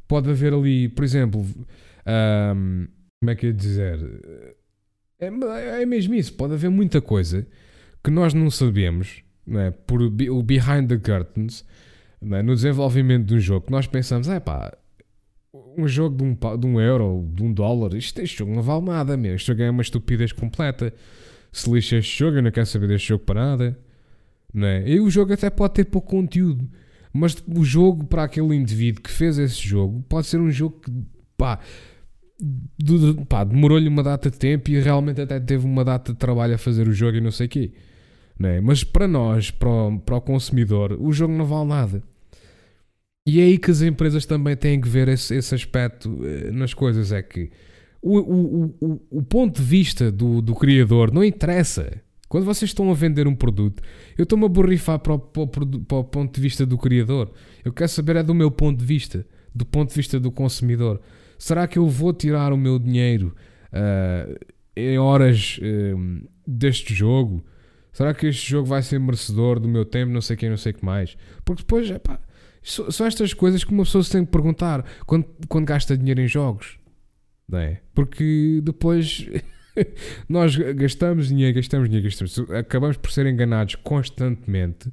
Pode 0.08 0.30
haver 0.30 0.54
ali, 0.54 0.88
por 0.90 1.04
exemplo, 1.04 1.44
como 3.20 3.32
é 3.32 3.36
que 3.36 3.48
eu 3.48 3.50
ia 3.50 3.56
dizer? 3.56 4.00
É, 5.20 5.28
é 5.82 5.86
mesmo 5.86 6.14
isso, 6.14 6.34
pode 6.34 6.54
haver 6.54 6.70
muita 6.70 7.02
coisa 7.02 7.48
que 8.04 8.12
nós 8.12 8.34
não 8.34 8.52
sabemos, 8.52 9.24
não 9.46 9.60
é? 9.60 9.72
Por 9.72 10.02
o 10.02 10.44
behind 10.44 10.88
the 10.88 10.98
curtains, 10.98 11.66
é? 12.22 12.42
no 12.42 12.56
desenvolvimento 12.56 13.26
de 13.28 13.36
um 13.36 13.40
jogo, 13.40 13.68
que 13.68 13.72
nós 13.72 13.88
pensamos, 13.88 14.28
é 14.28 14.40
pá, 14.40 14.76
um 15.78 15.88
jogo 15.88 16.18
de 16.18 16.24
um, 16.24 16.58
de 16.58 16.68
um 16.68 16.80
euro, 16.80 17.28
de 17.34 17.44
um 17.44 17.54
dólar, 17.54 17.94
isto, 17.96 18.20
este 18.22 18.40
jogo 18.40 18.54
não 18.54 18.62
vale 18.62 18.86
nada, 18.86 19.16
meu. 19.18 19.36
Este 19.36 19.48
jogo 19.48 19.62
é 19.62 19.70
uma 19.70 19.82
estupidez 19.82 20.32
completa. 20.32 20.94
Se 21.52 21.70
lixa 21.72 21.98
este 21.98 22.20
jogo, 22.20 22.38
eu 22.38 22.44
não 22.44 22.52
quero 22.52 22.66
saber 22.66 22.88
deste 22.88 23.10
jogo 23.10 23.24
para 23.24 23.46
nada. 23.46 23.80
Não 24.54 24.68
é? 24.68 24.90
E 24.90 25.00
o 25.00 25.10
jogo 25.10 25.34
até 25.34 25.50
pode 25.50 25.74
ter 25.74 25.86
pouco 25.86 26.10
conteúdo. 26.10 26.70
Mas 27.14 27.36
o 27.48 27.64
jogo 27.64 28.06
para 28.06 28.24
aquele 28.24 28.56
indivíduo 28.56 29.02
que 29.02 29.10
fez 29.10 29.38
esse 29.38 29.66
jogo 29.66 30.04
pode 30.10 30.28
ser 30.28 30.40
um 30.40 30.52
jogo 30.52 30.82
que 30.82 30.92
pá, 31.38 31.60
pá 33.30 33.44
demorou-lhe 33.44 33.88
uma 33.88 34.04
data 34.04 34.30
de 34.30 34.38
tempo 34.38 34.70
e 34.70 34.80
realmente 34.82 35.22
até 35.22 35.40
teve 35.40 35.66
uma 35.66 35.86
data 35.86 36.12
de 36.12 36.20
trabalho 36.20 36.56
a 36.56 36.58
fazer 36.58 36.88
o 36.88 36.92
jogo 36.92 37.18
e 37.18 37.22
não 37.22 37.32
sei 37.32 37.48
o 37.48 37.50
quê. 37.50 37.72
Não 38.38 38.50
é? 38.50 38.60
Mas 38.60 38.84
para 38.84 39.08
nós, 39.08 39.52
para 39.52 39.70
o, 39.70 40.00
para 40.00 40.18
o 40.18 40.22
consumidor, 40.22 40.98
o 41.00 41.12
jogo 41.12 41.34
não 41.34 41.46
vale 41.46 41.70
nada. 41.70 42.04
E 43.28 43.40
é 43.40 43.44
aí 43.44 43.58
que 43.58 43.72
as 43.72 43.82
empresas 43.82 44.26
também 44.26 44.56
têm 44.56 44.80
que 44.80 44.88
ver 44.88 45.08
esse, 45.08 45.36
esse 45.36 45.56
aspecto 45.56 46.20
eh, 46.24 46.52
nas 46.52 46.74
coisas. 46.74 47.12
É 47.12 47.24
que 47.24 47.50
o, 48.02 48.20
o, 48.20 48.76
o, 48.80 49.02
o 49.10 49.24
ponto 49.24 49.62
de 49.62 49.68
vista 49.68 50.12
do, 50.12 50.42
do 50.42 50.54
criador 50.54 51.12
não 51.12 51.24
interessa. 51.24 51.92
Quando 52.30 52.46
vocês 52.46 52.70
estão 52.70 52.92
a 52.92 52.94
vender 52.94 53.28
um 53.28 53.36
produto, 53.36 53.82
eu 54.18 54.24
estou-me 54.24 54.46
a 54.46 54.50
borrifar 54.50 55.00
para 55.00 55.14
o, 55.14 55.20
para, 55.20 55.64
o, 55.64 55.80
para 55.80 55.98
o, 55.98 56.04
ponto 56.04 56.36
de 56.36 56.42
vista 56.42 56.66
do 56.66 56.78
criador. 56.78 57.32
Eu 57.64 57.74
quero 57.74 57.90
saber 57.90 58.18
é 58.18 58.24
do 58.24 58.36
meu 58.36 58.52
ponto 58.52 58.78
de 58.78 58.86
vista, 58.86 59.26
do 59.54 59.66
ponto 59.66 59.90
de 59.90 59.96
vista 59.96 60.20
do 60.20 60.32
consumidor. 60.32 61.02
Será 61.38 61.68
que 61.68 61.80
eu 61.80 61.88
vou 61.88 62.14
tirar 62.14 62.54
o 62.54 62.58
meu 62.58 62.78
dinheiro 62.78 63.36
uh, 63.72 64.36
em 64.76 65.00
horas 65.00 65.60
uh, 65.60 66.28
deste 66.46 66.94
jogo? 66.94 67.44
Será 67.96 68.14
que 68.14 68.28
este 68.28 68.50
jogo 68.50 68.68
vai 68.68 68.84
ser 68.84 69.00
merecedor 69.00 69.58
do 69.58 69.70
meu 69.70 69.86
tempo? 69.86 70.12
Não 70.12 70.20
sei 70.20 70.36
quem, 70.36 70.50
não 70.50 70.58
sei 70.58 70.74
o 70.74 70.76
que 70.76 70.84
mais. 70.84 71.16
Porque 71.46 71.62
depois, 71.62 71.90
epá, 71.90 72.20
são 72.62 73.08
estas 73.08 73.34
coisas 73.34 73.64
que 73.64 73.72
uma 73.72 73.86
pessoa 73.86 74.04
se 74.04 74.12
tem 74.12 74.26
que 74.26 74.32
perguntar 74.34 74.84
quando, 75.06 75.26
quando 75.48 75.66
gasta 75.66 75.98
dinheiro 75.98 76.20
em 76.20 76.28
jogos. 76.28 76.78
Não 77.48 77.58
é? 77.58 77.80
Porque 77.94 78.60
depois 78.62 79.26
nós 80.28 80.58
gastamos 80.58 81.30
dinheiro, 81.30 81.56
gastamos 81.56 81.88
dinheiro, 81.88 82.10
gastamos. 82.10 82.38
Acabamos 82.52 82.98
por 82.98 83.10
ser 83.12 83.28
enganados 83.28 83.76
constantemente. 83.76 84.92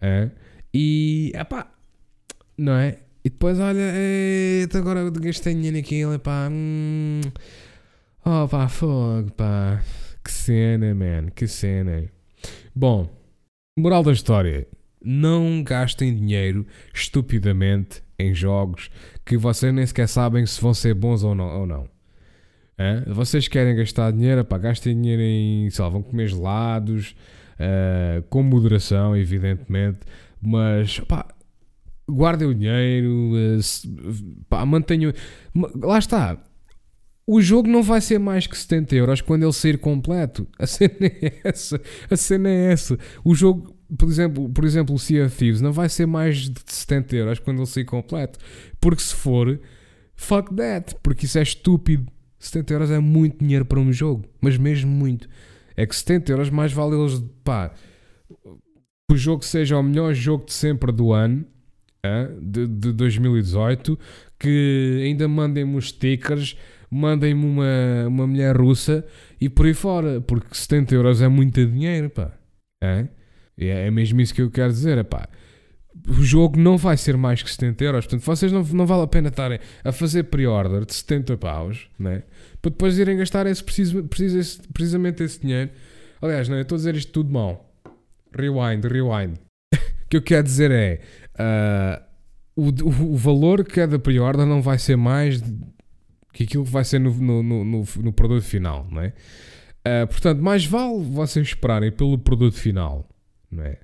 É? 0.00 0.28
E, 0.74 1.30
epá, 1.36 1.72
não 2.58 2.72
é? 2.72 2.98
E 3.24 3.30
depois, 3.30 3.60
olha, 3.60 3.78
é, 3.80 4.66
agora 4.74 5.08
gastei 5.08 5.54
dinheiro 5.54 5.76
naquilo, 5.76 6.18
pá. 6.18 6.48
Hum, 6.50 7.20
oh, 8.26 8.48
pá, 8.48 8.68
fogo, 8.68 9.30
pá. 9.34 9.80
Que 10.24 10.32
cena, 10.32 10.92
man, 10.96 11.28
que 11.32 11.46
cena. 11.46 12.12
Bom, 12.74 13.08
moral 13.78 14.02
da 14.02 14.12
história. 14.12 14.66
Não 15.02 15.62
gastem 15.62 16.14
dinheiro 16.14 16.66
estupidamente 16.94 18.02
em 18.18 18.34
jogos 18.34 18.90
que 19.24 19.36
vocês 19.36 19.72
nem 19.72 19.86
sequer 19.86 20.08
sabem 20.08 20.46
se 20.46 20.60
vão 20.60 20.72
ser 20.72 20.94
bons 20.94 21.22
ou 21.22 21.34
não. 21.34 21.60
Ou 21.60 21.66
não. 21.66 21.88
É? 22.76 23.02
Vocês 23.06 23.46
querem 23.46 23.76
gastar 23.76 24.10
dinheiro, 24.10 24.44
pá, 24.44 24.58
gastem 24.58 25.00
dinheiro 25.00 25.22
em, 25.22 25.70
sei 25.70 25.84
lá, 25.84 25.88
vão 25.88 26.02
comer 26.02 26.28
gelados, 26.28 27.14
uh, 27.54 28.22
com 28.28 28.42
moderação, 28.42 29.16
evidentemente, 29.16 30.00
mas, 30.40 30.98
pá, 31.00 31.26
guardem 32.08 32.48
o 32.48 32.54
dinheiro, 32.54 33.32
pá, 34.48 34.66
mantenham. 34.66 35.12
Lá 35.80 35.98
está. 35.98 36.36
O 37.26 37.40
jogo 37.40 37.68
não 37.68 37.82
vai 37.82 38.00
ser 38.00 38.18
mais 38.18 38.46
que 38.46 38.56
70 38.56 38.94
euros 38.96 39.20
quando 39.20 39.44
ele 39.44 39.52
sair 39.52 39.78
completo. 39.78 40.46
A 40.58 40.66
cena 40.66 40.94
é 41.00 41.40
essa. 41.44 41.80
A 42.10 42.16
cena 42.16 42.48
é 42.48 42.72
essa. 42.72 42.98
O 43.24 43.34
jogo, 43.34 43.74
por 43.96 44.08
exemplo, 44.08 44.48
por 44.50 44.64
exemplo 44.64 44.94
o 44.94 44.98
Sea 44.98 45.24
of 45.24 45.36
Thieves, 45.36 45.60
não 45.60 45.72
vai 45.72 45.88
ser 45.88 46.06
mais 46.06 46.50
de 46.50 46.60
70 46.66 47.16
euros 47.16 47.38
quando 47.38 47.58
ele 47.58 47.66
sair 47.66 47.84
completo. 47.84 48.38
Porque 48.78 49.02
se 49.02 49.14
for, 49.14 49.58
fuck 50.14 50.54
that. 50.54 50.96
Porque 51.02 51.24
isso 51.24 51.38
é 51.38 51.42
estúpido. 51.42 52.06
70 52.38 52.74
euros 52.74 52.90
é 52.90 52.98
muito 52.98 53.38
dinheiro 53.38 53.64
para 53.64 53.80
um 53.80 53.90
jogo, 53.90 54.24
mas 54.40 54.58
mesmo 54.58 54.90
muito. 54.90 55.28
É 55.76 55.86
que 55.86 55.96
70 55.96 56.30
euros 56.30 56.50
mais 56.50 56.72
vale 56.72 56.94
eles, 56.94 57.24
pá, 57.42 57.72
o 59.10 59.16
jogo 59.16 59.44
seja 59.44 59.78
o 59.78 59.82
melhor 59.82 60.12
jogo 60.14 60.44
de 60.44 60.52
sempre 60.52 60.92
do 60.92 61.12
ano, 61.12 61.44
de, 62.40 62.66
de 62.66 62.92
2018, 62.92 63.98
que 64.38 65.02
ainda 65.04 65.26
mandem-me 65.26 65.76
os 65.76 65.88
stickers, 65.88 66.56
mandem-me 66.94 67.44
uma, 67.44 68.08
uma 68.08 68.26
mulher 68.26 68.56
russa 68.56 69.04
e 69.40 69.48
por 69.48 69.66
aí 69.66 69.74
fora, 69.74 70.20
porque 70.20 70.54
70 70.54 70.94
euros 70.94 71.22
é 71.22 71.28
muito 71.28 71.64
dinheiro, 71.66 72.10
pá. 72.10 72.32
É? 72.82 73.06
é 73.58 73.90
mesmo 73.90 74.20
isso 74.20 74.34
que 74.34 74.42
eu 74.42 74.50
quero 74.50 74.72
dizer, 74.72 74.98
é 74.98 75.02
pá 75.02 75.28
o 76.08 76.22
jogo 76.22 76.58
não 76.58 76.76
vai 76.76 76.96
ser 76.96 77.16
mais 77.16 77.42
que 77.42 77.50
70 77.50 77.84
euros. 77.84 78.06
Portanto, 78.06 78.24
vocês 78.24 78.52
não, 78.52 78.62
não 78.62 78.86
vale 78.86 79.02
a 79.02 79.06
pena 79.06 79.28
estarem 79.28 79.58
a 79.82 79.92
fazer 79.92 80.24
pre-order 80.24 80.84
de 80.84 80.94
70 80.94 81.36
paus, 81.36 81.88
né? 81.98 82.24
para 82.60 82.70
depois 82.70 82.98
irem 82.98 83.16
gastar 83.16 83.46
esse, 83.46 83.62
preciso, 83.62 84.06
esse, 84.18 84.60
precisamente 84.68 85.22
esse 85.22 85.40
dinheiro. 85.40 85.70
Aliás, 86.20 86.48
não, 86.48 86.56
eu 86.56 86.62
estou 86.62 86.76
a 86.76 86.78
dizer 86.78 86.96
isto 86.96 87.12
tudo 87.12 87.32
mal. 87.32 87.72
Rewind, 88.36 88.84
rewind. 88.86 89.38
o 89.74 90.08
que 90.08 90.16
eu 90.16 90.22
quero 90.22 90.42
dizer 90.42 90.70
é 90.70 91.00
uh, 91.38 92.02
o, 92.56 92.68
o, 93.12 93.16
valor 93.16 93.64
que 93.64 93.80
é 93.80 93.86
da 93.86 93.98
pre-order 93.98 94.46
não 94.46 94.60
vai 94.60 94.78
ser 94.78 94.96
mais 94.96 95.40
que 96.34 96.42
aquilo 96.42 96.64
vai 96.64 96.84
ser 96.84 96.98
no, 96.98 97.14
no, 97.14 97.42
no, 97.42 97.64
no, 97.64 97.84
no 98.02 98.12
produto 98.12 98.42
final, 98.42 98.86
não 98.90 99.00
é? 99.00 99.12
Uh, 99.86 100.06
portanto, 100.08 100.42
mais 100.42 100.66
vale 100.66 101.02
vocês 101.04 101.46
esperarem 101.46 101.92
pelo 101.92 102.18
produto 102.18 102.56
final, 102.56 103.08
não 103.50 103.62
é? 103.62 103.78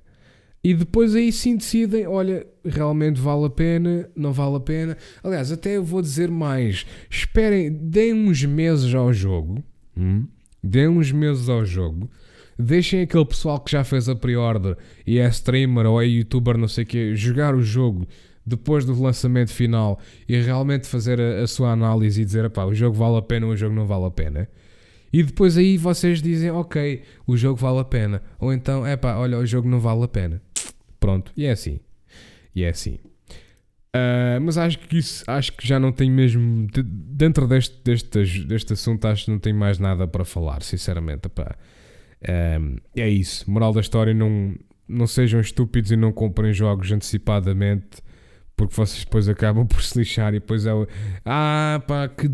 E 0.63 0.73
depois 0.75 1.15
aí 1.15 1.31
sim 1.31 1.55
decidem, 1.55 2.05
olha, 2.05 2.45
realmente 2.63 3.19
vale 3.19 3.45
a 3.45 3.49
pena, 3.49 4.07
não 4.15 4.31
vale 4.31 4.57
a 4.57 4.59
pena. 4.59 4.97
Aliás, 5.23 5.51
até 5.51 5.77
eu 5.77 5.83
vou 5.83 6.01
dizer 6.01 6.29
mais. 6.29 6.85
Esperem, 7.09 7.71
deem 7.71 8.13
uns 8.13 8.43
meses 8.43 8.93
ao 8.93 9.11
jogo. 9.11 9.63
Hum? 9.97 10.27
Deem 10.63 10.89
uns 10.89 11.11
meses 11.11 11.49
ao 11.49 11.65
jogo. 11.65 12.11
Deixem 12.59 13.01
aquele 13.01 13.25
pessoal 13.25 13.59
que 13.59 13.71
já 13.71 13.83
fez 13.83 14.07
a 14.07 14.15
pre-order 14.15 14.77
e 15.07 15.17
é 15.17 15.27
streamer 15.29 15.87
ou 15.87 15.99
é 15.99 16.05
youtuber, 16.05 16.57
não 16.57 16.67
sei 16.67 16.83
o 16.83 16.87
quê, 16.87 17.15
jogar 17.15 17.55
o 17.55 17.63
jogo 17.63 18.07
depois 18.45 18.85
do 18.85 18.99
lançamento 18.99 19.51
final 19.51 19.99
e 20.27 20.39
realmente 20.41 20.87
fazer 20.87 21.19
a, 21.19 21.43
a 21.43 21.47
sua 21.47 21.71
análise 21.71 22.21
e 22.21 22.25
dizer, 22.25 22.49
pá, 22.49 22.65
o 22.65 22.73
jogo 22.73 22.95
vale 22.95 23.17
a 23.17 23.21
pena 23.21 23.45
ou 23.47 23.53
o 23.53 23.57
jogo 23.57 23.75
não 23.75 23.85
vale 23.85 24.05
a 24.05 24.11
pena. 24.11 24.47
E 25.13 25.23
depois 25.23 25.57
aí 25.57 25.77
vocês 25.77 26.21
dizem, 26.21 26.51
ok, 26.51 27.03
o 27.27 27.35
jogo 27.35 27.57
vale 27.57 27.79
a 27.79 27.83
pena. 27.83 28.21
Ou 28.39 28.53
então, 28.53 28.85
é 28.85 28.95
pá, 28.95 29.15
olha, 29.17 29.37
o 29.37 29.45
jogo 29.45 29.67
não 29.67 29.79
vale 29.79 30.03
a 30.03 30.07
pena. 30.07 30.41
Pronto, 30.99 31.31
e 31.35 31.45
é 31.45 31.51
assim. 31.51 31.79
E 32.55 32.63
é 32.63 32.69
assim. 32.69 32.97
Uh, 33.93 34.39
mas 34.41 34.57
acho 34.57 34.79
que 34.79 34.97
isso 34.97 35.21
acho 35.27 35.51
que 35.51 35.67
já 35.67 35.77
não 35.77 35.91
tenho 35.91 36.13
mesmo. 36.13 36.65
De, 36.67 36.81
dentro 36.81 37.45
deste, 37.45 37.77
deste, 37.83 38.45
deste 38.45 38.73
assunto, 38.73 39.05
acho 39.05 39.25
que 39.25 39.31
não 39.31 39.39
tenho 39.39 39.57
mais 39.57 39.79
nada 39.79 40.07
para 40.07 40.23
falar, 40.23 40.63
sinceramente. 40.63 41.25
Epá. 41.25 41.57
Uh, 42.21 42.79
é 42.95 43.09
isso. 43.09 43.49
Moral 43.51 43.73
da 43.73 43.81
história: 43.81 44.13
não, 44.13 44.55
não 44.87 45.07
sejam 45.07 45.41
estúpidos 45.41 45.91
e 45.91 45.97
não 45.97 46.13
comprem 46.13 46.53
jogos 46.53 46.89
antecipadamente, 46.91 48.01
porque 48.61 48.75
vocês 48.75 49.03
depois 49.03 49.27
acabam 49.27 49.65
por 49.65 49.81
se 49.81 49.97
lixar 49.97 50.29
e 50.35 50.39
depois 50.39 50.67
é 50.67 50.73
o. 50.73 50.87
Ah, 51.25 51.81
pá, 51.87 52.07
que. 52.07 52.29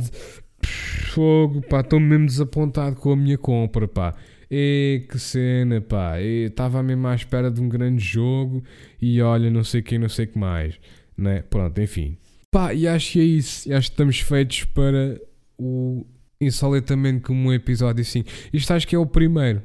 Fogo, 1.14 1.62
pá, 1.62 1.80
estou 1.80 2.00
mesmo 2.00 2.26
desapontado 2.26 2.98
com 2.98 3.14
a 3.14 3.16
minha 3.16 3.38
compra, 3.38 3.88
pá. 3.88 4.14
E 4.52 5.06
que 5.10 5.18
cena, 5.18 5.80
pá. 5.80 6.20
Estava 6.22 6.84
mesmo 6.84 7.08
à 7.08 7.16
espera 7.16 7.50
de 7.50 7.62
um 7.62 7.70
grande 7.70 8.04
jogo 8.04 8.62
e 9.02 9.22
olha, 9.22 9.50
não 9.50 9.64
sei 9.64 9.82
quem, 9.82 10.00
não 10.00 10.10
sei 10.10 10.26
que 10.26 10.38
mais. 10.38 10.78
Né? 11.18 11.44
Pronto, 11.44 11.80
enfim. 11.80 12.18
Pá, 12.52 12.74
e 12.74 12.88
acho 12.88 13.14
que 13.14 13.20
é 13.22 13.24
isso. 13.24 13.74
Acho 13.74 13.90
que 13.90 13.94
estamos 13.94 14.20
feitos 14.20 14.66
para 14.66 15.22
o 15.58 16.06
insolitamente 16.42 17.22
como 17.22 17.50
um 17.50 17.54
episódio 17.54 18.02
assim. 18.02 18.26
Isto 18.52 18.74
acho 18.74 18.88
que 18.88 18.96
é 18.96 19.00
o 19.00 19.06
primeiro. 19.06 19.62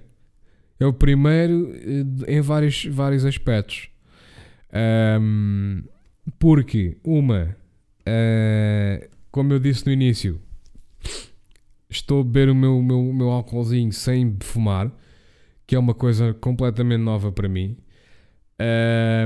É 0.79 0.87
o 0.87 0.93
primeiro 0.93 1.73
eh, 1.75 2.37
em 2.37 2.41
vários, 2.41 2.85
vários 2.87 3.25
aspectos. 3.25 3.89
Um, 5.21 5.83
porque, 6.39 6.97
uma, 7.05 7.57
uh, 8.01 9.09
como 9.31 9.53
eu 9.53 9.59
disse 9.59 9.87
no 9.87 9.93
início, 9.93 10.41
estou 11.91 12.21
a 12.21 12.25
beber 12.25 12.49
o 12.49 12.55
meu, 12.55 12.81
meu, 12.81 13.03
meu 13.13 13.31
álcoolzinho 13.31 13.93
sem 13.93 14.37
fumar, 14.41 14.91
que 15.67 15.75
é 15.75 15.79
uma 15.79 15.95
coisa 15.95 16.35
completamente 16.35 17.01
nova 17.01 17.33
para 17.33 17.49
mim. 17.49 17.77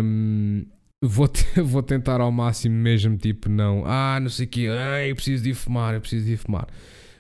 Um, 0.03 0.65
vou, 1.03 1.29
vou 1.65 1.83
tentar 1.83 2.21
ao 2.21 2.33
máximo 2.33 2.75
mesmo, 2.75 3.17
tipo, 3.17 3.49
não, 3.49 3.83
ah, 3.87 4.19
não 4.21 4.29
sei 4.29 4.47
o 4.47 4.49
quê, 4.49 4.69
ah, 4.71 5.07
eu 5.07 5.15
preciso 5.15 5.45
de 5.45 5.55
fumar, 5.55 5.95
eu 5.95 6.01
preciso 6.01 6.27
de 6.27 6.37
fumar. 6.37 6.67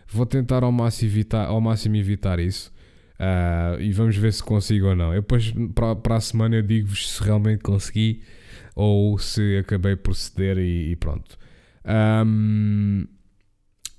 Vou 0.08 0.24
tentar 0.24 0.62
ao 0.62 0.72
máximo 0.72 1.10
evitar, 1.10 1.46
ao 1.46 1.60
máximo 1.60 1.96
evitar 1.96 2.38
isso. 2.38 2.72
Uh, 3.18 3.80
e 3.80 3.92
vamos 3.92 4.16
ver 4.16 4.32
se 4.32 4.42
consigo 4.42 4.88
ou 4.88 4.94
não. 4.94 5.12
Eu 5.12 5.22
depois, 5.22 5.52
para, 5.74 5.96
para 5.96 6.16
a 6.16 6.20
semana, 6.20 6.56
eu 6.56 6.62
digo-vos 6.62 7.10
se 7.10 7.22
realmente 7.22 7.62
consegui 7.62 8.22
ou 8.76 9.18
se 9.18 9.56
acabei 9.58 9.96
por 9.96 10.14
ceder 10.14 10.58
e, 10.58 10.92
e 10.92 10.96
pronto. 10.96 11.36
Um, 11.84 13.06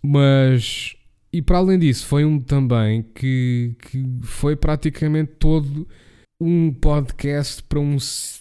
mas 0.02 0.96
e 1.34 1.42
para 1.42 1.58
além 1.58 1.80
disso, 1.80 2.06
foi 2.06 2.24
um 2.24 2.40
também 2.40 3.04
que, 3.14 3.76
que 3.80 4.06
foi 4.22 4.56
praticamente 4.56 5.34
todo 5.40 5.88
um 6.40 6.72
podcast 6.72 7.62
para 7.64 7.80
um, 7.80 7.98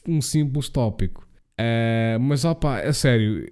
um 0.06 0.20
simples 0.20 0.68
tópico. 0.68 1.26
Uh, 1.58 2.20
mas 2.20 2.44
opa, 2.44 2.80
a 2.80 2.92
sério, 2.92 3.48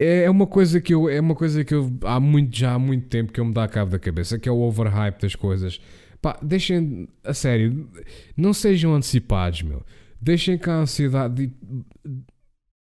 é 0.00 0.28
uma 0.28 0.46
coisa 0.46 0.80
que 0.80 0.92
eu 0.92 1.08
é 1.08 1.20
uma 1.20 1.34
coisa 1.34 1.62
que 1.62 1.74
eu 1.74 1.92
há 2.02 2.18
muito 2.18 2.56
já 2.56 2.74
há 2.74 2.78
muito 2.78 3.06
tempo 3.08 3.32
que 3.32 3.38
eu 3.38 3.44
me 3.44 3.52
dá 3.52 3.68
cabo 3.68 3.90
da 3.90 3.98
cabeça 3.98 4.38
que 4.38 4.48
é 4.48 4.52
o 4.52 4.60
overhype 4.60 5.20
das 5.20 5.36
coisas 5.36 5.78
pá 6.22 6.38
deixem 6.42 7.06
a 7.22 7.34
sério 7.34 7.88
não 8.34 8.54
sejam 8.54 8.94
antecipados 8.94 9.62
meu 9.62 9.84
deixem 10.20 10.58
cá 10.58 10.74
a 10.74 10.80
ansiedade 10.80 11.52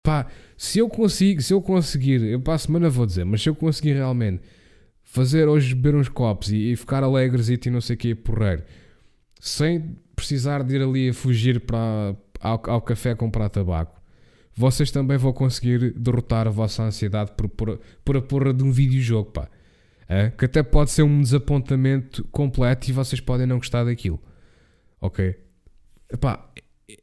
pá 0.03 0.27
se 0.57 0.79
eu 0.79 0.89
consigo 0.89 1.41
se 1.41 1.53
eu 1.53 1.61
conseguir 1.61 2.21
eu 2.23 2.39
para 2.39 2.55
a 2.55 2.57
semana 2.57 2.89
vou 2.89 3.05
dizer 3.05 3.25
mas 3.25 3.41
se 3.41 3.49
eu 3.49 3.55
conseguir 3.55 3.93
realmente 3.93 4.41
fazer 5.03 5.47
hoje 5.47 5.73
beber 5.75 5.95
uns 5.95 6.09
copos 6.09 6.51
e, 6.51 6.71
e 6.71 6.75
ficar 6.75 7.03
alegres 7.03 7.49
e 7.49 7.69
não 7.69 7.81
sei 7.81 7.95
o 7.95 7.99
que 7.99 8.15
porreiro 8.15 8.63
sem 9.39 9.95
precisar 10.15 10.63
de 10.63 10.75
ir 10.75 10.81
ali 10.81 11.09
a 11.09 11.13
fugir 11.13 11.61
para 11.61 12.15
ao, 12.39 12.61
ao 12.69 12.81
café 12.81 13.15
comprar 13.15 13.49
tabaco 13.49 13.99
vocês 14.59 14.91
também 14.91 15.17
vão 15.17 15.31
conseguir 15.31 15.93
derrotar 15.93 16.45
a 16.45 16.49
vossa 16.49 16.83
ansiedade 16.83 17.31
por, 17.31 17.47
por, 17.47 17.79
por 18.03 18.17
a 18.17 18.21
porra 18.21 18.53
de 18.53 18.61
um 18.61 18.73
videojogo, 18.73 19.31
pá. 19.31 19.47
É? 20.05 20.31
Que 20.31 20.43
até 20.43 20.61
pode 20.61 20.91
ser 20.91 21.03
um 21.03 21.21
desapontamento 21.21 22.25
completo 22.25 22.89
e 22.89 22.91
vocês 22.91 23.21
podem 23.21 23.47
não 23.47 23.57
gostar 23.57 23.85
daquilo. 23.85 24.21
Ok? 24.99 25.33
Epá, 26.11 26.48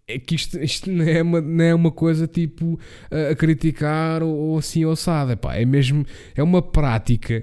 é 0.07 0.18
que 0.18 0.34
isto, 0.34 0.59
isto 0.59 0.91
não, 0.91 1.05
é 1.05 1.22
uma, 1.22 1.41
não 1.41 1.64
é 1.64 1.74
uma 1.74 1.91
coisa 1.91 2.26
tipo 2.26 2.78
a, 3.11 3.32
a 3.32 3.37
criticar 3.37 4.22
ou, 4.22 4.34
ou 4.34 4.59
assim 4.59 4.84
ossada. 4.84 5.32
Epá, 5.32 5.57
é 5.57 5.64
mesmo, 5.64 6.05
é 6.34 6.43
uma 6.43 6.62
prática. 6.62 7.43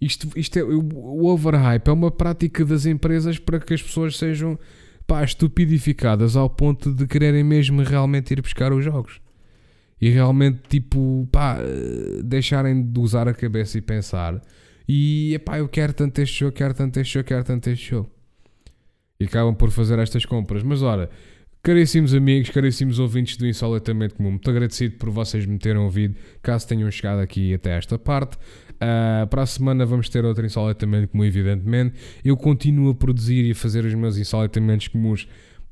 Isto, 0.00 0.28
isto 0.36 0.58
é, 0.58 0.62
o 0.64 1.26
overhype 1.26 1.88
é 1.88 1.92
uma 1.92 2.10
prática 2.10 2.64
das 2.64 2.84
empresas 2.84 3.38
para 3.38 3.58
que 3.58 3.72
as 3.72 3.82
pessoas 3.82 4.18
sejam 4.18 4.58
pá, 5.06 5.24
estupidificadas 5.24 6.36
ao 6.36 6.50
ponto 6.50 6.92
de 6.92 7.06
quererem 7.06 7.44
mesmo 7.44 7.82
realmente 7.82 8.32
ir 8.32 8.42
buscar 8.42 8.72
os 8.72 8.84
jogos 8.84 9.20
e 10.04 10.10
realmente, 10.10 10.60
tipo, 10.68 11.26
pá, 11.32 11.58
deixarem 12.22 12.82
de 12.82 13.00
usar 13.00 13.26
a 13.26 13.32
cabeça 13.32 13.78
e 13.78 13.80
pensar. 13.80 14.38
E, 14.86 15.40
pá, 15.46 15.58
eu 15.58 15.66
quero 15.66 15.94
tanto 15.94 16.20
este 16.20 16.36
show, 16.36 16.52
quero 16.52 16.74
tanto 16.74 17.00
este 17.00 17.14
show, 17.14 17.24
quero 17.24 17.42
tanto 17.42 17.70
este 17.70 17.86
show. 17.86 18.06
E 19.18 19.24
acabam 19.24 19.54
por 19.54 19.70
fazer 19.70 19.98
estas 19.98 20.26
compras. 20.26 20.62
Mas, 20.62 20.82
ora, 20.82 21.08
caríssimos 21.64 22.14
amigos, 22.14 22.50
caríssimos 22.50 23.00
ouvintes 23.00 23.36
do 23.36 23.48
Insolitamente 23.48 24.14
Comum, 24.14 24.32
muito 24.32 24.48
agradecido 24.48 24.96
por 24.96 25.10
vocês 25.10 25.44
me 25.46 25.58
terem 25.58 25.80
ouvido, 25.80 26.14
caso 26.42 26.68
tenham 26.68 26.88
chegado 26.90 27.20
aqui 27.20 27.52
até 27.54 27.76
esta 27.76 27.98
parte. 27.98 28.36
Uh, 28.74 29.26
para 29.28 29.42
a 29.42 29.46
semana 29.46 29.84
vamos 29.84 30.08
ter 30.08 30.24
outro 30.24 30.44
Insolitamente 30.44 31.08
Comum, 31.08 31.24
evidentemente. 31.24 31.94
Eu 32.24 32.36
continuo 32.36 32.90
a 32.90 32.94
produzir 32.94 33.44
e 33.46 33.50
a 33.52 33.54
fazer 33.54 33.84
os 33.84 33.94
meus 33.94 34.16
Insolitamentos 34.16 34.86
Comuns 34.86 35.26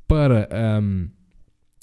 para... 0.05 0.49
Um, 0.81 1.07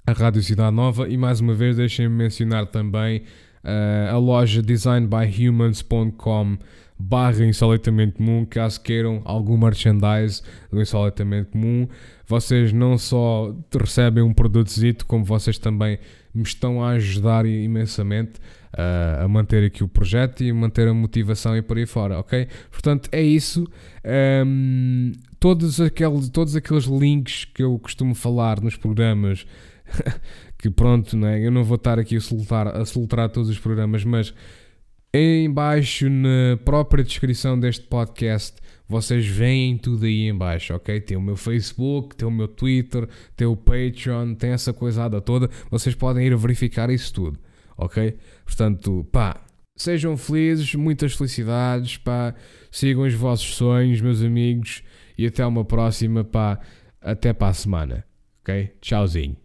a 0.06 0.12
Rádio 0.12 0.42
Cidade 0.42 0.74
Nova 0.74 1.08
e 1.08 1.16
mais 1.16 1.40
uma 1.40 1.54
vez 1.54 1.76
deixem-me 1.76 2.12
mencionar 2.14 2.66
também 2.66 3.22
uh, 3.62 4.14
a 4.14 4.18
loja 4.18 4.60
designbyhumans.com 4.60 6.58
barra 6.98 7.46
Insolitamente 7.46 8.16
Comum, 8.16 8.44
caso 8.44 8.80
queiram 8.80 9.22
algum 9.24 9.56
merchandise 9.56 10.42
do 10.70 10.80
Insolitamente 10.80 11.50
Comum. 11.50 11.88
Vocês 12.30 12.72
não 12.72 12.96
só 12.96 13.52
recebem 13.76 14.22
um 14.22 14.32
produtozito, 14.32 15.04
como 15.04 15.24
vocês 15.24 15.58
também 15.58 15.98
me 16.32 16.44
estão 16.44 16.80
a 16.80 16.90
ajudar 16.90 17.44
imensamente 17.44 18.38
uh, 18.72 19.24
a 19.24 19.26
manter 19.26 19.64
aqui 19.64 19.82
o 19.82 19.88
projeto 19.88 20.44
e 20.44 20.52
manter 20.52 20.86
a 20.86 20.94
motivação 20.94 21.56
e 21.56 21.60
por 21.60 21.76
aí 21.76 21.86
fora, 21.86 22.20
ok? 22.20 22.46
Portanto, 22.70 23.08
é 23.10 23.20
isso. 23.20 23.66
Um, 24.46 25.10
todos, 25.40 25.80
aqueles, 25.80 26.28
todos 26.28 26.54
aqueles 26.54 26.84
links 26.84 27.46
que 27.46 27.64
eu 27.64 27.76
costumo 27.80 28.14
falar 28.14 28.60
nos 28.60 28.76
programas 28.76 29.44
que 30.56 30.70
pronto, 30.70 31.16
não 31.16 31.26
é? 31.26 31.44
eu 31.44 31.50
não 31.50 31.64
vou 31.64 31.74
estar 31.74 31.98
aqui 31.98 32.14
a 32.14 32.20
soltar, 32.20 32.68
a 32.68 32.84
soltar 32.84 33.28
todos 33.30 33.50
os 33.50 33.58
programas, 33.58 34.04
mas 34.04 34.32
em 35.12 35.50
baixo 35.50 36.08
na 36.08 36.56
própria 36.64 37.02
descrição 37.02 37.58
deste 37.58 37.88
podcast 37.88 38.59
vocês 38.90 39.24
veem 39.24 39.78
tudo 39.78 40.04
aí 40.04 40.28
em 40.28 40.36
baixo, 40.36 40.74
ok? 40.74 41.00
Tem 41.00 41.16
o 41.16 41.22
meu 41.22 41.36
Facebook, 41.36 42.16
tem 42.16 42.26
o 42.26 42.30
meu 42.30 42.48
Twitter, 42.48 43.08
tem 43.36 43.46
o 43.46 43.56
Patreon, 43.56 44.34
tem 44.34 44.50
essa 44.50 44.72
coisada 44.72 45.20
toda. 45.20 45.48
Vocês 45.70 45.94
podem 45.94 46.26
ir 46.26 46.36
verificar 46.36 46.90
isso 46.90 47.14
tudo, 47.14 47.38
ok? 47.78 48.16
Portanto, 48.44 49.06
pá, 49.12 49.40
sejam 49.76 50.16
felizes, 50.16 50.74
muitas 50.74 51.14
felicidades, 51.14 51.98
pá, 51.98 52.34
sigam 52.68 53.04
os 53.04 53.14
vossos 53.14 53.54
sonhos, 53.54 54.00
meus 54.00 54.22
amigos, 54.22 54.82
e 55.16 55.24
até 55.24 55.46
uma 55.46 55.64
próxima, 55.64 56.24
pá, 56.24 56.58
até 57.00 57.32
para 57.32 57.48
a 57.48 57.54
semana, 57.54 58.04
ok? 58.42 58.72
Tchauzinho. 58.80 59.39